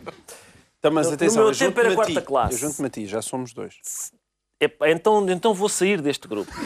Então, 0.79 0.93
mas 0.93 1.07
No- 1.07 1.11
no 1.11 1.15
atenção, 1.17 1.43
meu 1.43 1.53
eu 1.53 1.57
tempo 1.59 1.81
era 1.81 1.89
ti. 1.91 1.95
quarta 1.97 2.23
classe. 2.23 2.55
Eu 2.55 2.59
junto-me 2.69 2.87
a 2.87 2.91
ti, 2.91 3.07
já 3.07 3.21
somos 3.21 3.53
dois. 3.53 4.13
Epá, 4.61 4.91
então, 4.91 5.25
então 5.31 5.55
vou 5.55 5.69
sair 5.69 6.01
deste 6.01 6.27
grupo. 6.27 6.51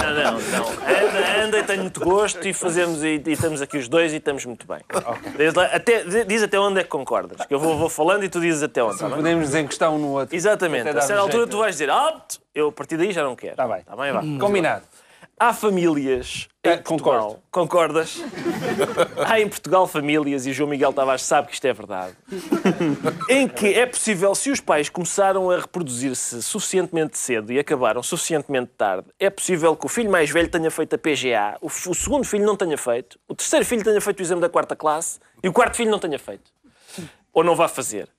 Não, 0.00 0.14
não, 0.14 0.40
não. 0.40 0.66
Anda, 0.70 1.44
anda 1.44 1.58
e 1.58 1.62
tenho 1.62 1.82
muito 1.82 2.00
gosto 2.00 2.46
e 2.46 2.52
fazemos 2.52 3.02
e, 3.04 3.22
e 3.24 3.32
estamos 3.32 3.60
aqui 3.62 3.76
os 3.78 3.86
dois 3.86 4.12
e 4.12 4.16
estamos 4.16 4.44
muito 4.44 4.66
bem. 4.66 4.78
Diz, 5.36 5.54
lá, 5.54 5.66
até, 5.66 6.24
diz 6.24 6.42
até 6.42 6.58
onde 6.58 6.80
é 6.80 6.82
que 6.82 6.88
concordas. 6.88 7.46
Que 7.46 7.54
eu 7.54 7.60
vou, 7.60 7.76
vou 7.76 7.88
falando 7.88 8.24
e 8.24 8.28
tu 8.28 8.40
dizes 8.40 8.62
até 8.62 8.82
onde. 8.82 8.98
tá? 8.98 9.08
Podemos 9.08 9.46
desencostar 9.50 9.90
um 9.92 9.98
no 9.98 10.08
outro. 10.12 10.34
Exatamente. 10.34 10.88
A 10.88 11.00
certa 11.00 11.20
altura 11.20 11.42
jeito. 11.42 11.50
tu 11.50 11.58
vais 11.58 11.74
dizer, 11.74 11.90
ah, 11.90 12.16
eu 12.54 12.68
a 12.68 12.72
partir 12.72 12.96
daí 12.96 13.12
já 13.12 13.22
não 13.22 13.36
quero. 13.36 13.56
Tá 13.56 13.68
bem. 13.68 13.82
Tá 13.82 13.94
bem, 13.94 14.12
vá. 14.12 14.20
Combinado. 14.44 14.82
Há 15.42 15.54
famílias. 15.54 16.48
É, 16.62 16.74
em 16.74 16.82
Portugal, 16.82 17.42
Concordas? 17.50 18.20
Há 19.26 19.40
em 19.40 19.48
Portugal 19.48 19.86
famílias, 19.86 20.44
e 20.44 20.52
João 20.52 20.68
Miguel 20.68 20.92
Tavares 20.92 21.22
sabe 21.22 21.48
que 21.48 21.54
isto 21.54 21.64
é 21.64 21.72
verdade, 21.72 22.14
em 23.26 23.48
que 23.48 23.72
é 23.72 23.86
possível, 23.86 24.34
se 24.34 24.50
os 24.50 24.60
pais 24.60 24.90
começaram 24.90 25.50
a 25.50 25.56
reproduzir-se 25.56 26.42
suficientemente 26.42 27.16
cedo 27.16 27.50
e 27.50 27.58
acabaram 27.58 28.02
suficientemente 28.02 28.72
tarde, 28.76 29.08
é 29.18 29.30
possível 29.30 29.74
que 29.74 29.86
o 29.86 29.88
filho 29.88 30.10
mais 30.10 30.28
velho 30.28 30.50
tenha 30.50 30.70
feito 30.70 30.94
a 30.94 30.98
PGA, 30.98 31.56
o, 31.62 31.68
o 31.68 31.94
segundo 31.94 32.24
filho 32.24 32.44
não 32.44 32.54
tenha 32.54 32.76
feito, 32.76 33.18
o 33.26 33.34
terceiro 33.34 33.64
filho 33.64 33.82
tenha 33.82 34.02
feito 34.02 34.20
o 34.20 34.22
exame 34.22 34.42
da 34.42 34.50
quarta 34.50 34.76
classe 34.76 35.18
e 35.42 35.48
o 35.48 35.52
quarto 35.54 35.74
filho 35.74 35.90
não 35.90 35.98
tenha 35.98 36.18
feito. 36.18 36.52
Ou 37.32 37.42
não 37.42 37.56
vá 37.56 37.66
fazer. 37.66 38.10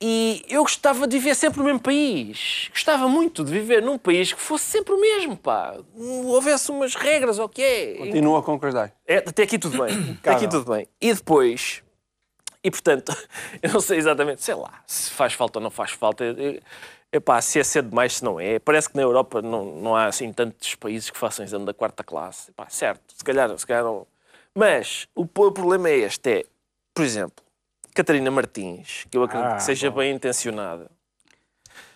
E 0.00 0.44
eu 0.48 0.62
gostava 0.62 1.06
de 1.08 1.18
viver 1.18 1.34
sempre 1.34 1.58
no 1.58 1.64
mesmo 1.64 1.80
país. 1.80 2.68
Gostava 2.70 3.08
muito 3.08 3.44
de 3.44 3.52
viver 3.52 3.82
num 3.82 3.98
país 3.98 4.32
que 4.32 4.40
fosse 4.40 4.64
sempre 4.64 4.94
o 4.94 5.00
mesmo, 5.00 5.36
pá. 5.36 5.76
Houvesse 5.96 6.70
umas 6.70 6.94
regras, 6.94 7.38
o 7.38 7.48
que 7.48 7.62
é. 7.62 7.94
Continuo 7.94 8.36
a 8.36 8.42
concordar. 8.42 8.92
É, 9.06 9.16
até 9.18 9.42
aqui 9.42 9.58
tudo 9.58 9.84
bem. 9.84 10.18
Até 10.20 10.30
aqui 10.30 10.46
tudo 10.48 10.72
bem. 10.72 10.86
E 11.00 11.12
depois. 11.12 11.82
E 12.62 12.70
portanto, 12.70 13.12
eu 13.60 13.72
não 13.72 13.80
sei 13.80 13.98
exatamente, 13.98 14.42
sei 14.42 14.54
lá, 14.54 14.82
se 14.86 15.10
faz 15.10 15.32
falta 15.32 15.58
ou 15.58 15.62
não 15.62 15.70
faz 15.70 15.90
falta. 15.90 16.24
É, 16.24 16.60
Epá, 17.10 17.40
se 17.40 17.58
é 17.58 17.64
cedo 17.64 17.88
demais, 17.88 18.16
se 18.16 18.24
não 18.24 18.38
é. 18.38 18.58
Parece 18.58 18.90
que 18.90 18.96
na 18.96 19.02
Europa 19.02 19.40
não, 19.40 19.64
não 19.76 19.96
há 19.96 20.06
assim 20.06 20.30
tantos 20.30 20.74
países 20.74 21.08
que 21.08 21.16
façam 21.16 21.42
exame 21.42 21.64
da 21.64 21.72
quarta 21.72 22.04
classe. 22.04 22.50
Epá, 22.50 22.68
certo, 22.68 23.14
se 23.16 23.24
calhar, 23.24 23.56
se 23.58 23.66
calhar 23.66 23.82
não. 23.82 24.06
Mas 24.54 25.08
o 25.14 25.24
problema 25.26 25.88
é 25.88 25.96
este: 25.96 26.30
é, 26.30 26.44
por 26.92 27.02
exemplo, 27.04 27.42
Catarina 27.98 28.30
Martins, 28.30 29.04
que 29.10 29.18
eu 29.18 29.24
acredito 29.24 29.50
Ah, 29.52 29.56
que 29.56 29.62
seja 29.64 29.90
bem 29.90 30.12
intencionada, 30.14 30.88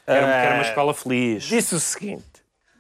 Quero, 0.04 0.26
quero 0.26 0.54
uma 0.54 0.62
escola 0.62 0.92
feliz. 0.92 1.44
disse 1.44 1.74
o 1.76 1.80
seguinte. 1.80 2.24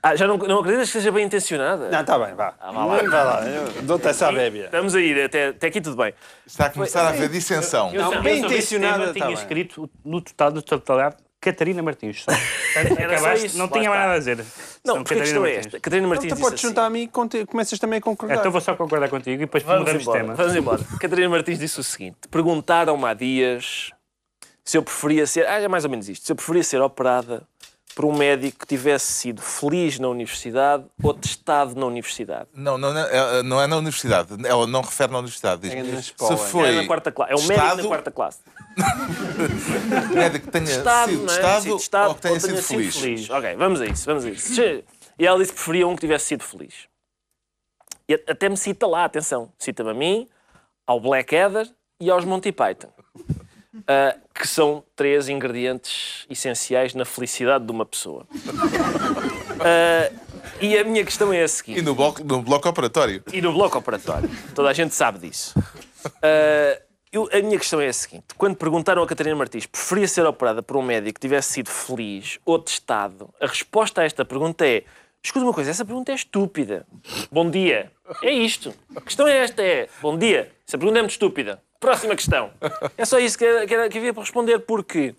Ah, 0.02 0.16
já 0.16 0.26
não, 0.26 0.36
não 0.36 0.58
acreditas 0.58 0.88
que 0.88 0.94
seja 0.94 1.12
bem 1.12 1.24
intencionada? 1.26 1.88
Não, 1.88 2.00
está 2.00 2.18
bem, 2.18 2.34
vá. 2.34 2.50
vá 2.60 2.70
lá. 2.72 2.86
Vai 2.96 3.06
lá, 3.06 3.42
eu 3.46 3.82
dou-te 3.82 4.08
essa 4.08 4.32
bébia. 4.32 4.64
Estamos 4.64 4.96
a 4.96 5.00
ir, 5.00 5.22
até, 5.24 5.48
até 5.48 5.68
aqui 5.68 5.80
tudo 5.80 5.96
bem. 5.96 6.12
Está 6.44 6.66
a 6.66 6.70
começar 6.70 7.02
a 7.04 7.10
haver 7.10 7.28
dissensão. 7.28 7.92
Não, 7.92 8.12
Eu 8.12 8.22
bem 8.22 8.40
sobre 8.40 8.56
esse 8.58 8.74
intencionada, 8.74 9.06
tá 9.06 9.12
tinha 9.12 9.26
bem. 9.26 9.34
escrito 9.34 9.88
no 10.04 10.20
total, 10.20 10.50
no 10.50 10.60
totalidade, 10.60 11.16
Catarina 11.42 11.82
Martins. 11.82 12.24
Acabaste- 12.76 13.46
isso, 13.46 13.58
não 13.58 13.68
tinha 13.68 13.90
mais 13.90 14.00
nada 14.00 14.14
a 14.14 14.18
dizer. 14.18 14.44
Não, 14.84 15.02
porque 15.02 15.14
a 15.14 15.16
questão 15.18 15.44
é 15.44 15.56
esta. 15.56 15.80
Catarina 15.80 16.06
Martins 16.06 16.26
Então 16.32 16.38
podes 16.38 16.54
assim, 16.60 16.68
juntar 16.68 16.86
a 16.86 16.90
mim 16.90 17.02
e 17.02 17.46
começas 17.46 17.78
também 17.78 17.98
a 17.98 18.00
concordar. 18.00 18.36
Então 18.38 18.50
vou 18.52 18.60
só 18.60 18.74
concordar 18.76 19.08
contigo 19.10 19.34
e 19.42 19.46
depois 19.46 19.62
Vamos 19.64 19.80
mudamos 19.80 20.02
de 20.02 20.08
embora, 20.08 20.20
tema. 20.22 20.34
vamos 20.34 20.54
embora. 20.56 20.80
Catarina 21.00 21.28
Martins 21.28 21.58
disse 21.58 21.80
o 21.80 21.84
seguinte: 21.84 22.16
perguntaram-me 22.30 23.04
há 23.04 23.12
dias 23.12 23.90
se 24.64 24.78
eu 24.78 24.82
preferia 24.84 25.26
ser. 25.26 25.46
Ah, 25.48 25.60
é 25.60 25.66
mais 25.68 25.84
ou 25.84 25.90
menos 25.90 26.08
isto. 26.08 26.24
Se 26.24 26.30
eu 26.32 26.36
preferia 26.36 26.62
ser 26.62 26.80
operada 26.80 27.42
por 27.94 28.06
um 28.06 28.16
médico 28.16 28.60
que 28.60 28.66
tivesse 28.66 29.12
sido 29.12 29.42
feliz 29.42 29.98
na 29.98 30.08
universidade 30.08 30.84
ou 31.02 31.12
testado 31.12 31.74
na 31.78 31.84
universidade. 31.84 32.48
Não, 32.54 32.78
não, 32.78 32.94
não, 32.94 33.00
é, 33.00 33.42
não 33.42 33.60
é 33.60 33.66
na 33.66 33.76
universidade. 33.76 34.28
Ela 34.46 34.66
não 34.66 34.80
refere 34.80 35.12
na 35.12 35.18
universidade. 35.18 35.60
Diz, 35.62 35.72
É 35.74 35.82
na 35.82 36.00
escola. 36.00 36.36
se 36.38 36.42
É 36.42 36.46
foi 36.46 36.72
na 36.74 36.86
quarta 36.86 37.12
classe. 37.12 37.32
É 37.32 37.36
um 37.36 37.42
médico 37.46 37.76
na 37.76 37.82
quarta 37.88 38.10
classe. 38.10 38.38
médico 40.14 40.46
que 40.46 40.52
tenha 40.52 40.66
Testado, 40.66 41.12
sido 41.12 41.24
é? 41.24 41.26
testado, 41.26 41.62
Sido 41.62 41.76
testado 41.76 42.08
ou 42.08 42.14
que 42.14 42.20
tenha 42.22 42.40
sido 42.40 42.62
feliz. 42.62 43.30
Ok, 43.30 43.56
vamos 43.56 43.80
a 43.80 43.86
isso, 43.86 44.06
vamos 44.06 44.24
a 44.24 44.30
isso. 44.30 44.60
E 45.18 45.26
ela 45.26 45.38
disse 45.38 45.52
que 45.52 45.56
preferia 45.56 45.86
um 45.86 45.94
que 45.94 46.00
tivesse 46.00 46.26
sido 46.26 46.42
feliz. 46.42 46.88
E 48.08 48.14
até 48.14 48.48
me 48.48 48.56
cita 48.56 48.86
lá, 48.86 49.04
atenção, 49.04 49.52
cita-me 49.58 49.90
a 49.90 49.94
mim, 49.94 50.28
ao 50.86 51.00
Blackadder 51.00 51.68
e 52.00 52.10
aos 52.10 52.24
Monty 52.24 52.52
Python. 52.52 52.90
Ah, 53.88 54.14
que 54.34 54.46
são 54.46 54.84
três 54.94 55.30
ingredientes 55.30 56.26
essenciais 56.28 56.92
na 56.92 57.06
felicidade 57.06 57.64
de 57.64 57.72
uma 57.72 57.86
pessoa. 57.86 58.26
Ah, 59.64 60.10
e 60.60 60.76
a 60.76 60.84
minha 60.84 61.04
questão 61.04 61.32
é 61.32 61.42
a 61.42 61.48
seguinte. 61.48 61.78
E 61.78 61.82
no 61.82 61.94
bloco, 61.94 62.22
no 62.22 62.42
bloco 62.42 62.68
operatório. 62.68 63.22
E 63.32 63.40
no 63.40 63.52
bloco 63.52 63.78
operatório. 63.78 64.28
Toda 64.54 64.68
a 64.68 64.72
gente 64.72 64.94
sabe 64.94 65.20
disso. 65.20 65.54
Ah, 66.22 66.78
eu- 67.12 67.28
a 67.32 67.40
minha 67.42 67.58
questão 67.58 67.80
é 67.80 67.88
a 67.88 67.92
seguinte: 67.92 68.24
quando 68.36 68.56
perguntaram 68.56 69.02
a 69.02 69.06
Catarina 69.06 69.36
Martins 69.36 69.66
preferia 69.66 70.08
ser 70.08 70.24
operada 70.26 70.62
por 70.62 70.76
um 70.76 70.82
médico 70.82 71.14
que 71.14 71.20
tivesse 71.20 71.52
sido 71.52 71.70
feliz 71.70 72.38
ou 72.44 72.58
testado, 72.58 73.32
a 73.40 73.46
resposta 73.46 74.00
a 74.00 74.04
esta 74.04 74.24
pergunta 74.24 74.66
é: 74.66 74.84
escuta 75.22 75.44
uma 75.44 75.52
coisa, 75.54 75.70
essa 75.70 75.84
pergunta 75.84 76.10
é 76.12 76.14
estúpida. 76.14 76.86
Bom 77.30 77.48
dia. 77.50 77.90
É 78.22 78.30
isto. 78.30 78.74
A 78.96 79.00
questão 79.00 79.28
é 79.28 79.36
esta: 79.38 79.62
é 79.62 79.88
bom 80.00 80.16
dia. 80.18 80.50
Essa 80.66 80.78
pergunta 80.78 80.98
é 80.98 81.02
muito 81.02 81.12
estúpida. 81.12 81.62
Próxima 81.78 82.14
questão. 82.16 82.50
É 82.96 83.04
só 83.04 83.18
isso 83.18 83.36
que, 83.36 83.44
era- 83.44 83.66
que, 83.66 83.98
havia 83.98 84.14
para 84.14 84.22
responder, 84.22 84.60
porque 84.60 85.14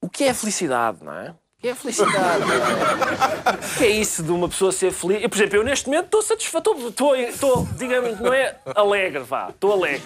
o 0.00 0.08
que 0.08 0.24
é 0.24 0.34
felicidade, 0.34 0.98
não 1.04 1.14
é? 1.14 1.34
O 1.60 1.62
que 1.62 1.68
é 1.68 1.74
felicidade? 1.74 2.40
não 2.40 2.54
é? 2.54 3.52
O 3.52 3.76
que 3.76 3.84
é 3.84 3.90
isso 3.90 4.22
de 4.22 4.32
uma 4.32 4.48
pessoa 4.48 4.72
ser 4.72 4.90
feliz? 4.92 5.22
Eu, 5.22 5.28
por 5.28 5.36
exemplo, 5.36 5.56
eu 5.56 5.62
neste 5.62 5.90
momento 5.90 6.06
estou 6.06 6.22
satisfeito, 6.22 6.74
estou, 6.88 7.68
digamos, 7.76 8.18
não 8.18 8.32
é 8.32 8.56
alegre, 8.74 9.18
vá, 9.18 9.50
estou 9.50 9.74
alegre. 9.74 10.00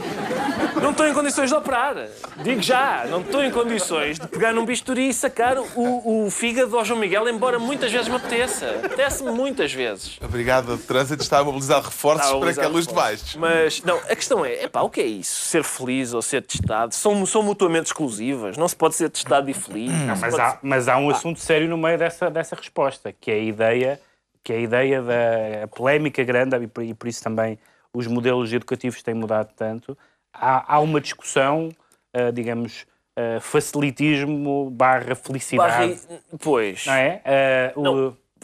Não 0.82 0.90
estou 0.90 1.06
em 1.06 1.14
condições 1.14 1.50
de 1.50 1.54
operar, 1.54 2.08
digo 2.42 2.60
já, 2.60 3.06
não 3.08 3.20
estou 3.20 3.40
em 3.44 3.52
condições 3.52 4.18
de 4.18 4.26
pegar 4.26 4.52
num 4.52 4.64
bisturi 4.64 5.10
e 5.10 5.14
sacar 5.14 5.56
o, 5.56 6.26
o 6.26 6.28
fígado 6.28 6.76
ao 6.76 6.84
João 6.84 6.98
Miguel, 6.98 7.28
embora 7.28 7.56
muitas 7.56 7.92
vezes 7.92 8.08
me 8.08 8.16
apeteça. 8.16 8.70
Apetece-me 8.84 9.30
muitas 9.30 9.72
vezes. 9.72 10.18
A 10.20 10.26
Brigada 10.26 10.76
de 10.76 10.82
Trânsito 10.82 11.22
está 11.22 11.38
a 11.38 11.44
mobilizar 11.44 11.80
reforços 11.80 12.32
a 12.32 12.36
para 12.36 12.52
que 12.52 12.58
a 12.58 12.68
mobilizar 12.68 12.72
luz 12.72 12.86
de 12.88 12.94
baixo. 12.94 13.38
Mas, 13.38 13.80
não, 13.82 13.98
a 13.98 14.16
questão 14.16 14.44
é, 14.44 14.64
epá, 14.64 14.80
o 14.80 14.90
que 14.90 15.00
é 15.00 15.06
isso? 15.06 15.44
Ser 15.44 15.62
feliz 15.62 16.14
ou 16.14 16.20
ser 16.20 16.42
testado? 16.42 16.92
São, 16.96 17.24
são 17.24 17.44
mutuamente 17.44 17.86
exclusivas. 17.86 18.56
Não 18.56 18.66
se 18.66 18.74
pode 18.74 18.96
ser 18.96 19.08
testado 19.08 19.48
e 19.48 19.54
feliz. 19.54 19.92
Não 19.92 20.16
Mas 20.16 20.20
pode 20.20 20.40
há, 20.40 20.58
mas 20.60 20.88
há 20.88 20.98
um 20.98 21.10
assunto 21.10 21.43
sério 21.44 21.68
no 21.68 21.76
meio 21.76 21.98
dessa, 21.98 22.30
dessa 22.30 22.56
resposta, 22.56 23.12
que 23.12 23.30
é 23.30 23.34
a 23.34 23.38
ideia, 23.38 24.00
que 24.42 24.52
é 24.52 24.56
a 24.56 24.60
ideia 24.60 25.02
da 25.02 25.64
a 25.64 25.68
polémica 25.68 26.22
grande, 26.24 26.56
e 26.56 26.66
por, 26.66 26.82
e 26.82 26.94
por 26.94 27.06
isso 27.08 27.22
também 27.22 27.58
os 27.92 28.06
modelos 28.06 28.52
educativos 28.52 29.02
têm 29.02 29.14
mudado 29.14 29.52
tanto. 29.54 29.96
Há, 30.32 30.74
há 30.74 30.80
uma 30.80 31.00
discussão, 31.00 31.68
ah, 32.12 32.30
digamos, 32.32 32.86
ah, 33.16 33.38
facilitismo 33.40 34.70
barra 34.70 35.14
felicidade. 35.14 35.94
Barra- 36.08 36.20
Pois. 36.40 36.86
Não 36.86 36.94
é? 36.94 37.20
Ah, 37.24 37.72
o- 37.78 37.82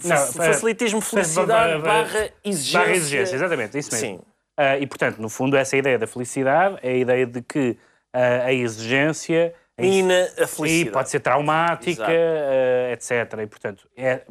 Não, 0.05 0.17
fa- 0.17 0.45
facilitismo, 0.45 1.01
felicidade, 1.01 1.83
barra 1.83 2.31
exigência. 2.45 2.79
Barra 2.81 2.93
exigência, 2.93 3.35
exatamente, 3.35 3.79
isso 3.79 3.93
mesmo. 3.93 4.19
Sim. 4.19 4.21
Ah, 4.57 4.79
e, 4.79 4.87
portanto, 4.87 5.19
no 5.19 5.29
fundo, 5.29 5.57
essa 5.57 5.77
ideia 5.77 5.99
da 5.99 6.07
felicidade 6.07 6.79
é 6.83 6.91
a 6.91 6.97
ideia 6.97 7.27
de 7.27 7.41
que 7.43 7.77
ah, 8.13 8.45
a 8.47 8.53
exigência 8.53 9.55
Mina 9.81 10.29
a 10.39 10.45
e 10.45 10.47
felicidade. 10.47 10.91
pode 10.91 11.11
ser 11.11 11.21
traumática, 11.21 12.07
eh, 12.09 12.93
etc. 12.93 13.39
E, 13.43 13.47
portanto, 13.47 13.89
é, 13.97 14.23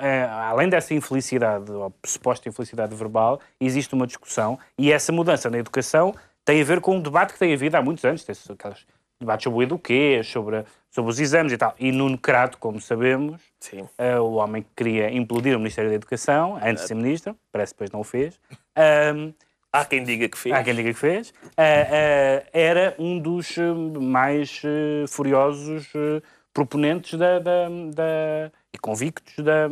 é, 0.00 0.24
além 0.24 0.68
dessa 0.68 0.94
infelicidade, 0.94 1.70
ou 1.70 1.92
suposta 2.04 2.48
infelicidade 2.48 2.94
verbal, 2.94 3.40
existe 3.60 3.94
uma 3.94 4.06
discussão 4.06 4.58
e 4.78 4.92
essa 4.92 5.12
mudança 5.12 5.50
na 5.50 5.58
educação 5.58 6.14
tem 6.44 6.60
a 6.60 6.64
ver 6.64 6.80
com 6.80 6.96
um 6.96 7.00
debate 7.00 7.32
que 7.32 7.38
tem 7.38 7.52
havido 7.52 7.76
há 7.76 7.82
muitos 7.82 8.04
anos. 8.04 8.24
Tem 8.24 8.34
aqueles 8.48 8.86
debates 9.20 9.44
sobre 9.44 9.58
o 9.58 9.62
eduquê, 9.62 10.20
sobre, 10.24 10.64
sobre 10.90 11.10
os 11.10 11.20
exames 11.20 11.52
e 11.52 11.56
tal. 11.56 11.74
E 11.78 11.92
Nuno 11.92 12.18
Crato, 12.18 12.58
como 12.58 12.80
sabemos, 12.80 13.40
eh, 13.98 14.18
o 14.18 14.34
homem 14.34 14.62
que 14.62 14.68
queria 14.76 15.10
implodir 15.10 15.56
o 15.56 15.58
Ministério 15.58 15.90
da 15.90 15.96
Educação, 15.96 16.56
antes 16.56 16.82
de 16.82 16.88
ser 16.88 16.94
ministro, 16.94 17.36
parece 17.50 17.72
que 17.72 17.76
depois 17.76 17.90
não 17.90 18.00
o 18.00 18.04
fez, 18.04 18.38
Há 19.72 19.84
quem 19.86 20.04
diga 20.04 20.28
que 20.28 20.36
fez. 20.36 20.54
Há 20.54 20.62
quem 20.62 20.74
diga 20.74 20.92
que 20.92 20.98
fez. 20.98 21.32
Ah, 21.56 21.62
ah, 21.62 22.44
era 22.52 22.94
um 22.98 23.18
dos 23.18 23.56
eh, 23.56 23.62
mais 24.00 24.60
eh, 24.64 25.06
furiosos 25.08 25.90
proponentes 26.52 27.18
da, 27.18 27.38
da- 27.38 27.68
da- 27.94 28.52
e 28.72 28.78
convictos 28.78 29.42
da, 29.42 29.68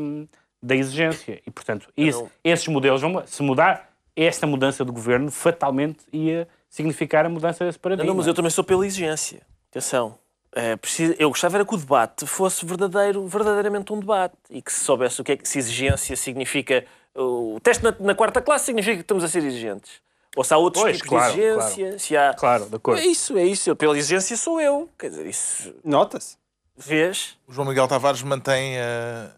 da 0.63 0.75
exigência. 0.75 1.43
E, 1.47 1.51
portanto, 1.51 1.89
isso- 1.97 2.31
esses 2.43 2.67
modelos 2.69 3.03
vão. 3.03 3.23
Se 3.27 3.43
mudar, 3.43 3.91
esta 4.17 4.47
mudança 4.47 4.85
do 4.85 4.93
governo 4.93 5.31
fatalmente 5.31 5.99
ia 6.13 6.49
significar 6.71 7.27
a 7.27 7.29
mudança 7.29 7.65
desse 7.67 7.79
paradigma. 7.79 8.09
não, 8.11 8.17
mas 8.17 8.27
eu 8.27 8.33
também 8.35 8.51
sou 8.51 8.65
pela 8.65 8.87
exigência. 8.87 9.43
Atenção. 9.71 10.19
É, 10.53 10.75
preciso- 10.77 11.15
eu 11.19 11.29
gostava 11.29 11.59
era 11.59 11.65
que 11.65 11.75
o 11.75 11.77
debate 11.77 12.27
fosse 12.27 12.65
verdadeiro, 12.67 13.25
verdadeiramente 13.29 13.93
um 13.93 14.01
debate 14.01 14.35
e 14.49 14.61
que 14.63 14.73
se 14.73 14.81
soubesse 14.81 15.21
o 15.21 15.25
que 15.25 15.33
é 15.33 15.37
que 15.37 15.47
se 15.49 15.59
exigência 15.59 16.17
significa. 16.17 16.85
O 17.15 17.59
teste 17.63 17.83
na, 17.83 17.95
na 18.01 18.15
quarta 18.15 18.41
classe 18.41 18.67
significa 18.67 18.97
que 18.97 19.03
estamos 19.03 19.25
a 19.25 19.29
ser 19.29 19.43
exigentes. 19.45 19.93
Ou 20.37 20.45
se 20.45 20.55
há 20.55 20.57
outros 20.59 20.83
Pois, 20.85 20.97
tipos 20.97 21.09
claro, 21.11 21.33
de 21.35 21.41
exigência. 21.41 21.99
Se 21.99 22.17
há... 22.17 22.33
Claro, 22.35 22.67
de 22.67 22.77
acordo. 22.77 23.01
É 23.01 23.05
isso, 23.05 23.37
é 23.37 23.45
isso. 23.45 23.69
Eu, 23.71 23.75
pela 23.77 23.99
exigência 23.99 24.37
sou 24.37 24.61
eu. 24.61 24.89
Quer 24.99 25.11
dizer, 25.11 25.27
isso. 25.27 25.75
Nota-se. 25.85 26.37
Vês? 26.77 27.37
O 27.49 27.53
João 27.53 27.67
Miguel 27.67 27.89
Tavares 27.89 28.23
mantém 28.23 28.79
a, 28.79 29.31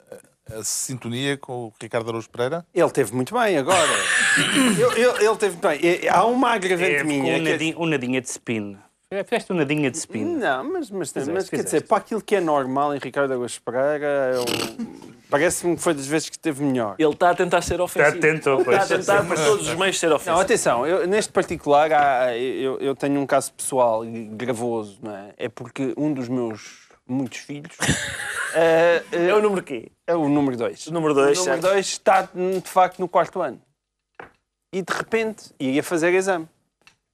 a- 0.55 0.59
a 0.59 0.65
sintonia 0.65 1.37
com 1.39 1.53
o 1.69 1.73
Ricardo 1.81 2.09
Araújo 2.11 2.29
Pereira? 2.29 2.65
Ele 2.75 2.91
teve 2.91 3.15
muito 3.15 3.33
bem 3.35 3.57
agora. 3.57 3.89
ele, 4.37 5.01
ele, 5.01 5.27
ele 5.27 5.37
teve 5.37 5.53
muito 5.57 5.69
bem. 5.69 6.09
Há 6.11 6.25
uma 6.27 6.51
agravante 6.51 6.99
com 7.01 7.05
minha. 7.07 7.23
um 7.37 7.43
que 7.43 7.49
é- 7.49 7.53
nadinha, 7.53 7.79
um 7.79 7.87
nadinha 7.87 8.21
de 8.21 8.29
spin. 8.29 8.77
Fizeste 9.27 9.53
um 9.53 9.57
nadinha 9.57 9.91
de 9.91 9.97
spin. 9.97 10.25
Não, 10.25 10.65
mas, 10.73 10.91
mas, 10.91 11.09
Fizeste, 11.11 11.33
mas 11.33 11.45
quer 11.51 11.57
fizeste. 11.57 11.77
dizer, 11.77 11.89
para 11.89 11.99
aquilo 11.99 12.21
que 12.23 12.37
é 12.37 12.41
normal 12.41 12.95
em 12.95 12.99
Ricardo 12.99 13.33
Augusto 13.33 13.61
Pereira, 13.63 14.33
eu- 14.35 14.45
parece-me 15.33 15.75
que 15.77 15.83
foi 15.83 15.95
das 15.95 16.07
vezes 16.07 16.29
que 16.29 16.37
esteve 16.37 16.63
melhor. 16.63 16.95
Ele 16.99 17.11
está 17.11 17.31
a 17.31 17.35
tentar 17.35 17.61
ser 17.63 17.81
ofensivo. 17.81 18.21
tentou, 18.21 18.61
Está 18.61 18.71
a 18.71 18.77
pois. 18.77 18.89
tentar 18.89 19.27
por 19.27 19.35
todos 19.37 19.67
os 19.69 19.75
meios 19.75 19.99
ser 19.99 20.09
Não, 20.11 20.17
ofensivo. 20.17 20.41
atenção, 20.41 20.87
eu- 20.87 21.07
neste 21.09 21.33
particular 21.33 21.91
há- 21.93 22.37
eu, 22.39 22.79
eu 22.79 22.95
tenho 22.95 23.21
um 23.21 23.27
caso 23.27 23.53
pessoal 23.55 24.05
e 24.05 24.27
gravoso, 24.27 24.99
não 25.03 25.17
é? 25.17 25.35
É 25.37 25.49
porque 25.49 25.93
um 25.97 26.13
dos 26.13 26.29
meus 26.29 26.83
muitos 27.09 27.39
filhos 27.39 27.77
eh, 28.55 29.03
É 29.11 29.35
o 29.35 29.41
número 29.43 29.63
quê? 29.63 29.91
é 30.07 30.15
o 30.15 30.29
número 30.29 30.57
2. 30.57 30.87
O 30.87 30.93
número 30.93 31.15
dois, 31.15 31.39
O 31.39 31.41
número 31.45 31.61
certo. 31.63 31.73
2 31.75 31.87
está 31.87 32.23
de 32.23 32.61
facto 32.71 32.99
no 33.01 33.09
quarto 33.09 33.41
ano. 33.41 33.61
E 34.75 34.81
de 34.83 34.93
repente 34.93 35.51
ia 35.61 35.83
fazer 35.83 36.15
exame. 36.15 36.49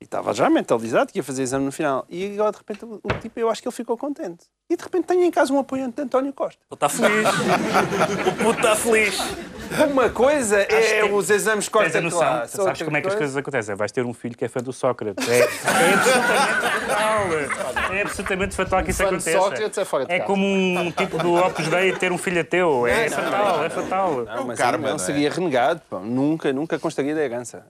E 0.01 0.05
estava 0.05 0.33
já 0.33 0.49
mentalizado 0.49 1.13
que 1.13 1.19
ia 1.19 1.25
fazer 1.25 1.43
exame 1.43 1.65
no 1.65 1.73
final. 1.73 2.07
E 2.09 2.33
agora 2.33 2.53
de 2.53 2.59
repente 2.59 2.85
o, 2.85 3.01
o 3.03 3.19
tipo, 3.21 3.39
eu 3.41 3.51
acho 3.51 3.61
que 3.61 3.69
ele 3.69 3.75
ficou 3.75 3.97
contente. 3.97 4.47
E 4.71 4.77
de 4.77 4.83
repente 4.83 5.07
tenho 5.07 5.25
em 5.25 5.31
casa 5.31 5.53
um 5.53 5.59
apoiante 5.59 5.97
de 5.97 6.03
António 6.03 6.33
Costa. 6.33 6.61
Ele 6.71 6.75
está 6.75 6.89
feliz. 6.89 7.27
o 8.29 8.45
puto 8.45 8.59
está 8.61 8.77
feliz. 8.77 9.19
Uma 9.91 10.09
coisa 10.09 10.61
é 10.61 10.67
que 11.03 11.13
os 11.13 11.31
exames 11.31 11.67
Tens 11.67 11.69
corta 11.69 11.99
a 11.99 12.01
noção, 12.01 12.19
classe. 12.21 12.57
sabes 12.57 12.83
como 12.83 12.97
é 12.97 13.01
que 13.01 13.07
as 13.09 13.15
coisa- 13.15 13.19
coisas 13.19 13.37
acontecem? 13.37 13.75
Vais 13.75 13.93
ter 13.93 14.05
um 14.05 14.15
filho 14.15 14.37
que 14.37 14.45
é 14.45 14.49
fã 14.49 14.61
do 14.61 14.73
Sócrates. 14.73 15.29
É, 15.29 15.41
é 15.41 15.45
absolutamente 15.95 17.55
fatal. 17.55 17.95
É 17.95 18.03
absolutamente 18.03 18.57
fatal 18.57 18.83
que 18.85 18.91
isso 18.91 19.03
aconteça. 19.03 19.33
Sócrates 19.39 19.79
é 19.79 19.85
fora 19.85 20.07
de 20.07 20.13
É 20.13 20.21
como 20.21 20.47
um 20.47 20.91
tipo 20.93 21.19
do 21.19 21.35
Opus 21.35 21.69
Dei 21.69 21.93
ter 21.93 22.13
um 22.13 22.19
filho 22.19 22.41
ateu. 22.41 22.87
É 22.87 23.09
fatal, 23.11 23.65
é 23.65 23.71
fatal. 23.71 24.25
Não, 24.25 24.45
mas 24.47 24.59
karma, 24.59 24.79
não, 24.83 24.89
não 24.91 24.97
é? 24.97 24.99
seria 24.99 25.31
renegado. 25.31 25.81
pá. 25.89 25.99
Nunca, 26.01 26.53
nunca 26.53 26.79
constaria 26.79 27.15
da 27.15 27.23
herança. 27.23 27.65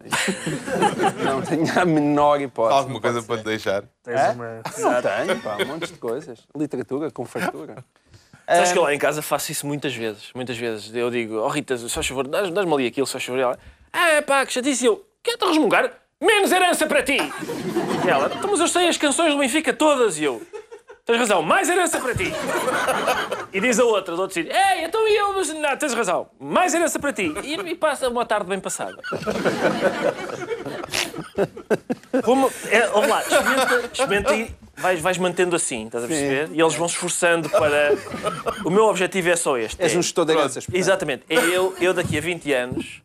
não 1.25 1.43
tenho 1.43 1.67
a 1.81 1.85
menor 1.85 2.41
hipótese. 2.41 2.79
Alguma 2.79 3.01
coisa 3.01 3.23
para 3.23 3.39
te 3.39 3.45
deixar. 3.45 3.85
Tens 4.03 4.21
É? 4.21 4.31
uma... 4.31 4.47
Não 4.79 5.03
tenho, 5.03 5.41
pá, 5.43 5.57
um 5.63 5.67
monte 5.67 5.87
de 5.93 5.99
coisas. 5.99 6.41
Literatura, 6.57 7.11
com 7.11 7.25
fartura. 7.25 7.77
Sabes 8.49 8.73
que 8.73 8.79
eu 8.79 8.83
lá 8.83 8.95
em 8.95 8.99
casa 8.99 9.21
faço 9.21 9.53
isso 9.53 9.67
muitas 9.67 9.95
vezes. 9.95 10.31
Muitas 10.35 10.57
vezes. 10.57 10.95
Eu 10.95 11.11
digo, 11.11 11.37
oh 11.37 11.49
Rita, 11.49 11.77
só 11.77 12.03
favor, 12.03 12.27
dás- 12.27 12.51
dás-me 12.51 12.73
ali 12.75 12.87
aquilo, 12.87 13.07
só 13.07 13.21
favor. 13.21 13.39
E 13.39 13.43
ela, 13.43 13.59
ah, 13.93 14.23
pá, 14.27 14.47
que 14.47 14.53
chatice. 14.53 14.85
E 14.85 14.87
eu, 14.89 15.05
quer-te 15.23 15.45
resmungar? 15.45 15.93
Menos 16.21 16.51
herança 16.51 16.85
para 16.87 17.03
ti! 17.03 17.17
E 18.05 18.09
ela, 18.11 18.29
então, 18.35 18.51
mas 18.51 18.59
eu 18.59 18.67
sei 18.67 18.89
as 18.89 18.97
canções 18.97 19.33
do 19.33 19.39
Benfica 19.39 19.73
todas. 19.73 20.19
E 20.19 20.25
eu, 20.25 20.43
tens 21.05 21.17
razão, 21.19 21.43
mais 21.43 21.69
herança 21.69 22.01
para 22.01 22.13
ti! 22.15 22.33
E 23.53 23.61
diz 23.61 23.79
a 23.79 23.85
outra, 23.85 24.17
do 24.17 24.23
outro 24.23 24.35
sítio, 24.35 24.51
ei, 24.53 24.85
então 24.85 25.07
e 25.07 25.15
eu, 25.17 25.33
mas 25.35 25.49
não, 25.55 25.77
tens 25.77 25.95
razão, 25.95 26.29
mais 26.41 26.75
herança 26.75 26.99
para 26.99 27.13
ti! 27.13 27.33
E, 27.45 27.55
e 27.55 27.75
passa 27.77 28.09
uma 28.09 28.27
tarde 28.27 28.49
bem 28.49 28.59
passada. 28.59 28.97
Como, 32.25 32.51
é, 32.71 32.89
ouve 32.91 33.09
lá, 33.09 33.21
experimenta, 33.23 33.91
experimenta 33.93 34.35
e 34.35 34.51
vais, 34.77 35.01
vais 35.01 35.19
mantendo 35.19 35.57
assim, 35.57 35.87
estás 35.87 36.05
a 36.05 36.07
perceber? 36.07 36.51
E 36.53 36.61
eles 36.61 36.75
vão 36.75 36.89
se 36.89 36.95
esforçando 36.95 37.49
para. 37.51 37.95
O 38.65 38.71
meu 38.71 38.85
objetivo 38.85 39.29
é 39.31 39.37
só 39.37 39.57
este. 39.59 39.81
És 39.83 39.95
é- 39.95 39.99
um 39.99 40.03
gestor 40.03 40.25
de 40.25 40.33
heranças. 40.33 40.67
Exatamente. 40.73 41.25
É 41.29 41.37
eu, 41.37 41.75
eu 41.81 41.93
daqui 41.95 42.17
a 42.17 42.21
20 42.21 42.53
anos 42.53 43.03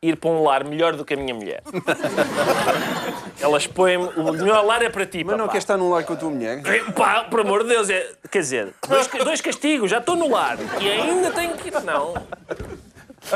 ir 0.00 0.16
para 0.16 0.30
um 0.30 0.44
lar 0.44 0.64
melhor 0.64 0.94
do 0.94 1.04
que 1.04 1.14
a 1.14 1.16
minha 1.16 1.34
mulher. 1.34 1.62
Elas 3.40 3.66
põem-me. 3.66 4.06
O 4.16 4.32
melhor 4.32 4.64
lar 4.64 4.82
é 4.82 4.88
para 4.88 5.04
ti. 5.06 5.24
Mas 5.24 5.32
não 5.36 5.44
papá. 5.44 5.52
queres 5.52 5.64
estar 5.64 5.76
num 5.76 5.90
lar 5.90 6.04
com 6.04 6.12
a 6.12 6.16
tua 6.16 6.30
mulher? 6.30 6.62
Pá, 6.94 7.24
por 7.24 7.40
amor 7.40 7.62
de 7.62 7.70
Deus, 7.70 7.90
é, 7.90 8.12
quer 8.30 8.40
dizer, 8.40 8.74
dois, 8.88 9.06
dois 9.08 9.40
castigos, 9.40 9.90
já 9.90 9.98
estou 9.98 10.16
no 10.16 10.28
lar 10.28 10.56
e 10.80 10.88
ainda 10.88 11.30
tenho 11.32 11.56
que 11.56 11.68
ir. 11.68 11.74
Não. 11.82 12.14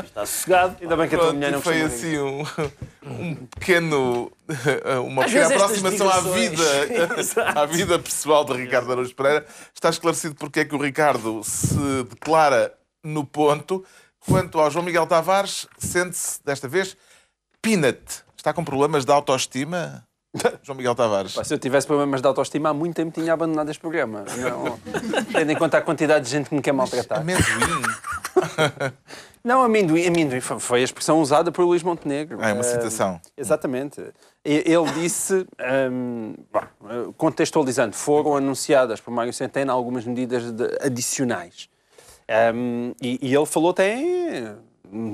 Está 0.01 0.27
sossegado. 0.27 0.77
Ainda 0.81 0.97
bem 0.97 1.09
que 1.09 1.15
a 1.15 1.19
tua 1.19 1.33
mulher 1.33 1.53
não 1.53 1.61
foi 1.61 1.83
assim 1.83 2.19
um, 2.19 2.43
um 3.05 3.35
pequeno, 3.47 4.33
uma 5.05 5.25
Às 5.25 5.33
pequena 5.33 5.55
aproximação 5.55 6.09
à 6.09 6.21
vida, 6.21 6.65
à 7.55 7.67
vida 7.67 7.99
pessoal 7.99 8.45
de 8.45 8.55
Ricardo 8.55 8.93
Araújo 8.93 9.15
Pereira. 9.15 9.47
Está 9.75 9.91
esclarecido 9.91 10.35
porque 10.35 10.61
é 10.61 10.65
que 10.65 10.75
o 10.75 10.79
Ricardo 10.79 11.43
se 11.45 12.05
declara 12.09 12.73
no 13.05 13.25
ponto. 13.25 13.85
Quanto 14.21 14.61
ao 14.61 14.71
João 14.71 14.85
Miguel 14.85 15.07
Tavares, 15.07 15.67
sente-se, 15.79 16.39
desta 16.45 16.69
vez, 16.69 16.97
peanut. 17.61 18.23
Está 18.37 18.53
com 18.53 18.65
problemas 18.65 19.05
de 19.05 19.13
autoestima? 19.13 20.07
João 20.63 20.77
Miguel 20.77 20.95
Tavares. 20.95 21.35
Pá, 21.35 21.45
Se 21.45 21.53
eu 21.55 21.59
tivesse 21.59 21.87
problemas 21.87 22.21
de 22.23 22.27
autoestima, 22.27 22.71
há 22.71 22.75
muito 22.75 22.95
tempo 22.97 23.13
tinha 23.13 23.33
abandonado 23.33 23.69
este 23.71 23.81
programa. 23.81 24.25
Não, 24.39 24.79
tendo 25.33 25.53
em 25.53 25.57
conta 25.57 25.79
a 25.79 25.83
quantidade 25.83 26.25
de 26.25 26.31
gente 26.31 26.49
que 26.49 26.55
me 26.55 26.63
quer 26.63 26.73
maltratar. 26.73 27.21
Amendoim. 27.21 27.43
Não, 29.45 29.61
amendoim, 29.63 30.07
amendoim 30.07 30.41
foi- 30.41 30.81
a 30.81 30.85
expressão 30.85 31.21
usada 31.21 31.51
por 31.51 31.65
Luís 31.65 31.83
Montenegro. 31.83 32.39
Ah, 32.41 32.51
é 32.51 32.53
uma 32.53 32.63
citação. 32.63 33.21
Exatamente. 33.37 34.01
E- 34.45 34.63
Ele 34.65 34.91
disse, 34.93 35.47
hum, 35.91 36.35
bom, 36.53 37.13
contextualizando, 37.17 37.95
foram 37.97 38.37
anunciadas 38.37 39.01
por 39.01 39.11
Mário 39.11 39.33
Centeno 39.33 39.73
algumas 39.73 40.05
medidas 40.05 40.51
de- 40.53 40.79
adicionais. 40.81 41.69
Hum, 42.55 42.93
e, 43.03 43.19
e 43.21 43.35
ele 43.35 43.47
falou 43.47 43.71
até, 43.71 44.55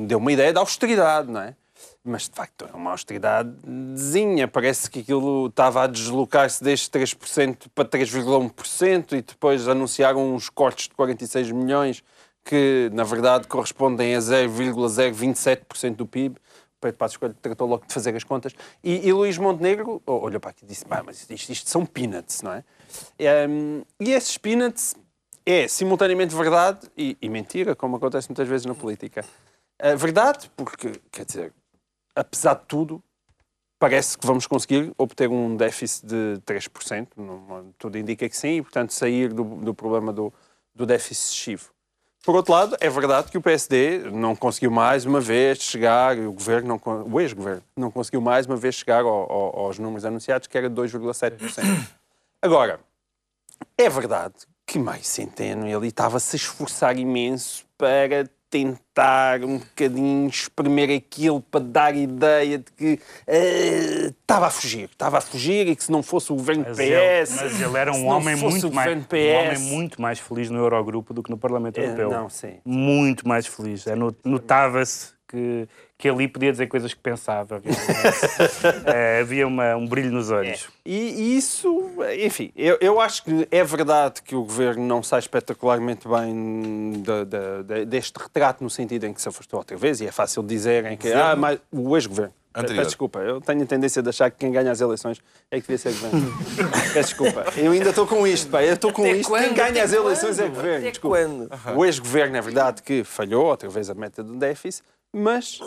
deu 0.07 0.19
uma 0.19 0.31
ideia 0.31 0.53
de 0.53 0.59
austeridade, 0.59 1.31
não 1.31 1.41
é? 1.41 1.55
Mas, 2.05 2.29
de 2.29 2.35
facto, 2.35 2.67
é 2.73 2.75
uma 2.75 2.93
austeridadezinha. 2.93 4.49
Parece 4.49 4.91
que 4.91 5.01
aquilo 5.01 5.49
estava 5.49 5.85
a 5.85 5.87
deslocar-se 5.87 6.63
desde 6.63 6.89
3% 6.89 7.67
para 7.75 7.85
3,1% 7.85 9.13
e 9.13 9.23
depois 9.23 9.69
anunciaram 9.69 10.35
uns 10.35 10.49
cortes 10.49 10.89
de 10.89 10.95
46 10.95 11.51
milhões 11.51 12.03
que, 12.45 12.89
na 12.95 13.05
verdade, 13.05 13.47
correspondem 13.47 14.15
a 14.15 14.19
0,027% 14.21 15.97
do 15.97 16.07
PIB. 16.07 16.37
O 16.37 16.81
Pedro 16.81 16.97
Passos 16.97 17.17
Coelho 17.17 17.37
tratou 17.43 17.69
logo 17.69 17.85
de 17.87 17.93
fazer 17.93 18.15
as 18.17 18.25
contas. 18.25 18.55
E, 18.83 19.07
e 19.07 19.13
Luís 19.13 19.37
Montenegro 19.37 20.01
olhou 20.07 20.41
para 20.41 20.51
aqui 20.51 20.65
e 20.65 20.69
disse, 20.69 20.85
"Pá, 20.85 21.03
mas 21.05 21.29
isto, 21.29 21.51
isto 21.51 21.69
são 21.69 21.85
peanuts, 21.85 22.41
não 22.41 22.53
é? 22.53 22.65
Hum, 23.49 23.83
e 24.01 24.13
esses 24.13 24.39
peanuts 24.39 24.95
é 25.45 25.67
simultaneamente 25.67 26.35
verdade 26.35 26.89
e, 26.97 27.19
e 27.21 27.29
mentira, 27.29 27.75
como 27.75 27.97
acontece 27.97 28.29
muitas 28.29 28.47
vezes 28.47 28.65
na 28.65 28.75
política. 28.75 29.25
A 29.79 29.95
verdade, 29.95 30.51
porque, 30.57 30.93
quer 31.11 31.25
dizer, 31.25 31.53
apesar 32.19 32.55
de 32.55 32.65
tudo, 32.67 33.03
parece 33.79 34.19
que 34.19 34.27
vamos 34.27 34.47
conseguir 34.47 34.93
obter 34.99 35.29
um 35.29 35.57
déficit 35.57 36.07
de 36.07 36.41
3%, 36.45 37.09
não- 37.17 37.73
tudo 37.79 37.97
indica 37.97 38.29
que 38.29 38.37
sim, 38.37 38.57
e, 38.57 38.63
portanto, 38.63 38.93
sair 38.93 39.33
do, 39.33 39.45
do 39.45 39.73
problema 39.75 40.13
do, 40.13 40.33
do 40.75 40.85
déficit 40.85 41.23
excessivo. 41.23 41.71
Por 42.25 42.35
outro 42.35 42.53
lado, 42.53 42.77
é 42.81 42.91
verdade 42.91 43.31
que 43.31 43.39
o 43.39 43.41
PSD 43.41 44.11
não 44.11 44.35
conseguiu 44.35 44.71
mais 44.71 45.07
uma 45.07 45.21
vez 45.21 45.59
chegar, 45.59 46.19
o 46.19 46.33
governo, 46.33 46.69
não 46.85 47.05
o 47.13 47.21
ex-governo, 47.21 47.63
não 47.77 47.91
conseguiu 47.91 48.21
mais 48.21 48.45
uma 48.45 48.57
vez 48.57 48.75
chegar 48.75 49.03
ao- 49.05 49.33
ao- 49.33 49.59
aos 49.61 49.79
números 49.79 50.05
anunciados, 50.05 50.49
que 50.49 50.59
era 50.59 50.69
2,7%. 50.69 51.65
Agora, 52.43 52.81
é 53.79 53.89
verdade 53.89 54.35
que 54.67 54.79
Mário 54.79 55.05
Centeno 55.05 55.67
ele 55.67 55.87
estava-se 55.87 56.35
a 56.35 56.39
esforçar 56.39 56.99
imenso 56.99 57.65
para 57.79 58.29
tentar 58.51 59.45
um 59.45 59.59
bocadinho 59.59 60.29
espremer 60.29 60.91
aquilo 60.97 61.41
para 61.41 61.61
dar 61.65 61.95
ideia 61.97 62.59
de 62.59 62.73
que 62.73 62.99
eh, 63.27 64.13
estava 64.21 64.47
a 64.47 64.51
fugir, 64.51 64.89
estava 64.91 65.19
a 65.19 65.21
fugir 65.21 65.67
e 65.69 65.77
que 65.77 65.85
se 65.85 65.93
não 65.93 66.03
fosse 66.03 66.33
o 66.33 66.37
governo 66.37 66.65
Mas 66.67 66.77
PS, 66.77 66.83
ele, 66.83 67.27
mas 67.43 67.61
ele 67.61 67.77
era 67.79 67.93
um 67.93 68.07
homem, 68.07 68.37
muito 68.37 68.73
mais, 68.73 68.89
governo 68.89 69.07
um 69.13 69.39
homem 69.39 69.55
PS, 69.55 69.61
muito 69.61 70.03
mais 70.03 70.19
feliz 70.19 70.51
no 70.51 70.59
Eurogrupo 70.59 71.13
do 71.15 71.23
que 71.23 71.31
no 71.31 71.39
Parlamento 71.39 71.79
É, 71.79 71.85
Europeu. 71.85 72.11
não, 72.11 72.29
sim. 72.29 72.55
Muito 72.65 73.27
mais 73.29 73.47
feliz. 73.47 73.87
É, 73.87 73.95
no- 73.95 74.15
Notava-se 74.25 75.11
que, 75.29 75.69
que 75.99 76.09
ali 76.09 76.29
podia 76.29 76.53
dizer 76.53 76.69
coisas 76.69 76.95
que 76.95 77.01
pensava. 77.01 77.57
Havia, 77.57 77.73
é, 78.87 79.19
havia 79.21 79.47
uma- 79.47 79.75
um 79.77 79.87
brilho 79.87 80.13
nos 80.13 80.31
olhos. 80.31 80.69
E, 80.87 80.97
e 80.97 81.37
isso, 81.37 81.91
enfim, 82.25 82.53
eu, 82.57 82.79
eu 82.81 83.01
acho 83.01 83.25
que 83.25 83.49
é 83.51 83.65
verdade 83.65 84.23
que 84.23 84.37
o 84.37 84.43
governo 84.45 84.87
não 84.87 85.03
sai 85.03 85.19
espetacularmente 85.19 86.07
bem 86.09 87.03
da- 87.05 87.25
da- 87.25 87.63
da- 87.63 87.85
deste 87.85 88.17
retrato, 88.17 88.63
no 88.63 88.71
sentido 88.71 89.05
em 89.07 89.13
que 89.13 89.21
se 89.21 89.29
afastou 89.29 89.59
outra 89.59 89.77
vez, 89.77 90.01
e 90.01 90.07
é 90.07 90.13
fácil 90.13 90.43
dizerem 90.43 90.97
que 90.97 91.13
ah, 91.13 91.35
mas 91.37 91.59
o 91.73 91.97
ex-governo. 91.97 92.33
Anterior. 92.55 92.77
Peço 92.79 92.89
desculpa, 92.91 93.19
eu 93.21 93.41
tenho 93.41 93.63
a 93.63 93.67
tendência 93.67 94.03
de 94.03 94.09
achar 94.09 94.31
que 94.31 94.39
quem 94.39 94.51
ganha 94.51 94.73
as 94.73 94.81
eleições 94.81 95.21
é 95.51 95.61
que 95.61 95.69
devia 95.69 95.79
ser 95.79 95.93
governo. 95.93 96.33
Peço 96.93 97.09
desculpa. 97.11 97.45
Eu 97.57 97.71
ainda 97.71 97.91
estou 97.91 98.05
com 98.07 98.27
isto, 98.27 98.51
pá. 98.51 98.65
Eu 98.65 98.75
estou 98.75 98.93
com 98.93 99.03
Até 99.03 99.13
isto. 99.13 99.29
quando? 99.29 99.45
Quem 99.45 99.55
ganha 99.55 99.85
as 99.85 99.93
Até 99.93 100.03
eleições 100.03 100.39
é 100.41 100.49
governo. 100.49 100.79
Até 100.79 100.91
Desculpa. 100.91 101.17
quando? 101.19 101.77
O 101.79 101.85
ex-governo, 101.85 102.37
é 102.37 102.41
verdade, 102.41 102.83
que 102.83 103.05
falhou 103.05 103.45
outra 103.47 103.69
vez 103.69 103.89
a 103.91 103.95
meta 103.95 104.25
do 104.25 104.35
déficit, 104.35 104.83
mas 105.19 105.61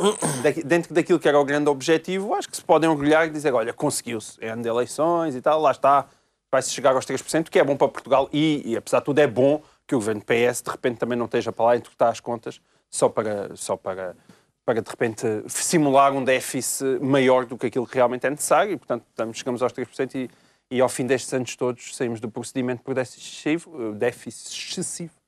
dentro 0.65 0.93
daquilo 0.93 1.19
que 1.19 1.27
era 1.27 1.39
o 1.39 1.43
grande 1.43 1.69
objetivo, 1.69 2.33
acho 2.33 2.49
que 2.49 2.55
se 2.55 2.63
podem 2.63 2.89
orgulhar 2.89 3.27
e 3.27 3.29
dizer: 3.29 3.53
olha, 3.53 3.73
conseguiu-se, 3.73 4.43
é 4.43 4.49
ano 4.49 4.63
de 4.63 4.69
eleições 4.69 5.35
e 5.35 5.41
tal, 5.41 5.61
lá 5.61 5.71
está, 5.71 6.07
vai-se 6.51 6.71
chegar 6.71 6.95
aos 6.95 7.05
3%, 7.05 7.49
que 7.49 7.59
é 7.59 7.63
bom 7.63 7.75
para 7.75 7.87
Portugal 7.87 8.29
e, 8.31 8.61
e, 8.65 8.77
apesar 8.77 8.99
de 8.99 9.05
tudo, 9.05 9.19
é 9.19 9.27
bom 9.27 9.61
que 9.85 9.93
o 9.93 9.99
governo 9.99 10.21
PS 10.21 10.61
de 10.61 10.71
repente 10.71 10.97
também 10.97 11.17
não 11.17 11.25
esteja 11.25 11.51
para 11.51 11.65
lá 11.65 11.75
entregar 11.75 12.09
as 12.09 12.19
contas 12.19 12.61
só 12.89 13.09
para. 13.09 13.55
Só 13.55 13.75
para 13.75 14.15
para 14.63 14.79
de 14.79 14.89
repente 14.89 15.25
simular 15.47 16.13
um 16.13 16.23
déficit 16.23 16.99
maior 17.01 17.47
do 17.47 17.57
que 17.57 17.65
aquilo 17.65 17.85
que 17.87 17.95
realmente 17.95 18.27
é 18.27 18.29
necessário, 18.29 18.73
e 18.73 18.77
portanto 18.77 19.03
chegamos 19.33 19.61
aos 19.63 19.73
3% 19.73 20.15
e, 20.15 20.29
e 20.69 20.79
ao 20.79 20.87
fim 20.87 21.05
destes 21.05 21.33
anos 21.33 21.55
todos 21.55 21.95
saímos 21.95 22.21
do 22.21 22.29
procedimento 22.29 22.83
por 22.83 22.93
déficit 22.93 23.21
excessivo, 23.21 23.89
eh, 23.89 23.95
déficit 23.95 24.71
excessivo 24.71 25.20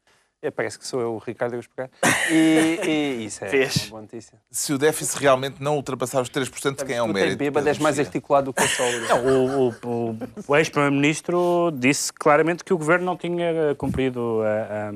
É, 0.44 0.52
parece 0.52 0.78
que 0.78 0.86
sou 0.86 1.00
eu, 1.00 1.14
o 1.14 1.18
Ricardo 1.20 1.54
Agus 1.54 1.68
Pereira. 1.68 1.90
E, 2.30 2.80
e 3.22 3.26
isso 3.26 3.46
é 3.46 3.48
Fez. 3.50 3.84
uma 3.86 3.90
boa 3.92 4.02
notícia. 4.02 4.38
Se 4.52 4.74
o 4.74 4.78
déficit 4.78 5.18
realmente 5.22 5.64
não 5.64 5.78
ultrapassar 5.78 6.22
os 6.22 6.30
3%, 6.30 6.80
de 6.80 6.86
quem 6.86 6.98
é 6.98 7.02
o 7.02 7.08
mérito? 7.08 7.38
bêbado, 7.38 7.66
és 7.70 7.80
mais 7.80 7.98
articulado 7.98 8.48
do 8.52 8.54
que 8.54 8.68
sólido. 8.68 9.08
Não, 9.08 9.26
o, 9.26 9.70
o- 9.70 10.18
o- 10.46 10.56
ex-primeiro-ministro 10.58 11.72
disse 11.74 12.12
claramente 12.12 12.62
que 12.66 12.74
o 12.74 12.78
governo 12.78 13.06
não 13.06 13.16
tinha 13.16 13.46
eh, 13.72 13.76
cumprido 13.76 14.42
a, 14.44 14.90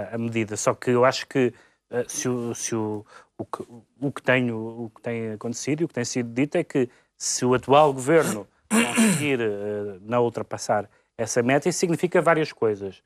a- 0.00 0.14
a 0.14 0.18
medida. 0.18 0.56
Só 0.56 0.72
que 0.74 0.90
eu 0.92 1.04
acho 1.04 1.26
que 1.26 1.52
eh, 1.90 2.04
se, 2.06 2.28
o, 2.28 2.54
se 2.54 2.76
o, 2.76 3.04
o, 3.36 3.44
que, 3.44 3.64
o, 4.00 4.12
que 4.12 4.22
tem, 4.22 4.52
o, 4.52 4.84
o 4.84 4.92
que 4.94 5.02
tem 5.02 5.32
acontecido 5.32 5.80
e 5.80 5.84
o 5.86 5.88
que 5.88 5.94
tem 5.94 6.04
sido 6.04 6.32
dito 6.32 6.54
é 6.56 6.62
que 6.62 6.88
se 7.16 7.44
o 7.44 7.52
atual 7.52 7.92
governo 7.92 8.46
conseguir 8.70 9.40
eh, 9.40 9.98
não 10.02 10.22
ultrapassar 10.22 10.88
essa 11.16 11.42
meta, 11.42 11.68
isso 11.68 11.80
significa 11.80 12.22
várias 12.22 12.52
coisas. 12.52 13.02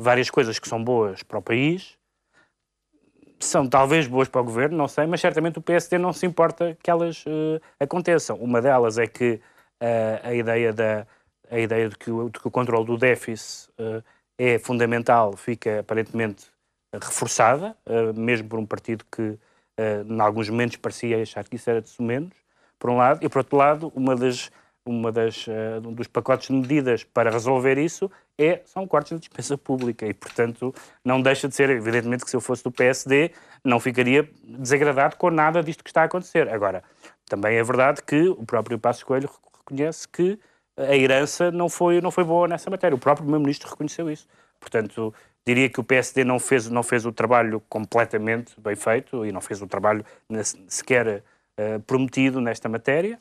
Várias 0.00 0.30
coisas 0.30 0.58
que 0.58 0.68
são 0.68 0.82
boas 0.82 1.22
para 1.22 1.38
o 1.38 1.42
país, 1.42 1.96
são 3.38 3.68
talvez 3.68 4.06
boas 4.06 4.28
para 4.28 4.40
o 4.40 4.44
governo, 4.44 4.76
não 4.76 4.88
sei, 4.88 5.06
mas 5.06 5.20
certamente 5.20 5.58
o 5.58 5.62
PSD 5.62 5.98
não 5.98 6.12
se 6.12 6.26
importa 6.26 6.76
que 6.82 6.90
elas 6.90 7.24
eh, 7.26 7.60
aconteçam. 7.78 8.36
Uma 8.36 8.62
delas 8.62 8.98
é 8.98 9.06
que 9.06 9.40
eh, 9.80 10.20
a 10.22 10.34
ideia, 10.34 10.72
da, 10.72 11.06
a 11.50 11.58
ideia 11.58 11.88
de, 11.88 11.96
que 11.96 12.10
o, 12.10 12.30
de 12.30 12.40
que 12.40 12.48
o 12.48 12.50
controle 12.50 12.86
do 12.86 12.96
déficit 12.96 13.70
eh, 13.78 14.02
é 14.38 14.58
fundamental 14.58 15.36
fica 15.36 15.80
aparentemente 15.80 16.46
reforçada, 16.92 17.76
mesmo 18.14 18.48
por 18.48 18.58
um 18.58 18.64
partido 18.64 19.04
que, 19.10 19.38
em 20.08 20.20
alguns 20.20 20.48
momentos, 20.48 20.76
parecia 20.76 21.20
achar 21.20 21.46
que 21.46 21.56
isso 21.56 21.68
era 21.68 21.82
de 21.82 22.02
menos, 22.02 22.32
por 22.78 22.90
um 22.90 22.96
lado, 22.96 23.24
e 23.24 23.28
por 23.28 23.38
outro 23.38 23.56
lado, 23.56 23.92
uma 23.94 24.14
das, 24.14 24.50
uma 24.86 25.10
das, 25.10 25.46
eh, 25.48 25.80
um 25.84 25.92
dos 25.92 26.06
pacotes 26.06 26.48
de 26.48 26.54
medidas 26.54 27.02
para 27.04 27.30
resolver 27.30 27.76
isso 27.76 28.10
é, 28.38 28.62
são 28.64 28.86
cortes 28.86 29.12
de 29.12 29.18
despesa 29.18 29.58
pública 29.58 30.06
e, 30.06 30.14
portanto, 30.14 30.74
não 31.04 31.20
deixa 31.20 31.48
de 31.48 31.54
ser, 31.54 31.70
evidentemente, 31.70 32.24
que 32.24 32.30
se 32.30 32.36
eu 32.36 32.40
fosse 32.40 32.62
do 32.62 32.70
PSD, 32.70 33.32
não 33.64 33.80
ficaria 33.80 34.28
desagradado 34.44 35.16
com 35.16 35.30
nada 35.30 35.62
disto 35.62 35.82
que 35.82 35.90
está 35.90 36.02
a 36.02 36.04
acontecer. 36.04 36.48
Agora, 36.48 36.84
também 37.26 37.56
é 37.56 37.62
verdade 37.62 38.02
que 38.02 38.28
o 38.28 38.46
próprio 38.46 38.78
Passo 38.78 39.04
Coelho 39.04 39.28
reconhece 39.58 40.06
que 40.08 40.38
a 40.76 40.94
herança 40.94 41.50
não 41.50 41.68
foi, 41.68 42.00
não 42.00 42.10
foi 42.10 42.22
boa 42.22 42.46
nessa 42.46 42.70
matéria. 42.70 42.94
O 42.94 42.98
próprio 42.98 43.24
Primeiro-Ministro 43.24 43.68
reconheceu 43.68 44.10
isso. 44.10 44.28
Portanto, 44.60 45.12
diria 45.44 45.68
que 45.68 45.80
o 45.80 45.84
PSD 45.84 46.22
não 46.24 46.38
fez, 46.38 46.68
não 46.68 46.82
fez 46.82 47.04
o 47.06 47.12
trabalho 47.12 47.60
completamente 47.68 48.60
bem 48.60 48.76
feito 48.76 49.24
e 49.24 49.32
não 49.32 49.40
fez 49.40 49.60
o 49.62 49.66
trabalho 49.66 50.04
sequer 50.68 51.22
eh, 51.56 51.78
prometido 51.86 52.40
nesta 52.40 52.68
matéria. 52.68 53.18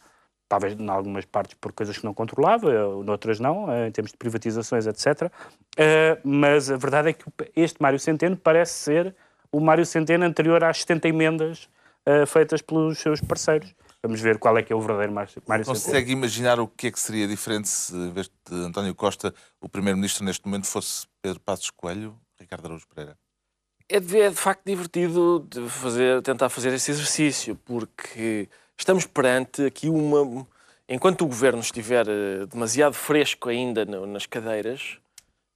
Talvez 0.48 0.80
em 0.80 0.90
algumas 0.90 1.26
partes 1.26 1.56
por 1.60 1.72
coisas 1.74 1.98
que 1.98 2.06
não 2.06 2.14
controlava, 2.14 2.72
eh, 2.72 3.04
noutras 3.04 3.40
não, 3.40 3.72
eh, 3.72 3.88
em 3.88 3.92
termos 3.92 4.12
de 4.12 4.18
privatizações, 4.18 4.86
etc. 4.86 5.32
Eh, 5.78 6.20
mas 6.24 6.70
a 6.70 6.78
verdade 6.78 7.10
é 7.10 7.14
que 7.14 7.26
este 7.56 7.82
Mário 7.82 8.00
Centeno 8.00 8.38
parece 8.38 8.74
ser 8.74 9.16
o 9.52 9.60
Mário 9.60 9.86
Centeno 9.86 10.26
anterior 10.26 10.64
às 10.64 10.82
70 10.82 11.08
emendas 11.08 11.70
feitas 12.28 12.62
pelos 12.62 13.00
seus 13.00 13.20
parceiros. 13.20 13.74
Vamos 14.04 14.22
ver 14.22 14.38
qual 14.38 14.56
é 14.56 14.62
que 14.62 14.72
é 14.72 14.76
o 14.76 14.80
verdadeiro 14.80 15.12
Mário 15.12 15.32
Mário 15.48 15.66
Centeno. 15.66 15.84
Consegue 15.84 16.12
imaginar 16.12 16.60
o 16.60 16.68
que 16.68 16.86
é 16.86 16.92
que 16.92 17.00
seria 17.00 17.28
diferente 17.28 17.68
se, 17.68 17.96
em 17.96 18.12
vez 18.12 18.30
de 18.48 18.56
António 18.58 18.94
Costa, 18.94 19.34
o 19.60 19.68
primeiro-ministro 19.68 20.24
neste 20.24 20.46
momento 20.46 20.68
fosse 20.68 21.08
Pedro 21.24 21.40
Passos 21.40 21.72
Coelho, 21.72 22.16
Ricardo 22.40 22.66
Araújo 22.66 22.88
Pereira? 22.88 23.18
É 23.88 24.00
de, 24.00 24.20
é 24.20 24.30
de 24.30 24.36
facto 24.36 24.64
divertido 24.66 25.48
de 25.50 25.68
fazer, 25.70 26.22
tentar 26.22 26.50
fazer 26.50 26.74
esse 26.74 26.92
exercício, 26.92 27.56
porque 27.66 28.50
estamos 28.78 29.06
perante 29.06 29.66
aqui 29.66 29.90
uma. 29.90 30.46
Enquanto 30.88 31.24
o 31.24 31.28
governo 31.28 31.60
estiver 31.60 32.08
eh, 32.08 32.46
demasiado 32.46 32.94
fresco 32.94 33.50
ainda 33.50 33.86
nas 33.86 34.28
cadeiras, 34.28 35.00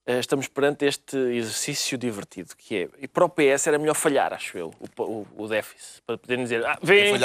eh, 0.07 0.19
estamos 0.19 0.47
perante 0.47 0.85
este 0.85 1.15
exercício 1.15 1.97
divertido, 1.97 2.55
que 2.57 2.75
é. 2.75 2.89
E 2.99 3.07
para 3.07 3.25
o 3.25 3.29
PS 3.29 3.67
era 3.67 3.77
melhor 3.77 3.93
falhar, 3.93 4.33
acho 4.33 4.57
eu, 4.57 4.73
o, 4.79 5.03
o, 5.03 5.27
o 5.37 5.47
déficit, 5.47 6.01
para 6.07 6.17
poderem 6.17 6.43
dizer. 6.45 6.65
Ah, 6.65 6.79
vem, 6.81 7.15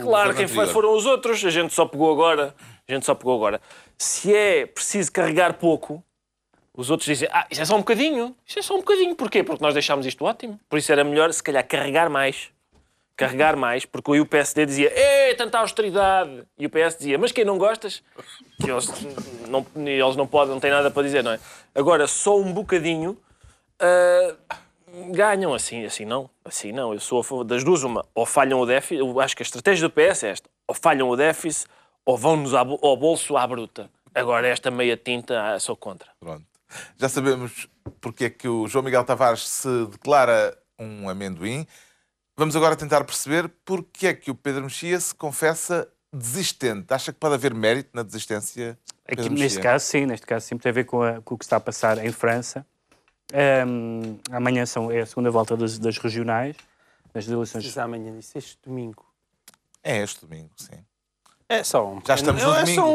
claro, 0.00 0.34
quem 0.34 0.44
anterior. 0.44 0.68
foram 0.68 0.94
os 0.94 1.06
outros, 1.06 1.42
a 1.42 1.50
gente 1.50 1.72
só 1.72 1.86
pegou 1.86 2.12
agora. 2.12 2.54
A 2.86 2.92
gente 2.92 3.06
só 3.06 3.14
pegou 3.14 3.34
agora. 3.34 3.62
Se 3.96 4.34
é 4.34 4.66
preciso 4.66 5.10
carregar 5.10 5.54
pouco, 5.54 6.04
os 6.76 6.90
outros 6.90 7.06
dizem, 7.06 7.28
ah, 7.32 7.46
isso 7.50 7.62
é 7.62 7.64
só 7.64 7.76
um 7.76 7.78
bocadinho. 7.78 8.36
Isso 8.44 8.58
é 8.58 8.62
só 8.62 8.74
um 8.74 8.78
bocadinho. 8.78 9.14
Porquê? 9.16 9.42
Porque 9.42 9.62
nós 9.62 9.72
deixámos 9.72 10.04
isto 10.04 10.24
ótimo. 10.24 10.60
Por 10.68 10.78
isso 10.78 10.92
era 10.92 11.02
melhor, 11.02 11.32
se 11.32 11.42
calhar, 11.42 11.66
carregar 11.66 12.10
mais. 12.10 12.50
Carregar 13.16 13.56
mais, 13.56 13.84
porque 13.84 14.10
aí 14.12 14.20
o 14.20 14.26
PSD 14.26 14.66
dizia, 14.66 14.92
ei, 14.92 15.34
tanta 15.34 15.58
austeridade. 15.58 16.42
E 16.58 16.66
o 16.66 16.70
PS 16.70 16.96
dizia, 16.98 17.16
mas 17.16 17.30
quem 17.30 17.44
não 17.44 17.56
gostas? 17.56 18.02
Que 18.60 18.70
eles 18.70 18.88
não, 19.48 19.64
eles 19.76 20.16
não 20.16 20.26
podem, 20.26 20.52
não 20.52 20.60
têm 20.60 20.70
nada 20.70 20.90
para 20.90 21.02
dizer, 21.04 21.22
não 21.22 21.30
é? 21.30 21.38
Agora, 21.74 22.08
só 22.08 22.36
um 22.36 22.52
bocadinho, 22.52 23.16
ah, 23.78 24.36
ganham 25.10 25.54
assim, 25.54 25.84
assim 25.84 26.04
não. 26.04 26.28
Assim 26.44 26.72
não. 26.72 26.92
Eu 26.92 27.00
sou 27.00 27.20
a 27.20 27.24
favor 27.24 27.44
das 27.44 27.62
duas, 27.62 27.82
uma. 27.82 28.04
Ou 28.14 28.26
falham 28.26 28.60
o 28.60 28.66
déficit, 28.66 28.98
eu 28.98 29.20
acho 29.20 29.36
que 29.36 29.42
a 29.42 29.46
estratégia 29.46 29.88
do 29.88 29.92
PS 29.92 30.24
é 30.24 30.30
esta. 30.30 30.50
Ou 30.66 30.74
falham 30.74 31.08
o 31.08 31.16
déficit, 31.16 31.68
ou 32.04 32.16
vão-nos 32.16 32.54
ao 32.54 32.96
bolso 32.96 33.36
à 33.36 33.46
bruta. 33.46 33.90
Agora, 34.14 34.46
esta 34.46 34.70
meia 34.70 34.96
tinta, 34.96 35.54
ah, 35.54 35.58
sou 35.58 35.76
contra. 35.76 36.08
Pronto. 36.20 36.44
Já 36.98 37.08
sabemos 37.08 37.68
porque 38.00 38.24
é 38.26 38.30
que 38.30 38.48
o 38.48 38.66
João 38.66 38.84
Miguel 38.84 39.04
Tavares 39.04 39.46
se 39.48 39.86
declara 39.86 40.56
um 40.78 41.08
amendoim. 41.08 41.66
Vamos 42.36 42.56
agora 42.56 42.74
tentar 42.74 43.04
perceber 43.04 43.48
porque 43.64 44.08
é 44.08 44.14
que 44.14 44.30
o 44.30 44.34
Pedro 44.34 44.64
Mexia 44.64 44.98
se 44.98 45.14
confessa 45.14 45.88
desistente. 46.12 46.92
Acha 46.92 47.12
que 47.12 47.18
pode 47.18 47.34
haver 47.34 47.54
mérito 47.54 47.90
na 47.94 48.02
desistência? 48.02 48.76
Aqui, 49.06 49.16
Pedro 49.16 49.32
neste 49.34 49.42
Mexia? 49.56 49.60
caso, 49.62 49.84
sim, 49.86 50.06
neste 50.06 50.26
caso 50.26 50.46
sim, 50.46 50.58
tem 50.58 50.70
a 50.70 50.72
ver 50.72 50.84
com, 50.84 51.02
a- 51.02 51.20
com 51.22 51.34
o 51.34 51.38
que 51.38 51.44
está 51.44 51.56
a 51.56 51.60
passar 51.60 52.04
em 52.04 52.10
França. 52.10 52.66
Ahm, 53.32 54.16
amanhã 54.32 54.66
são, 54.66 54.90
é 54.90 55.00
a 55.00 55.06
segunda 55.06 55.30
volta 55.30 55.56
das, 55.56 55.78
das 55.78 55.96
regionais, 55.98 56.56
das 57.12 57.28
eleições. 57.28 57.62
Diz 57.62 57.78
amanhã, 57.78 58.12
disse 58.16 58.36
este 58.36 58.58
domingo. 58.64 59.04
É 59.82 60.02
este 60.02 60.26
domingo, 60.26 60.50
sim. 60.56 60.78
É 61.48 61.62
só 61.62 61.86
um 61.86 61.96
Já 61.96 62.16
pequeno- 62.16 62.38
estamos 62.38 62.42
no 62.42 62.54
é 62.54 62.60
domingo. 62.60 62.80
só 62.80 62.90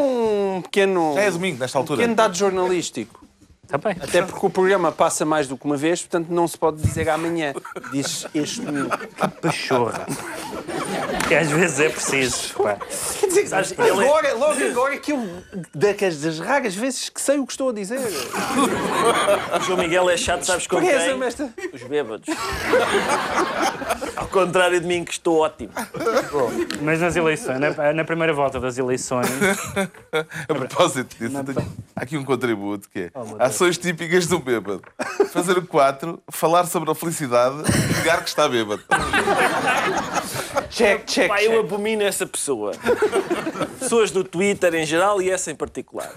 um 0.58 0.62
pequeno, 0.64 1.14
Já 1.16 1.22
é 1.22 1.32
domingo, 1.32 1.60
nesta 1.60 1.78
um 1.78 1.82
altura. 1.82 1.98
pequeno 2.00 2.16
dado 2.16 2.36
jornalístico. 2.36 3.26
Está 3.70 3.78
bem. 3.78 3.96
Até 4.02 4.24
porque 4.24 4.44
o 4.44 4.50
programa 4.50 4.92
passa 4.92 5.24
mais 5.24 5.48
do 5.48 5.56
que 5.56 5.64
uma 5.64 5.78
vez, 5.78 6.02
portanto 6.02 6.30
não 6.32 6.48
se 6.48 6.58
pode 6.58 6.82
dizer 6.82 7.08
amanhã. 7.08 7.54
Diz 7.92 8.26
este 8.34 8.62
domingo. 8.62 8.90
Pachorra. 9.40 10.08
Que 11.28 11.36
às 11.36 11.50
vezes 11.50 11.80
é 11.80 11.90
preciso. 11.90 12.54
pá. 12.56 12.78
Quer 13.20 13.28
dizer, 13.28 13.48
Sabes, 13.48 13.72
ele 13.78 13.82
é- 13.90 13.92
agora, 13.92 14.34
logo 14.36 14.64
agora 14.64 14.98
que 14.98 15.12
eu, 15.12 15.28
das, 15.74 16.18
das 16.22 16.40
raras 16.40 16.76
vezes 16.76 17.10
que 17.10 17.22
sei 17.22 17.38
o 17.40 17.46
que 17.46 17.54
estou 17.54 17.70
a 17.70 17.74
dizer. 17.74 18.00
O 18.00 19.62
João 19.64 19.78
Miguel 19.80 20.10
é 20.10 20.18
chato, 20.18 20.44
sabes 20.44 20.68
com 20.68 20.80
quem? 20.80 20.90
Esta. 20.90 21.50
Os 21.74 21.84
bêbados. 21.84 22.28
Ao 24.16 24.28
contrário 24.28 24.80
de 24.80 24.86
mim, 24.88 25.04
que 25.06 25.12
estou 25.14 25.40
ótimo. 25.40 25.72
Mas 26.82 27.00
nas 27.00 27.16
eleições, 27.16 27.60
na, 27.60 27.94
na 27.94 28.04
primeira 28.04 28.34
volta 28.34 28.60
das 28.60 28.78
eleições, 28.78 29.28
A 30.48 30.54
propósito 30.54 31.16
disso, 31.18 31.38
eu 31.38 31.44
tenho 31.44 31.72
aqui 31.96 32.18
um 32.18 32.24
contributo 32.26 32.90
que 32.90 33.00
é 33.00 33.12
Oh, 33.16 33.36
ações 33.40 33.78
típicas 33.78 34.28
do 34.28 34.40
bêbado. 34.40 34.82
Fazer 35.32 35.58
o 35.58 35.66
4, 35.66 36.22
falar 36.32 36.66
sobre 36.66 36.90
a 36.92 36.96
felicidade 36.96 37.56
e 37.68 37.98
negar 37.98 38.22
que 38.24 38.30
está 38.30 38.48
bêbado. 38.48 38.84
Check, 40.70 41.06
check, 41.06 41.28
Pá, 41.28 41.42
eu 41.44 41.60
abomino 41.60 42.04
essa 42.04 42.26
pessoa. 42.26 42.72
Pessoas 43.80 44.12
do 44.12 44.24
Twitter 44.24 44.74
em 44.76 44.86
geral 44.86 45.22
e 45.22 45.30
essa 45.32 45.50
em 45.52 45.56
particular. 45.56 46.12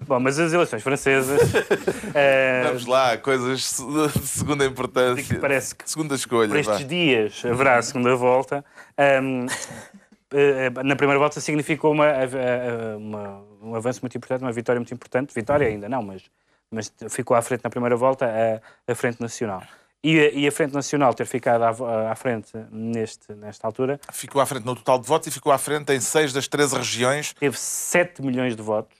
bom, 0.00 0.18
mas 0.18 0.38
as 0.38 0.52
eleições 0.52 0.82
francesas, 0.82 1.40
eh, 2.14 2.64
Vamos 2.66 2.86
lá, 2.86 3.16
coisas 3.16 3.60
de 3.60 4.26
segunda 4.26 4.64
importância. 4.64 5.38
parece 5.38 5.74
que 5.74 5.88
Segunda 5.88 6.14
escolha. 6.16 6.48
por 6.48 6.60
vá. 6.62 6.72
estes 6.72 6.88
dias 6.88 7.42
haverá 7.44 7.76
a 7.78 7.82
segunda 7.82 8.16
volta. 8.16 8.64
Ahm, 8.98 9.46
eh, 10.32 10.70
na 10.82 10.96
primeira 10.96 11.18
volta 11.18 11.40
significou 11.40 11.92
uma, 11.92 12.06
eh, 12.08 12.28
eh, 12.32 12.96
uma- 12.96 13.42
um 13.62 13.74
avanço 13.74 14.00
muito 14.02 14.16
importante, 14.16 14.42
uma 14.42 14.52
vitória 14.52 14.80
muito 14.80 14.92
importante. 14.92 15.32
Vitória 15.34 15.66
ainda 15.68 15.88
não, 15.88 16.02
mas, 16.02 16.22
mas 16.70 16.92
ficou 17.10 17.36
à 17.36 17.42
frente 17.42 17.62
na 17.62 17.70
primeira 17.70 17.96
volta 17.96 18.26
a, 18.26 18.92
a 18.92 18.94
Frente 18.94 19.20
Nacional. 19.20 19.62
E 20.04 20.20
a, 20.20 20.30
e 20.32 20.46
a 20.46 20.52
Frente 20.52 20.74
Nacional 20.74 21.14
ter 21.14 21.24
ficado 21.26 21.62
à, 21.64 22.12
à 22.12 22.14
frente 22.14 22.52
neste, 22.70 23.32
nesta 23.32 23.66
altura 23.66 23.98
Ficou 24.12 24.40
à 24.42 24.44
frente 24.46 24.66
no 24.66 24.76
total 24.76 24.98
de 24.98 25.06
votos 25.08 25.28
e 25.28 25.30
ficou 25.30 25.50
à 25.50 25.56
frente 25.56 25.92
em 25.94 25.98
6 26.00 26.32
das 26.34 26.46
13 26.46 26.76
regiões, 26.76 27.32
teve 27.32 27.56
7 27.58 28.20
milhões 28.22 28.54
de 28.54 28.60
votos 28.62 28.94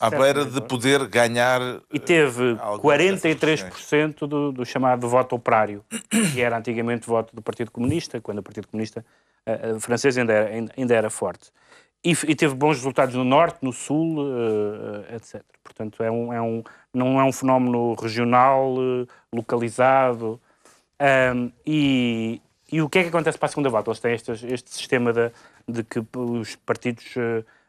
à 0.00 0.10
beira 0.10 0.44
de 0.44 0.50
agora- 0.50 0.60
poder 0.66 1.06
ganhar. 1.06 1.60
e 1.92 1.98
teve 2.00 2.56
algumas 2.60 2.98
dessas 2.98 3.36
43% 3.36 4.26
do, 4.26 4.52
do 4.52 4.64
chamado 4.66 5.08
voto 5.08 5.34
operário, 5.36 5.84
que 6.32 6.40
era 6.40 6.58
antigamente 6.58 7.06
voto 7.06 7.34
do 7.34 7.40
Partido 7.42 7.70
Comunista, 7.70 8.20
quando 8.20 8.38
o 8.38 8.42
Partido 8.42 8.66
Comunista 8.68 9.04
eh, 9.46 9.74
eh, 9.76 9.80
francês 9.80 10.18
ainda 10.18 10.32
era, 10.32 10.70
ainda- 10.76 10.94
era 10.94 11.08
forte. 11.10 11.50
E, 12.04 12.10
e 12.28 12.34
teve 12.36 12.54
bons 12.54 12.76
resultados 12.76 13.14
no 13.16 13.24
Norte, 13.24 13.58
no 13.60 13.72
Sul, 13.72 14.18
eh, 14.20 15.12
eh, 15.12 15.16
etc. 15.16 15.42
Portanto, 15.64 16.00
é 16.02 16.10
um, 16.10 16.32
é 16.32 16.40
um, 16.40 16.62
não 16.94 17.20
é 17.20 17.24
um 17.24 17.32
fenómeno 17.32 17.94
regional, 17.94 18.74
eh, 18.78 19.06
localizado. 19.32 20.40
Ahm, 21.00 21.50
e, 21.66 22.40
e 22.70 22.82
o 22.82 22.88
que 22.88 22.98
é 22.98 23.02
que 23.02 23.08
acontece 23.08 23.38
para 23.38 23.46
a 23.46 23.50
segunda 23.50 23.70
volta? 23.70 23.90
Eles 23.90 24.00
têm 24.00 24.14
este, 24.14 24.32
este 24.52 24.70
sistema 24.70 25.12
de, 25.12 25.30
de 25.68 25.84
que 25.84 26.04
os 26.16 26.56
partidos 26.56 27.14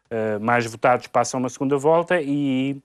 eh, 0.10 0.40
mais 0.40 0.66
votados 0.66 1.08
passam 1.08 1.40
uma 1.40 1.50
segunda 1.50 1.78
volta 1.78 2.20
e, 2.22 2.82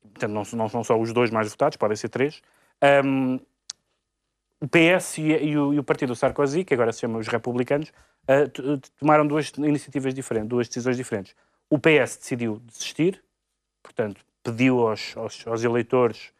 portanto, 0.00 0.32
não, 0.32 0.42
não 0.54 0.68
são 0.68 0.82
só 0.82 0.98
os 0.98 1.12
dois 1.12 1.30
mais 1.30 1.50
votados, 1.50 1.76
podem 1.76 1.96
ser 1.96 2.08
três. 2.08 2.40
Ahm, 2.80 3.38
o 4.60 4.68
PS 4.68 5.18
e, 5.18 5.22
e 5.22 5.58
o, 5.58 5.74
e 5.74 5.78
o 5.78 5.84
partido 5.84 6.08
do 6.10 6.16
Sarkozy, 6.16 6.64
que 6.64 6.74
agora 6.74 6.92
se 6.92 7.00
chama 7.00 7.18
os 7.18 7.28
republicanos, 7.28 7.90
uh, 8.28 8.78
tomaram 8.98 9.26
duas 9.26 9.50
iniciativas 9.56 10.12
diferentes, 10.14 10.48
duas 10.48 10.68
decisões 10.68 10.96
diferentes. 10.96 11.34
O 11.68 11.78
PS 11.78 12.18
decidiu 12.18 12.60
desistir, 12.66 13.22
portanto, 13.82 14.22
pediu 14.42 14.86
aos, 14.86 15.16
aos, 15.16 15.46
aos 15.46 15.64
eleitores 15.64 16.32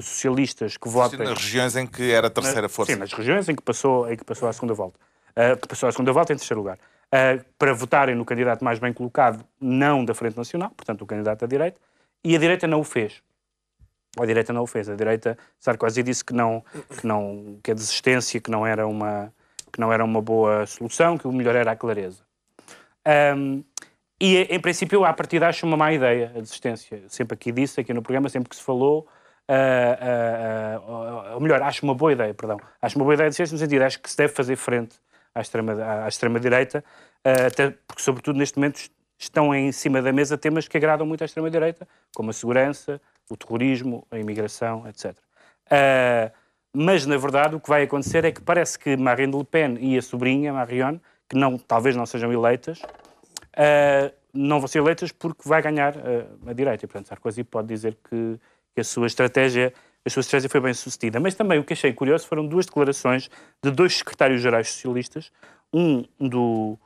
socialistas 0.00 0.76
que 0.76 0.88
votem 0.88 1.18
Nas 1.18 1.38
regiões 1.38 1.76
em 1.76 1.86
que 1.86 2.12
era 2.12 2.26
a 2.26 2.30
terceira 2.30 2.68
força. 2.68 2.92
Sim, 2.92 2.98
nas 2.98 3.12
regiões 3.12 3.48
em 3.48 3.54
que 3.54 3.62
passou, 3.62 4.10
em 4.10 4.16
que 4.16 4.24
passou 4.24 4.48
à 4.48 4.52
segunda 4.52 4.74
volta. 4.74 4.98
Ah, 5.34 5.56
que 5.56 5.66
passou 5.66 5.88
à 5.88 5.92
segunda 5.92 6.12
volta 6.12 6.32
em 6.32 6.36
terceiro 6.36 6.60
lugar. 6.60 6.78
Ah, 7.10 7.42
para 7.58 7.72
votarem 7.72 8.14
no 8.14 8.24
candidato 8.24 8.64
mais 8.64 8.78
bem 8.78 8.92
colocado, 8.92 9.44
não 9.60 10.04
da 10.04 10.14
Frente 10.14 10.36
Nacional, 10.36 10.70
portanto, 10.70 11.02
o 11.02 11.06
candidato 11.06 11.40
da 11.40 11.46
direita, 11.46 11.78
e 12.24 12.36
a 12.36 12.38
direita 12.38 12.66
não 12.66 12.80
o 12.80 12.84
fez. 12.84 13.22
A 14.18 14.26
direita 14.26 14.52
não 14.52 14.62
o 14.62 14.66
fez. 14.66 14.88
A 14.88 14.94
direita, 14.94 15.38
Sarkozy 15.58 16.02
disse 16.02 16.24
que 16.24 16.34
não, 16.34 16.62
que 17.00 17.06
não, 17.06 17.58
que 17.62 17.70
a 17.70 17.74
desistência 17.74 18.40
que 18.40 18.50
não 18.50 18.66
era 18.66 18.86
uma 18.86 19.32
que 19.72 19.80
não 19.80 19.90
era 19.90 20.04
uma 20.04 20.20
boa 20.20 20.66
solução, 20.66 21.16
que 21.16 21.26
o 21.26 21.32
melhor 21.32 21.56
era 21.56 21.72
a 21.72 21.76
clareza. 21.76 22.22
Ahm, 23.06 23.62
e, 24.20 24.36
em 24.36 24.60
princípio, 24.60 25.04
à 25.04 25.12
partida, 25.14 25.48
acho 25.48 25.66
uma 25.66 25.76
má 25.76 25.92
ideia 25.92 26.30
a 26.36 26.40
desistência. 26.40 27.02
Sempre 27.08 27.34
aqui 27.34 27.50
disse, 27.50 27.80
aqui 27.80 27.94
no 27.94 28.02
programa, 28.02 28.28
sempre 28.28 28.50
que 28.50 28.54
se 28.54 28.62
falou, 28.62 29.08
ah, 29.48 31.32
ou 31.34 31.40
melhor, 31.40 31.62
acho 31.62 31.84
uma 31.84 31.94
boa 31.94 32.12
ideia, 32.12 32.32
perdão. 32.34 32.58
Acho 32.80 32.96
uma 32.98 33.04
boa 33.04 33.14
ideia 33.14 33.26
a 33.26 33.30
desistência 33.30 33.54
no 33.54 33.58
sentido, 33.58 33.82
acho 33.82 34.00
que 34.00 34.10
se 34.10 34.16
deve 34.16 34.32
fazer 34.32 34.56
frente 34.56 34.96
à 35.34 35.40
extrema- 35.40 36.04
à, 36.04 36.08
extrema-direita, 36.08 36.84
ah, 37.24 37.46
até 37.46 37.70
porque, 37.86 38.02
sobretudo, 38.02 38.38
neste 38.38 38.58
momento 38.58 38.80
estão 39.18 39.54
em 39.54 39.70
cima 39.72 40.02
da 40.02 40.12
mesa 40.12 40.36
temas 40.36 40.66
que 40.66 40.76
agradam 40.76 41.06
muito 41.06 41.22
à 41.22 41.24
extrema-direita, 41.24 41.86
como 42.14 42.30
a 42.30 42.32
segurança, 42.32 43.00
o 43.30 43.36
terrorismo, 43.36 44.06
a 44.10 44.18
imigração, 44.18 44.86
etc. 44.88 45.14
Ah, 45.70 46.30
mas, 46.74 47.04
na 47.06 47.16
verdade, 47.16 47.54
o 47.54 47.60
que 47.60 47.68
vai 47.68 47.82
acontecer 47.82 48.24
é 48.24 48.32
que 48.32 48.40
parece 48.40 48.78
que 48.78 48.96
Marine 48.96 49.36
Le 49.36 49.44
Pen 49.44 49.76
e 49.78 49.98
a 49.98 50.02
sobrinha, 50.02 50.52
Marion, 50.52 50.98
que 51.28 51.36
não, 51.36 51.58
talvez 51.58 51.94
não 51.94 52.06
sejam 52.06 52.32
eleitas, 52.32 52.80
ah, 53.56 54.10
não 54.34 54.58
vão 54.58 54.66
ser 54.66 54.78
eleitas 54.78 55.12
porque 55.12 55.46
vai 55.46 55.60
ganhar 55.62 55.94
ah, 55.96 56.50
a 56.50 56.52
direita. 56.52 56.84
E, 56.84 56.88
portanto, 56.88 57.08
Sarkozy 57.08 57.44
pode 57.44 57.68
dizer 57.68 57.96
que, 58.08 58.38
que 58.74 58.80
a 58.80 58.84
sua 58.84 59.06
estratégia 59.06 59.72
a 60.04 60.10
sua 60.10 60.20
estratégia 60.20 60.50
foi 60.50 60.60
bem 60.60 60.74
sucedida. 60.74 61.20
Mas 61.20 61.36
também 61.36 61.60
o 61.60 61.64
que 61.64 61.74
achei 61.74 61.92
curioso 61.92 62.26
foram 62.26 62.44
duas 62.44 62.66
declarações 62.66 63.30
de 63.64 63.70
dois 63.70 63.98
secretários-gerais 63.98 64.68
socialistas, 64.68 65.30
um 65.72 66.04
do, 66.18 66.76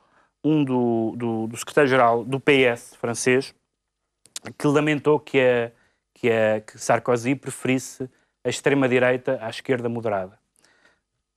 um 0.45 0.63
do, 0.63 1.15
do, 1.17 1.47
do 1.47 1.57
secretário-geral 1.57 2.23
do 2.27 2.39
PS 2.39 2.95
francês, 2.97 3.55
que 4.59 4.67
lamentou 4.67 5.19
que, 5.19 5.41
a, 5.41 5.73
que, 6.15 6.31
a, 6.31 6.61
que 6.61 6.79
Sarkozy 6.79 7.35
preferisse 7.35 8.07
a 8.45 8.51
extrema-direita 8.51 9.39
à 9.41 9.49
esquerda 9.49 9.89
moderada. 9.89 10.39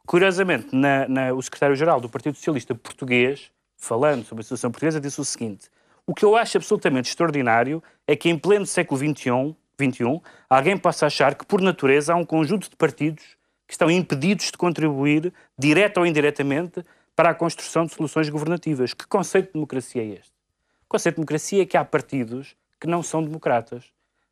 Curiosamente, 0.06 0.76
na- 0.76 1.08
na- 1.08 1.34
o 1.34 1.42
secretário-geral 1.42 2.02
do 2.02 2.10
Partido 2.10 2.36
Socialista 2.36 2.76
Português, 2.76 3.52
falando 3.78 4.26
sobre 4.26 4.42
a 4.42 4.44
situação 4.44 4.70
portuguesa, 4.70 5.00
disse 5.00 5.22
o 5.22 5.26
seguinte: 5.26 5.70
O 6.06 6.14
que 6.14 6.26
eu 6.26 6.36
acho 6.36 6.58
absolutamente 6.58 7.10
extraordinário 7.10 7.82
é 8.06 8.18
que, 8.18 8.30
em 8.30 8.38
pleno 8.38 8.66
século 8.66 9.00
XXI, 9.00 9.56
XXI, 9.80 10.22
alguém 10.50 10.78
possa 10.78 11.06
achar 11.06 11.36
que, 11.36 11.46
por 11.46 11.62
natureza, 11.62 12.14
há 12.14 12.16
um 12.16 12.26
conjunto 12.26 12.70
de 12.70 12.76
partidos 12.76 13.24
que 13.68 13.74
estão 13.74 13.90
impedidos 13.90 14.48
de 14.48 14.58
contribuir, 14.58 15.34
direta 15.58 16.00
ou 16.00 16.06
indiretamente, 16.06 16.84
para 17.16 17.30
a 17.30 17.34
construção 17.34 17.86
de 17.86 17.94
soluções 17.94 18.30
governativas. 18.30 18.94
Que 18.94 19.06
conceito 19.06 19.48
de 19.48 19.54
democracia 19.54 20.02
é 20.02 20.06
este? 20.06 20.32
O 20.86 20.90
conceito 20.90 21.16
de 21.16 21.20
democracia 21.20 21.64
é 21.64 21.66
que 21.66 21.78
há 21.78 21.86
partidos 21.86 22.56
que 22.80 22.88
não 22.88 23.04
são 23.04 23.22
democratas. 23.22 23.86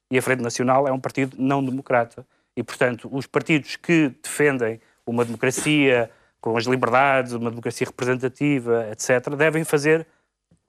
E 0.10 0.18
a 0.18 0.22
Frente 0.22 0.42
Nacional 0.42 0.88
é 0.88 0.92
um 0.92 1.00
partido 1.00 1.36
não 1.38 1.64
democrata. 1.64 2.26
E, 2.56 2.64
portanto, 2.64 3.10
os 3.12 3.28
partidos 3.28 3.76
que 3.76 4.10
defendem 4.24 4.82
uma 5.06 5.24
democracia 5.24 6.10
com 6.40 6.56
as 6.58 6.66
liberdades, 6.66 7.34
uma 7.34 7.50
democracia 7.50 7.86
representativa, 7.86 8.88
etc., 8.92 9.36
devem 9.36 9.64
fazer 9.64 10.08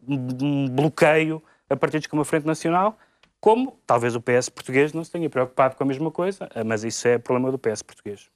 um 0.07 0.68
bloqueio 0.68 1.43
a 1.70 1.76
partidos 1.76 2.07
como 2.07 2.22
a 2.22 2.24
Frente 2.24 2.47
Nacional, 2.47 2.99
como 3.41 3.78
talvez 3.86 4.14
o 4.14 4.20
PS 4.20 4.51
português 4.51 4.93
não 4.93 5.05
se 5.05 5.11
tenha 5.11 5.28
preocupado 5.30 5.76
com 5.76 5.84
a 5.84 5.86
mesma 5.86 6.11
coisa, 6.11 6.49
mas 6.66 6.84
isso 6.84 7.07
é 7.09 7.18
problema 7.18 7.51
do 7.51 7.59
PS 7.59 7.82
português. 7.84 8.28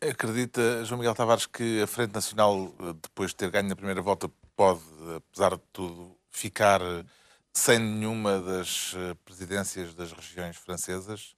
Acredita, 0.00 0.84
João 0.84 0.98
Miguel 1.00 1.14
Tavares, 1.14 1.46
que 1.46 1.82
a 1.82 1.86
Frente 1.86 2.14
Nacional, 2.14 2.72
eh, 2.80 2.92
depois 3.02 3.30
de 3.30 3.36
ter 3.36 3.50
ganho 3.50 3.68
na 3.68 3.74
primeira 3.74 4.00
volta, 4.00 4.30
pode, 4.54 4.80
apesar 5.16 5.56
de 5.56 5.62
tudo, 5.72 6.16
ficar 6.30 6.80
eh, 6.80 7.04
sem 7.52 7.80
nenhuma 7.80 8.40
das 8.40 8.94
eh, 8.96 9.14
presidências 9.24 9.94
das 9.94 10.12
regiões 10.12 10.56
francesas? 10.56 11.34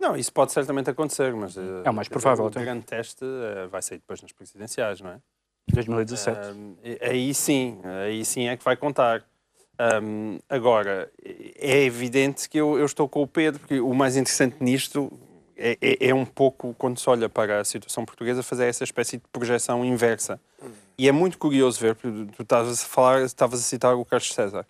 Não, 0.00 0.16
isso 0.16 0.32
pode 0.32 0.50
certamente 0.50 0.90
acontecer, 0.90 1.32
mas... 1.34 1.56
eh, 1.56 1.60
É 1.84 1.90
o 1.90 1.94
mais 1.94 2.08
provável, 2.08 2.44
O 2.46 2.48
até. 2.48 2.62
grande 2.64 2.84
teste 2.84 3.24
eh, 3.24 3.68
vai 3.68 3.80
sair 3.80 3.98
depois 3.98 4.20
nas 4.20 4.32
presidenciais, 4.32 5.00
não 5.00 5.10
é? 5.10 5.20
2017. 5.72 6.48
Ahm, 6.48 6.74
e- 6.82 6.98
aí 7.00 7.32
sim, 7.32 7.80
aí 8.04 8.24
sim 8.24 8.48
é 8.48 8.56
que 8.56 8.64
vai 8.64 8.76
contar. 8.76 9.24
Ahm, 9.78 10.38
agora, 10.48 11.10
é 11.56 11.82
evidente 11.82 12.48
que 12.48 12.58
eu, 12.58 12.78
eu 12.78 12.86
estou 12.86 13.08
com 13.08 13.22
o 13.22 13.26
Pedro, 13.26 13.58
porque 13.60 13.80
o 13.80 13.92
mais 13.92 14.16
interessante 14.16 14.56
nisto 14.60 15.10
é, 15.56 15.76
é- 15.80 16.08
é 16.08 16.14
um 16.14 16.24
pouco, 16.24 16.74
quando 16.78 16.98
se 16.98 17.08
olha 17.10 17.28
para 17.28 17.60
a 17.60 17.64
situação 17.64 18.04
portuguesa, 18.04 18.42
fazer 18.42 18.66
essa 18.66 18.84
espécie 18.84 19.16
de 19.16 19.24
projeção 19.32 19.84
inversa. 19.84 20.40
E 20.96 21.08
é 21.08 21.12
muito 21.12 21.38
curioso 21.38 21.80
ver, 21.80 21.96
porque 21.96 22.26
tu 22.36 22.42
estavas 22.42 22.82
a 22.82 22.86
falar, 22.86 23.22
estavas 23.22 23.60
a 23.60 23.62
citar 23.64 23.94
o 23.96 24.04
Carlos 24.04 24.32
César. 24.32 24.64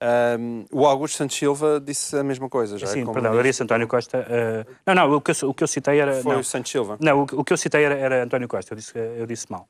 Ahm, 0.00 0.64
o 0.72 0.86
Augusto 0.86 1.16
Santos 1.18 1.36
Silva 1.36 1.80
disse 1.84 2.16
a 2.16 2.22
mesma 2.24 2.48
coisa. 2.48 2.78
Já, 2.78 2.86
Sim, 2.86 3.00
como 3.04 3.14
perdão, 3.14 3.34
eu 3.34 3.42
disse. 3.42 3.62
António 3.62 3.86
Costa. 3.86 4.24
eh, 4.28 4.64
não, 4.86 4.94
não, 4.94 5.12
o 5.16 5.20
que 5.20 5.30
eu, 5.32 5.48
o 5.50 5.54
que 5.54 5.62
eu 5.62 5.68
citei 5.68 6.00
era. 6.00 6.22
Foi 6.22 6.32
não. 6.34 6.40
o 6.40 6.44
Santos 6.44 6.70
Silva. 6.70 6.96
Não, 7.00 7.22
o, 7.22 7.26
que- 7.26 7.34
o 7.36 7.44
que 7.44 7.52
eu 7.52 7.56
citei 7.56 7.84
era, 7.84 7.94
era 7.96 8.24
António 8.24 8.48
Costa, 8.48 8.72
eu 8.72 8.76
disse, 8.76 8.92
eu 8.96 9.26
disse 9.26 9.50
mal. 9.50 9.68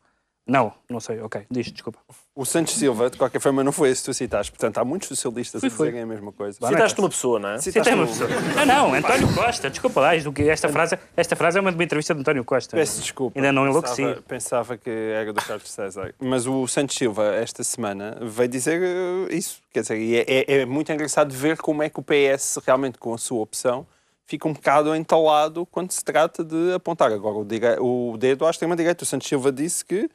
Não, 0.50 0.72
não 0.88 0.98
sei, 0.98 1.20
ok, 1.20 1.42
diz, 1.48 1.70
desculpa. 1.70 2.00
O 2.34 2.44
Santos 2.44 2.74
Silva, 2.74 3.08
de 3.08 3.16
qualquer 3.16 3.38
forma, 3.40 3.62
não 3.62 3.70
foi 3.70 3.90
esse 3.90 4.02
que 4.02 4.06
tu 4.06 4.14
citaste. 4.14 4.50
Portanto, 4.50 4.78
há 4.78 4.84
muitos 4.84 5.06
socialistas 5.06 5.60
Fui, 5.60 5.68
a 5.68 5.70
fui. 5.70 5.86
dizerem 5.86 6.02
a 6.02 6.06
mesma 6.06 6.32
coisa. 6.32 6.58
Citaste 6.66 6.98
uma 6.98 7.08
pessoa, 7.08 7.38
não 7.38 7.50
é? 7.50 7.58
Citaste 7.60 7.78
Citei 7.88 7.94
uma 7.94 8.02
um- 8.02 8.06
pessoa. 8.08 8.28
Não, 8.56 8.66
não, 8.66 8.94
António 8.94 9.32
Costa, 9.32 9.70
desculpa 9.70 10.00
lá, 10.00 10.10
esta 10.16 10.68
frase, 10.68 10.98
esta 11.16 11.36
frase 11.36 11.56
é 11.58 11.60
uma 11.60 11.70
de 11.70 11.76
uma 11.78 11.84
entrevista 11.84 12.12
de 12.12 12.20
António 12.20 12.44
Costa. 12.44 12.76
Peço 12.76 13.00
desculpa. 13.00 13.38
Ainda 13.38 13.52
não 13.52 13.64
Pensava- 13.72 14.00
enlouqueci. 14.02 14.22
Pensava 14.26 14.76
que 14.76 14.90
era 14.90 15.32
do 15.32 15.40
Carlos 15.40 15.70
César. 15.70 16.12
Mas 16.18 16.48
o 16.48 16.66
Santos 16.66 16.96
Silva, 16.96 17.26
esta 17.36 17.62
semana, 17.62 18.18
veio 18.20 18.48
dizer 18.48 18.82
eh, 18.82 19.36
isso. 19.36 19.60
Quer 19.72 19.82
dizer, 19.82 19.98
e 19.98 20.16
é, 20.16 20.24
é- 20.26 20.60
é 20.62 20.66
muito 20.66 20.90
engraçado 20.90 21.32
ver 21.32 21.58
como 21.58 21.80
é 21.84 21.88
que 21.88 22.00
o 22.00 22.02
PS, 22.02 22.58
realmente 22.66 22.98
com 22.98 23.14
a 23.14 23.18
sua 23.18 23.40
opção, 23.40 23.86
fica 24.26 24.48
um 24.48 24.52
bocado 24.52 24.94
entalado 24.96 25.64
quando 25.66 25.92
se 25.92 26.04
trata 26.04 26.42
de 26.42 26.72
apontar. 26.74 27.12
Agora, 27.12 27.36
o, 27.36 27.44
dire- 27.44 27.78
o 27.78 28.16
dedo 28.18 28.44
à 28.46 28.50
extrema-direita. 28.50 29.04
O 29.04 29.06
Santos 29.06 29.28
Silva 29.28 29.52
disse 29.52 29.84
que 29.84 30.10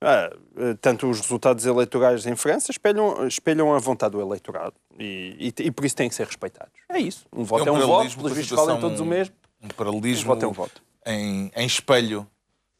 ah, 0.00 0.30
eh, 0.56 0.74
tanto 0.80 1.08
os 1.08 1.20
resultados 1.20 1.64
eleitorais 1.66 2.26
em 2.26 2.36
França 2.36 2.70
espelham, 2.70 3.26
espelham 3.26 3.74
a 3.74 3.78
vontade 3.78 4.12
do 4.12 4.20
eleitorado. 4.20 4.74
E, 4.98 5.52
e- 5.58 5.62
e 5.64 5.70
por 5.70 5.84
isso 5.84 5.96
têm 5.96 6.08
que 6.08 6.14
ser 6.14 6.26
respeitados. 6.26 6.72
É 6.88 6.98
isso. 6.98 7.26
Um 7.32 7.44
voto 7.44 7.68
é 7.68 7.72
um, 7.72 7.74
voto, 7.76 7.86
paralelismo 7.88 8.16
pelos 8.22 8.32
com 8.32 8.36
a 8.38 8.40
vistos 8.40 8.56
valem 8.56 8.74
situação- 8.76 8.80
todos 8.90 9.00
o 9.00 9.04
mesmo. 9.04 9.34
Um 9.62 9.68
paralelismo 9.68 10.24
Um 10.24 10.34
voto 10.34 10.44
é 10.44 10.48
um 10.48 10.52
voto. 10.52 10.82
Em, 11.06 11.50
em 11.54 11.66
espelho 11.66 12.26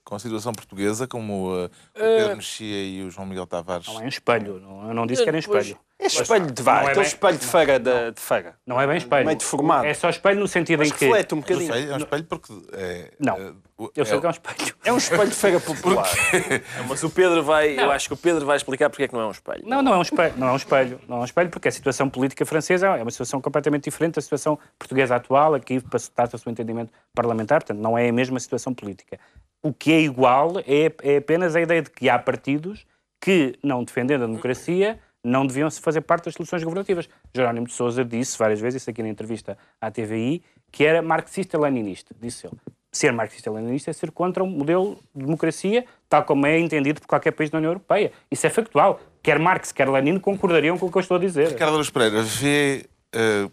com 0.05 0.14
a 0.14 0.19
situação 0.19 0.53
portuguesa, 0.53 1.07
como 1.07 1.51
uh, 1.55 1.66
o 1.66 1.71
Pedro 1.93 2.37
Mexia 2.37 2.85
e 2.87 3.03
o 3.03 3.11
João 3.11 3.27
Miguel 3.27 3.47
Tavares. 3.47 3.87
Não 3.89 4.01
é 4.01 4.05
um 4.05 4.09
espelho, 4.09 4.59
não, 4.59 4.89
eu 4.89 4.95
não 4.95 5.07
disse 5.07 5.23
que 5.23 5.29
era 5.29 5.37
um 5.37 5.43
Pois. 5.43 5.66
espelho. 5.66 5.81
É 6.01 6.07
espelho 6.07 6.46
de 6.46 6.62
Não 6.62 6.64
vá, 6.64 6.74
é 6.76 6.80
aquele 6.82 6.94
bem- 6.94 7.05
espelho 7.07 7.38
de 7.38 7.44
feira. 7.46 7.78
De, 7.80 8.11
de 8.12 8.20
feira. 8.20 8.55
Não 8.64 8.80
é 8.80 8.86
bem 8.86 8.96
espelho. 8.99 9.26
Meio 9.26 9.36
deformado. 9.36 9.84
É 9.84 9.92
só 9.94 10.09
espelho 10.09 10.38
no 10.38 10.46
sentido 10.46 10.78
Mas 10.78 10.88
em 10.88 10.92
que. 10.94 11.05
reflete 11.07 11.34
um 11.34 11.36
É 11.36 11.38
um 11.38 11.40
bocadinho. 11.42 11.70
espelho, 11.74 11.90
é 11.90 11.94
um 11.94 11.99
espelho 11.99 12.24
porque. 12.24 12.53
É, 12.72 13.12
Não. 13.18 13.34
é, 13.36 13.53
o- 13.76 13.90
Eu 13.96 14.05
sei 14.07 14.16
é 14.16 14.20
que 14.20 14.26
é 14.26 14.28
um 14.28 14.32
espelho. 14.32 14.74
É 14.84 14.92
um 14.92 14.96
espelho 14.96 15.28
de 15.28 15.34
feira 15.34 15.59
popular. 15.61 16.09
Mas 16.88 17.03
o 17.03 17.11
Pedro 17.11 17.42
vai. 17.42 17.76
Eu 17.78 17.90
acho 17.90 18.07
que 18.07 18.14
o 18.14 18.16
Pedro 18.16 18.46
vai 18.46 18.57
explicar 18.57 18.88
porque 18.90 19.03
é 19.03 19.09
que 19.09 19.14
não 19.14 19.22
é 19.22 19.26
um 19.26 19.30
espelho. 19.32 19.62
Não, 19.66 19.82
não 19.82 19.92
é 19.94 19.96
um 19.99 20.03
espelho, 20.03 20.34
não 20.36 20.46
é 20.49 20.53
um 20.53 20.57
espelho, 20.57 21.01
não 21.09 21.16
é 21.16 21.20
um 21.20 21.24
espelho, 21.24 21.51
porque 21.51 21.66
a 21.66 21.72
situação 21.72 22.09
política 22.09 22.46
francesa 22.46 22.86
é 22.96 23.03
uma 23.03 23.11
situação 23.11 23.40
completamente 23.40 23.84
diferente 23.84 24.14
da 24.14 24.20
situação 24.22 24.57
portuguesa 24.78 25.16
atual, 25.16 25.55
aqui 25.55 25.80
trata-se 26.14 26.49
um 26.49 26.53
entendimento 26.53 26.92
parlamentar, 27.12 27.61
portanto, 27.61 27.80
não 27.82 27.99
é 27.99 28.09
a 28.09 28.12
mesma 28.12 28.38
situação 28.38 28.72
política. 28.72 29.18
O 29.61 29.72
que 29.72 29.92
é 29.92 30.01
igual 30.01 30.61
é, 30.61 30.92
é 31.03 31.16
apenas 31.16 31.57
a 31.57 31.61
ideia 31.61 31.82
de 31.82 31.90
que 31.90 32.09
há 32.09 32.16
partidos 32.20 32.86
que, 33.20 33.59
não 33.64 33.82
defendendo 33.82 34.22
a 34.22 34.26
democracia, 34.26 35.01
não 35.29 35.47
deviam 35.47 35.70
se 35.70 35.81
fazer 35.81 36.01
parte 36.01 36.24
das 36.24 36.35
soluções 36.35 36.62
governativas. 36.62 37.09
Jerónimo 37.35 37.66
de 37.66 37.72
Sousa 37.72 38.05
disse 38.05 38.37
várias 38.39 38.61
vezes, 38.61 38.83
isso 38.83 38.91
aqui 38.91 39.03
na 39.03 39.09
entrevista 39.09 39.57
à 39.81 39.91
TVI, 39.91 40.43
que 40.72 40.85
era 40.85 41.03
marxista-leninista, 41.03 42.14
disse 42.20 42.47
ele. 42.47 42.57
Ser 42.91 43.12
marxista-leninista 43.12 43.91
é 43.91 43.93
ser 43.93 44.11
contra 44.11 44.43
um 44.43 44.49
modelo 44.49 44.99
de 45.14 45.24
democracia, 45.24 45.85
tal 46.09 46.24
como 46.24 46.47
é 46.47 46.59
entendido 46.59 47.01
por 47.01 47.07
qualquer 47.07 47.33
país 47.33 47.51
da 47.51 47.59
União 47.59 47.70
Europeia. 47.70 48.11
Isso 48.31 48.47
é 48.47 48.51
factual. 48.51 49.01
Quer 49.22 49.39
Marx, 49.39 49.72
quer 49.72 49.89
Lenin 49.89 50.18
concordariam 50.18 50.79
com 50.79 50.87
o 50.87 50.91
que 50.91 50.97
eu 50.97 51.03
estou 51.03 51.16
a 51.16 51.20
dizer. 51.20 51.49
Ricardo 51.49 51.72
Araújo 51.72 51.93
Pereira 51.93 52.22
vê 52.22 52.87
uh, 53.14 53.53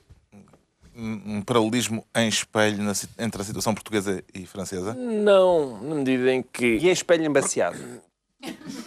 um 0.95 1.41
paralelismo 1.41 2.05
em 2.15 2.27
espelho 2.27 2.81
na 2.81 2.93
entre 3.19 3.41
a 3.41 3.45
situação 3.45 3.73
portuguesa 3.73 4.23
e 4.33 4.45
francesa? 4.45 4.93
Não, 4.93 5.81
na 5.81 5.95
medida 5.95 6.33
em 6.33 6.41
que. 6.41 6.77
E 6.77 6.89
é 6.89 6.91
espelho 6.91 7.25
embaciado. 7.25 7.77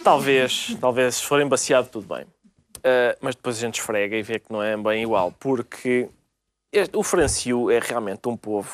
Talvez, 0.03 0.75
talvez, 0.79 1.15
se 1.15 1.25
for 1.25 1.41
embaciado, 1.41 1.89
tudo 1.89 2.07
bem. 2.15 2.25
Ah, 2.83 3.15
mas 3.21 3.35
depois 3.35 3.57
a 3.57 3.59
gente 3.59 3.79
esfrega 3.79 4.15
e 4.15 4.21
vê 4.21 4.39
que 4.39 4.51
não 4.51 4.61
é 4.61 4.75
bem 4.77 5.03
igual, 5.03 5.33
porque 5.39 6.09
este- 6.71 6.95
o 6.95 7.03
Franciu 7.03 7.69
é 7.71 7.79
realmente 7.79 8.27
um 8.27 8.37
povo 8.37 8.69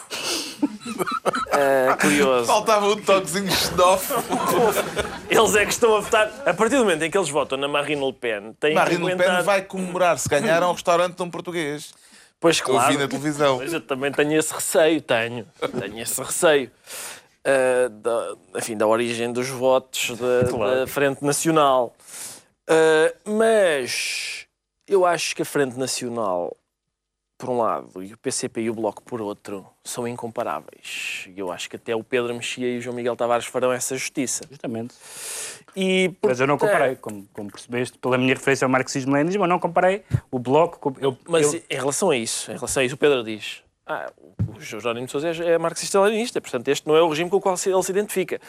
Ah, 1.51 1.97
curioso. 2.01 2.45
Faltava 2.47 2.87
um 2.87 2.95
toquezinho 3.01 3.51
xenófobo. 3.51 4.23
Eles 5.29 5.55
é 5.55 5.65
que 5.65 5.71
estão 5.71 5.95
a 5.95 5.99
votar. 6.01 6.31
A 6.45 6.53
partir 6.53 6.75
do 6.77 6.83
momento 6.83 7.03
em 7.03 7.09
que 7.09 7.17
eles 7.17 7.29
votam 7.29 7.57
na 7.57 7.67
Marine 7.67 8.05
Le 8.05 8.13
Pen, 8.13 8.53
têm 8.59 8.75
Marine 8.75 8.97
que 8.97 9.05
Le 9.05 9.11
aguentar... 9.13 9.35
Pen 9.37 9.45
vai 9.45 9.61
comemorar 9.63 10.17
se 10.19 10.29
ganharam 10.29 10.69
um 10.69 10.73
restaurante 10.73 11.15
de 11.15 11.23
um 11.23 11.29
português. 11.29 11.93
Pois 12.39 12.59
eu 12.59 12.65
claro. 12.65 12.91
vi 12.93 12.97
na 12.99 13.07
televisão. 13.07 13.57
Mas 13.57 13.73
eu 13.73 13.81
também 13.81 14.11
tenho 14.11 14.37
esse 14.37 14.53
receio, 14.53 15.01
tenho. 15.01 15.47
Tenho 15.79 15.99
esse 15.99 16.21
receio. 16.21 16.69
Ah, 17.43 17.89
da, 17.89 18.35
enfim, 18.59 18.77
da 18.77 18.85
origem 18.87 19.33
dos 19.33 19.49
votos 19.49 20.11
da, 20.17 20.41
da 20.81 20.87
Frente 20.87 21.23
Nacional. 21.23 21.95
Ah, 22.67 23.13
mas 23.25 24.47
eu 24.87 25.05
acho 25.05 25.35
que 25.35 25.41
a 25.41 25.45
Frente 25.45 25.77
Nacional, 25.77 26.55
por 27.37 27.49
um 27.49 27.57
lado, 27.57 28.01
e 28.03 28.13
o 28.13 28.17
PCP 28.17 28.61
e 28.61 28.69
o 28.69 28.73
Bloco, 28.73 29.03
por 29.03 29.21
outro, 29.21 29.65
são 29.83 30.07
incomparáveis. 30.07 31.25
E 31.35 31.39
eu 31.39 31.51
acho 31.51 31.69
que 31.69 31.75
até 31.75 31.95
o 31.95 32.03
Pedro 32.03 32.33
Mexia 32.33 32.67
e 32.71 32.77
o 32.77 32.81
João 32.81 32.95
Miguel 32.95 33.15
Tavares 33.15 33.45
farão 33.45 33.71
essa 33.71 33.95
justiça. 33.97 34.43
Justamente. 34.49 34.93
E, 35.75 36.13
Mas 36.23 36.39
eu 36.39 36.47
não 36.47 36.57
portanto, 36.57 36.73
comparei, 36.77 36.95
como, 36.95 37.27
como 37.33 37.51
percebeste, 37.51 37.97
pela 37.97 38.17
minha 38.17 38.33
referência 38.33 38.63
ao 38.65 38.69
marxismo-leninismo, 38.69 39.43
eu 39.43 39.47
não 39.47 39.59
comparei 39.59 40.03
o 40.31 40.39
Bloco 40.39 40.79
com... 40.79 40.93
Eu, 41.01 41.17
Mas 41.27 41.53
eu- 41.53 41.61
em 41.69 41.75
relação 41.75 42.09
a 42.11 42.15
isso, 42.17 42.49
em 42.49 42.55
relação 42.55 42.81
a 42.81 42.85
isso, 42.85 42.95
o 42.95 42.97
Pedro 42.97 43.21
diz: 43.23 43.61
ah, 43.87 44.11
o 44.55 44.59
Jerónimo 44.59 45.05
de 45.05 45.11
Sousa 45.11 45.29
é, 45.29 45.51
é 45.53 45.57
marxista-leninista, 45.57 46.41
portanto, 46.41 46.67
este 46.69 46.87
não 46.87 46.95
é 46.95 47.01
o 47.01 47.09
regime 47.09 47.29
com 47.29 47.37
o 47.37 47.41
qual 47.41 47.55
ele 47.65 47.83
se 47.83 47.91
identifica. 47.91 48.39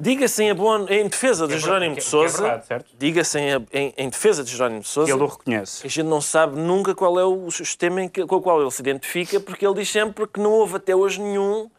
Diga-se 0.00 0.42
em, 0.44 0.50
abono- 0.50 0.86
em 0.90 1.06
defesa 1.08 1.46
de 1.46 1.58
Jerónimo 1.58 1.94
de 1.94 2.00
é 2.00 2.04
Sousa, 2.04 2.62
diga-se 2.98 3.38
em, 3.38 3.66
em- 3.72 3.94
em 3.96 4.08
defesa 4.08 4.42
de 4.42 4.50
Jerónimo 4.50 4.80
de 4.80 4.88
Sousa, 4.88 5.10
ele 5.12 5.22
o 5.22 5.26
reconhece. 5.26 5.86
a 5.86 5.90
gente 5.90 6.06
não 6.06 6.20
sabe 6.20 6.58
nunca 6.58 6.94
qual 6.94 7.18
é 7.20 7.24
o 7.24 7.50
sistema 7.50 8.02
em 8.02 8.08
que- 8.08 8.24
com 8.26 8.36
o 8.36 8.40
qual 8.42 8.60
ele 8.60 8.70
se 8.70 8.80
identifica, 8.80 9.38
porque 9.40 9.66
ele 9.66 9.74
diz 9.74 9.90
sempre 9.90 10.26
que 10.26 10.40
não 10.40 10.50
houve 10.52 10.76
até 10.76 10.94
hoje 10.96 11.20
nenhum 11.20 11.70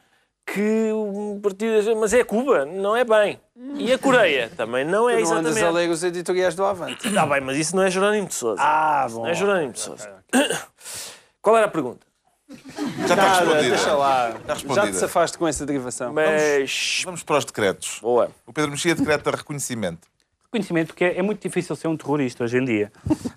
que 0.45 0.91
um 0.93 1.41
partido. 1.41 1.95
Mas 1.97 2.13
é 2.13 2.23
Cuba, 2.23 2.63
não 2.65 2.95
é 2.95 3.03
bem. 3.03 3.37
E 3.75 3.91
a 3.91 3.97
Coreia 3.97 4.49
também 4.55 4.85
não 4.85 5.09
é 5.09 5.17
Tu 5.17 5.23
não 5.23 5.31
andas 5.33 5.57
a 5.57 5.59
exatamente. 5.59 5.75
ler 5.87 5.89
os 5.89 6.03
editoriais 6.05 6.55
do 6.55 6.63
Avante. 6.63 7.05
Está 7.07 7.25
bem, 7.25 7.41
mas 7.41 7.57
isso 7.57 7.75
não 7.75 7.83
é 7.83 7.89
Jerónimo 7.91 8.27
de 8.27 8.33
Sousa. 8.35 8.61
Ah, 8.61 9.05
bom. 9.09 9.23
Não 9.23 9.27
é 9.27 9.33
Jerónimo 9.33 9.73
de 9.73 9.79
Sousa. 9.81 10.09
Qual 11.41 11.55
era 11.57 11.65
a 11.65 11.69
pergunta? 11.69 12.06
Já 12.49 13.03
está 13.03 13.15
Nada, 13.15 13.39
respondida. 13.39 13.69
deixa 13.75 13.93
lá. 13.93 14.29
Está 14.29 14.53
respondida. 14.53 14.85
Já 14.85 14.91
te 14.91 14.97
safaste 14.97 15.37
com 15.37 15.47
essa 15.47 15.65
derivação. 15.65 16.13
Mas. 16.13 17.01
Vamos 17.03 17.23
para 17.23 17.37
os 17.37 17.45
decretos. 17.45 17.99
Boa. 18.01 18.31
O 18.45 18.53
Pedro 18.53 18.71
Mexia 18.71 18.95
decreta 18.95 19.31
reconhecimento. 19.31 20.07
Reconhecimento, 20.45 20.87
porque 20.87 21.03
é, 21.03 21.21
muito 21.21 21.41
difícil 21.41 21.75
ser 21.75 21.87
um 21.89 21.97
terrorista 21.97 22.43
hoje 22.45 22.57
em 22.57 22.63
dia. 22.65 22.91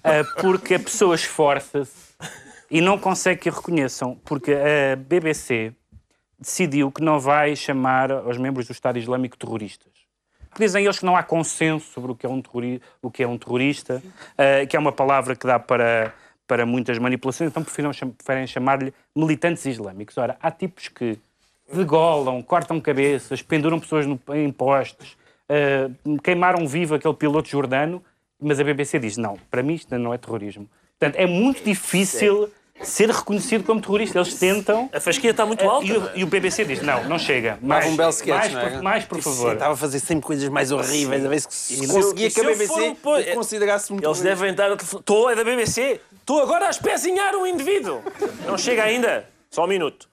Ah, 0.04 0.22
porque 0.40 0.74
a 0.74 0.78
pessoa 0.80 1.14
esforça-se 1.16 1.90
e 2.70 2.80
não 2.80 2.96
consegue 2.98 3.40
que 3.42 3.48
a 3.48 3.52
reconheçam. 3.52 4.14
Porque 4.24 4.52
a 4.52 4.94
BBC 4.96 5.72
decidiu 6.38 6.90
que 6.92 7.02
não 7.02 7.18
vai 7.18 7.56
chamar 7.56 8.12
aos 8.12 8.38
membros 8.38 8.66
do 8.66 8.72
Estado 8.72 8.98
Islâmico 8.98 9.36
terroristas. 9.36 9.90
Porque 10.48 10.64
dizem 10.64 10.84
eles 10.84 10.98
que 11.00 11.04
não 11.04 11.16
há 11.16 11.22
consenso 11.22 11.92
sobre 11.92 12.12
o 12.12 12.14
que 12.14 12.26
é 12.26 12.28
um, 12.28 12.40
terrori- 12.40 12.80
o 13.02 13.10
que 13.10 13.22
é 13.22 13.26
um 13.28 13.36
terrorista, 13.36 14.00
ah, 14.38 14.64
que 14.66 14.76
é 14.76 14.78
uma 14.78 14.92
palavra 14.92 15.34
que 15.34 15.46
dá 15.46 15.58
para, 15.58 16.14
para 16.50 16.66
muitas 16.66 16.98
manipulações, 16.98 17.48
então 17.48 17.62
preferem, 17.62 17.92
preferem 17.92 18.44
chamar-lhe 18.44 18.92
militantes 19.14 19.64
islâmicos. 19.66 20.18
Ora, 20.18 20.36
há 20.42 20.50
tipos 20.50 20.88
que 20.88 21.16
degolam, 21.72 22.42
cortam 22.42 22.80
cabeças, 22.80 23.40
penduram 23.40 23.78
pessoas 23.78 24.04
no, 24.04 24.18
em 24.34 24.50
postes, 24.50 25.16
ah, 25.48 25.88
queimaram 26.24 26.66
vivo 26.66 26.96
aquele 26.96 27.14
piloto 27.14 27.48
jordano, 27.48 28.02
mas 28.42 28.58
a 28.58 28.64
BBC 28.64 28.98
diz, 28.98 29.16
não, 29.16 29.38
para 29.48 29.62
mim 29.62 29.74
isto 29.74 29.96
não 29.96 30.12
é 30.12 30.18
terrorismo. 30.18 30.68
Portanto, 30.98 31.22
é 31.22 31.24
muito 31.24 31.62
difícil 31.62 32.50
ser 32.82 33.10
reconhecido 33.10 33.64
como 33.64 33.80
terrorista. 33.80 34.18
Eles 34.18 34.34
tentam... 34.34 34.88
A 34.92 35.00
fasquia 35.00 35.30
está 35.30 35.44
muito 35.46 35.62
Ah, 35.64 35.72
alta. 35.72 35.86
E 35.86 35.92
o, 35.96 36.10
e 36.16 36.24
o 36.24 36.26
BBC 36.26 36.64
diz: 36.64 36.82
não, 36.82 37.04
não 37.04 37.18
chega. 37.18 37.58
Mais, 37.62 37.86
um 37.86 37.96
belo 37.96 38.10
sketch, 38.10 38.28
mais, 38.28 38.52
não 38.52 38.60
por, 38.70 38.82
mais, 38.82 39.04
por 39.04 39.22
favor. 39.22 39.52
Estava 39.54 39.74
a 39.74 39.76
fazer 39.76 40.00
sempre 40.00 40.24
coisas 40.26 40.48
mais 40.48 40.72
horríveis, 40.72 41.24
a 41.24 41.28
ver 41.28 41.40
se 41.40 41.48
se 41.50 41.86
conseguia 41.86 42.26
eu- 42.28 42.30
que 42.32 42.40
a 42.40 42.44
BBC 42.44 42.80
um 42.82 42.94
po- 42.94 43.22
considerasse 43.34 43.92
um 43.92 43.96
Eles 43.96 44.02
terrorista. 44.02 44.28
devem 44.28 44.50
estar 44.50 44.72
a 44.72 44.76
telefone. 44.76 45.00
Estou, 45.00 45.30
é 45.30 45.34
da 45.34 45.44
BBC. 45.44 46.00
Estou 46.20 46.40
agora 46.42 46.66
a 46.66 46.70
espezinhar 46.70 47.34
um 47.36 47.46
indivíduo. 47.46 48.02
Não 48.46 48.56
chega 48.58 48.84
ainda. 48.84 49.24
Só 49.50 49.64
um 49.64 49.68
minuto. 49.68 50.08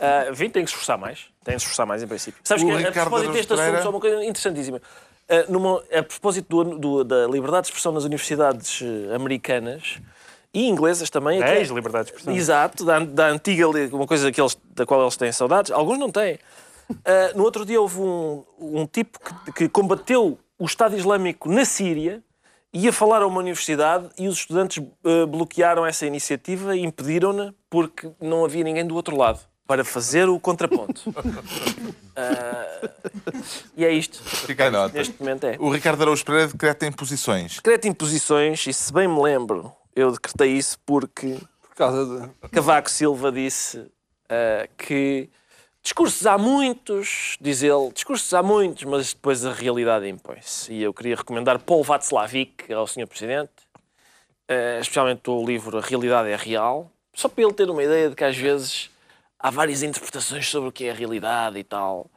Ah, 0.00 0.30
vim, 0.32 0.48
tem 0.50 0.62
que 0.64 0.70
se 0.70 0.74
esforçar 0.76 0.98
mais. 0.98 1.20
Tem 1.44 1.54
que 1.54 1.60
se 1.60 1.64
esforçar 1.64 1.86
mais, 1.86 2.02
em 2.02 2.06
princípio. 2.06 2.40
Sabes 2.44 2.62
O 2.62 2.66
que, 2.66 2.72
a 2.72 2.76
Ricardo 2.76 2.94
propósito 2.94 3.30
Araújo 3.30 3.32
deste 3.48 3.52
assunto, 3.52 3.82
só 3.82 3.90
uma 3.90 4.00
coisa 4.00 4.24
interessantíssima. 4.24 4.80
Ah, 5.28 5.44
numa- 5.48 5.82
a 5.92 6.02
propósito 6.02 6.64
do- 6.64 6.78
do- 6.78 7.04
da 7.04 7.26
liberdade 7.26 7.62
de 7.62 7.68
expressão 7.68 7.90
nas 7.92 8.04
universidades 8.04 8.80
eh, 8.82 9.14
americanas 9.14 9.98
e 10.52 10.66
inglesas 10.68 11.10
também. 11.10 11.40
É, 11.42 11.44
aqui- 11.44 11.62
as 11.62 11.68
liberdades 11.68 12.10
de 12.10 12.16
expressão. 12.18 12.34
Exato, 12.38 12.84
da, 12.84 12.98
da 13.00 13.26
antiga, 13.28 13.68
uma 13.92 14.06
coisa 14.06 14.30
que 14.32 14.40
eles, 14.40 14.56
da 14.74 14.84
qual 14.86 15.02
eles 15.02 15.16
têm 15.16 15.30
saudades. 15.32 15.70
Alguns 15.70 15.98
não 15.98 16.10
têm. 16.10 16.38
Ah, 17.04 17.32
no 17.34 17.42
outro 17.42 17.64
dia 17.64 17.80
houve 17.80 18.00
um, 18.00 18.44
um 18.58 18.86
tipo 18.86 19.18
que, 19.20 19.52
que 19.52 19.68
combateu 19.68 20.38
o 20.58 20.64
Estado 20.64 20.96
Islâmico 20.96 21.50
na 21.50 21.64
Síria, 21.64 22.22
ia 22.72 22.92
falar 22.92 23.22
a 23.22 23.26
uma 23.26 23.40
universidade 23.40 24.08
e 24.18 24.28
os 24.28 24.38
estudantes 24.38 24.82
ah, 25.04 25.26
bloquearam 25.26 25.84
essa 25.84 26.06
iniciativa 26.06 26.76
e 26.76 26.82
impediram-na 26.84 27.52
porque 27.68 28.10
não 28.20 28.44
havia 28.44 28.62
ninguém 28.64 28.86
do 28.86 28.94
outro 28.94 29.16
lado 29.16 29.40
para 29.66 29.84
fazer 29.84 30.28
o 30.28 30.38
contraponto. 30.38 31.02
Ah, 32.18 32.88
e 33.76 33.84
é 33.84 33.92
isto. 33.92 34.22
Fica 34.22 34.68
a 34.68 34.70
nota. 34.70 34.96
Neste 34.96 35.20
momento 35.20 35.44
é. 35.44 35.56
O 35.58 35.68
Ricardo 35.68 36.00
Araújo 36.00 36.24
Pereira 36.24 36.48
decreta 36.48 36.86
imposições. 36.86 37.56
Decreto 37.56 37.86
imposições, 37.86 38.66
e 38.66 38.72
se 38.72 38.90
bem 38.90 39.06
me 39.06 39.20
lembro, 39.20 39.70
eu 39.94 40.10
decretei 40.10 40.52
isso 40.52 40.78
porque 40.86 41.36
Por 41.60 41.76
causa 41.76 42.30
de... 42.42 42.48
Cavaco 42.48 42.90
Silva 42.90 43.30
disse 43.30 43.86
ah, 44.30 44.66
que 44.78 45.28
discursos 45.82 46.26
há 46.26 46.38
muitos, 46.38 47.36
diz 47.38 47.62
ele, 47.62 47.92
discursos 47.92 48.32
há 48.32 48.42
muitos, 48.42 48.84
mas 48.84 49.12
depois 49.12 49.44
a 49.44 49.52
realidade 49.52 50.08
impõe-se. 50.08 50.72
E 50.72 50.82
eu 50.82 50.94
queria 50.94 51.16
recomendar 51.16 51.58
Paul 51.58 51.84
Václavic 51.84 52.72
ao 52.72 52.86
Sr. 52.86 53.06
Presidente, 53.06 53.52
ah, 54.48 54.78
especialmente 54.80 55.28
o 55.28 55.44
livro 55.44 55.76
A 55.76 55.82
Realidade 55.82 56.30
é 56.30 56.36
Real, 56.36 56.90
só 57.12 57.28
para 57.28 57.44
ele 57.44 57.52
ter 57.52 57.68
uma 57.68 57.82
ideia 57.82 58.08
de 58.08 58.16
que 58.16 58.24
às 58.24 58.36
vezes 58.36 58.90
há 59.38 59.50
várias 59.50 59.82
interpretações 59.82 60.48
sobre 60.48 60.68
o 60.68 60.72
que 60.72 60.86
é 60.86 60.90
a 60.90 60.94
realidade 60.94 61.58
e 61.58 61.64
tal. 61.64 62.10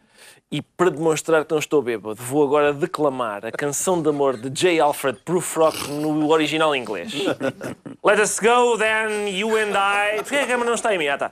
E 0.52 0.64
para 0.64 0.90
demonstrar 0.90 1.46
que 1.46 1.52
não 1.52 1.60
estou 1.60 1.80
bêbado, 1.80 2.16
vou 2.16 2.44
agora 2.44 2.74
declamar 2.74 3.46
a 3.46 3.52
canção 3.52 4.02
de 4.02 4.10
amor 4.10 4.36
de 4.36 4.50
J. 4.50 4.80
Alfred 4.80 5.20
Prufrock 5.24 5.88
no 5.92 6.32
original 6.32 6.76
inglês. 6.76 7.14
Let 8.04 8.20
us 8.20 8.40
go 8.40 8.76
then, 8.76 9.30
you 9.30 9.56
and 9.56 9.78
I. 9.78 10.18
Porquê 10.18 10.38
a 10.38 10.48
câmera 10.48 10.66
não 10.66 10.74
está 10.74 10.96
em 10.96 10.98
mim? 10.98 11.08
Ah, 11.08 11.14
está. 11.14 11.32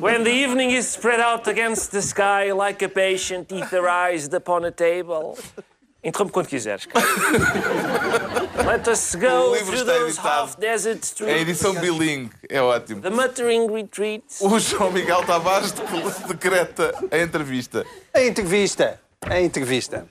When 0.00 0.24
the 0.24 0.32
evening 0.32 0.72
is 0.72 0.86
spread 0.86 1.20
out 1.20 1.48
against 1.48 1.92
the 1.92 2.02
sky 2.02 2.52
like 2.52 2.84
a 2.84 2.88
patient 2.88 3.52
etherized 3.52 4.34
upon 4.34 4.64
a 4.64 4.72
table. 4.72 5.38
Interrompe 6.02 6.32
quando 6.32 6.46
quiseres. 6.48 6.88
Let 8.66 8.88
us 8.88 9.14
O 9.14 9.18
go 9.18 9.54
livro 9.54 9.66
through 9.66 9.80
está 9.80 9.92
those 9.92 10.12
editado. 10.12 10.28
half-desert 10.28 11.20
É 11.26 11.34
a 11.34 11.38
edição 11.38 11.74
bilingue. 11.74 12.30
É 12.48 12.60
ótimo. 12.62 13.02
The 13.02 13.10
muttering 13.10 13.70
retreats. 13.70 14.40
O 14.40 14.58
João 14.58 14.90
Miguel 14.90 15.22
Tavares 15.24 15.72
decreta 16.26 16.94
a 17.10 17.18
entrevista. 17.18 17.84
A 18.14 18.22
entrevista. 18.22 18.98
A 19.20 19.40
entrevista. 19.40 20.06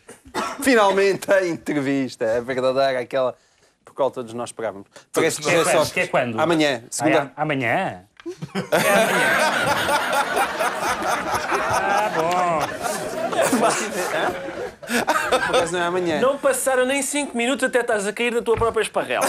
Finalmente 0.61 1.31
a 1.31 1.47
entrevista. 1.47 2.37
A 2.37 2.41
verdadeira, 2.41 2.99
aquela 2.99 3.35
por 3.83 3.93
qual 3.95 4.11
todos 4.11 4.33
nós 4.33 4.49
esperávamos. 4.49 4.87
Parece 5.11 5.41
que 5.41 5.47
nós. 5.47 5.55
é 5.67 5.71
Quando? 5.71 5.85
só... 5.87 5.93
Que 5.93 5.99
é 6.01 6.07
quando? 6.07 6.39
Amanhã. 6.39 6.83
Segunda... 6.91 7.31
Ah, 7.35 7.39
é 7.39 7.41
amanhã? 7.41 8.03
ah, 11.71 12.11
bom. 12.15 12.59
Por 14.89 15.55
acaso 15.57 15.73
não 15.73 15.79
é 15.79 15.83
amanhã. 15.83 16.19
Não 16.19 16.37
passaram 16.37 16.85
nem 16.85 17.01
5 17.01 17.35
minutos 17.37 17.63
até 17.63 17.81
estás 17.81 18.07
a 18.07 18.13
cair 18.13 18.33
da 18.33 18.41
tua 18.41 18.55
própria 18.57 18.81
esparrela. 18.81 19.25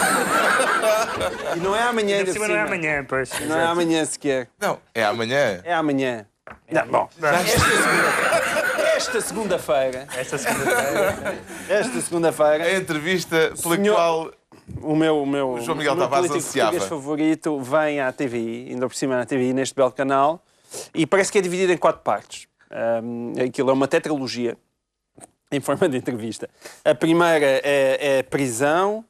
E 1.57 1.61
não 1.61 1.75
é 1.77 1.83
amanhã. 1.83 2.17
Ainda 2.19 2.27
por 2.27 2.33
cima 2.33 2.49
não 2.49 2.55
é 2.57 2.59
cima. 2.65 2.75
amanhã, 2.77 3.05
pois. 3.09 3.31
Não 3.47 3.59
é 3.59 3.65
amanhã 3.65 4.05
sequer. 4.05 4.49
Não, 4.59 4.79
é 4.95 5.05
amanhã. 5.05 5.61
É 5.65 5.75
amanhã. 5.75 6.27
Não, 6.71 6.87
bom. 6.87 7.09
Esta 8.97 9.21
segunda-feira. 9.21 10.07
Esta 10.17 10.39
segunda-feira. 10.39 11.39
Esta 11.69 12.01
segunda-feira. 12.01 12.65
A 12.65 12.75
entrevista 12.77 13.53
pela 13.63 13.77
Senhor- 13.77 13.95
qual 13.95 14.31
O 14.83 14.95
meu, 14.95 15.23
o 15.23 15.27
meu, 15.27 15.59
João 15.61 15.77
Miguel 15.77 15.95
o 15.95 15.97
meu 15.97 16.05
Tavares 16.07 16.29
político 16.29 16.49
ansiava. 16.49 16.81
favorito 16.81 17.59
vem 17.61 18.01
à 18.01 18.13
TV, 18.13 18.67
ainda 18.71 18.87
por 18.89 18.95
cima 18.95 19.21
à 19.21 19.27
TV, 19.27 19.53
neste 19.53 19.75
belo 19.75 19.91
canal, 19.91 20.45
e 20.95 21.07
parece 21.07 21.33
que 21.33 21.39
é 21.39 21.41
dividido 21.41 21.73
em 21.73 21.77
quatro 21.77 22.03
partes. 22.03 22.47
Ahm, 22.71 23.33
aquilo 23.49 23.71
é 23.71 23.73
uma 23.73 23.89
tetralogia, 23.89 24.57
em 25.53 25.61
forma 25.61 25.89
de 25.89 25.97
entrevista. 25.97 26.49
A 26.85 26.95
primeira 26.95 27.47
é, 27.65 28.19
é 28.19 28.23
prisão, 28.23 29.05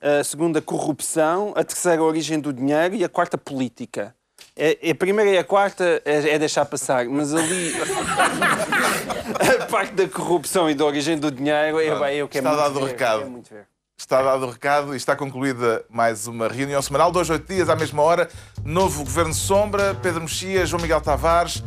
a 0.00 0.24
segunda, 0.24 0.62
corrupção, 0.62 1.52
a 1.54 1.62
terceira, 1.62 2.00
a 2.00 2.04
origem 2.04 2.40
do 2.40 2.52
dinheiro 2.52 2.94
e 2.94 3.04
a 3.04 3.08
quarta, 3.08 3.36
política. 3.36 4.14
É, 4.56 4.90
a 4.90 4.94
primeira 4.94 5.30
e 5.30 5.38
a 5.38 5.44
quarta 5.44 6.02
é, 6.04 6.30
é 6.30 6.38
deixar 6.38 6.64
passar, 6.64 7.04
mas 7.06 7.34
ali 7.34 7.74
a 9.60 9.66
parte 9.66 9.92
da 9.92 10.08
corrupção 10.08 10.68
e 10.68 10.74
da 10.74 10.84
origem 10.84 11.18
do 11.18 11.30
dinheiro 11.30 11.78
é, 11.78 11.98
bem, 11.98 12.16
eu 12.16 12.28
quero 12.28 12.46
está 12.46 12.56
muito 12.56 12.62
dado 12.62 12.76
o 12.76 12.84
ver, 12.84 12.90
recado. 12.90 13.30
muito 13.30 13.50
ver. 13.50 13.66
está 13.98 14.22
dado 14.22 14.46
o 14.46 14.50
recado 14.50 14.94
e 14.94 14.96
está 14.96 15.14
concluída 15.14 15.84
mais 15.90 16.26
uma 16.26 16.48
reunião 16.48 16.80
semanal. 16.80 17.12
Dois, 17.12 17.28
oito 17.28 17.46
dias, 17.52 17.68
à 17.68 17.76
mesma 17.76 18.02
hora. 18.02 18.30
Novo 18.64 19.04
Governo 19.04 19.34
Sombra, 19.34 19.94
Pedro 20.02 20.22
Mexia, 20.22 20.64
João 20.64 20.80
Miguel 20.80 21.00
Tavares. 21.02 21.62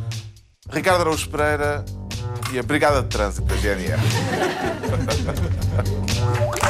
Ricardo 0.70 1.02
Araújo 1.02 1.28
Pereira 1.28 1.84
e 2.52 2.58
a 2.58 2.62
Brigada 2.62 3.02
de 3.02 3.08
Trânsito 3.08 3.46
da 3.46 3.54
GNR. 3.56 3.98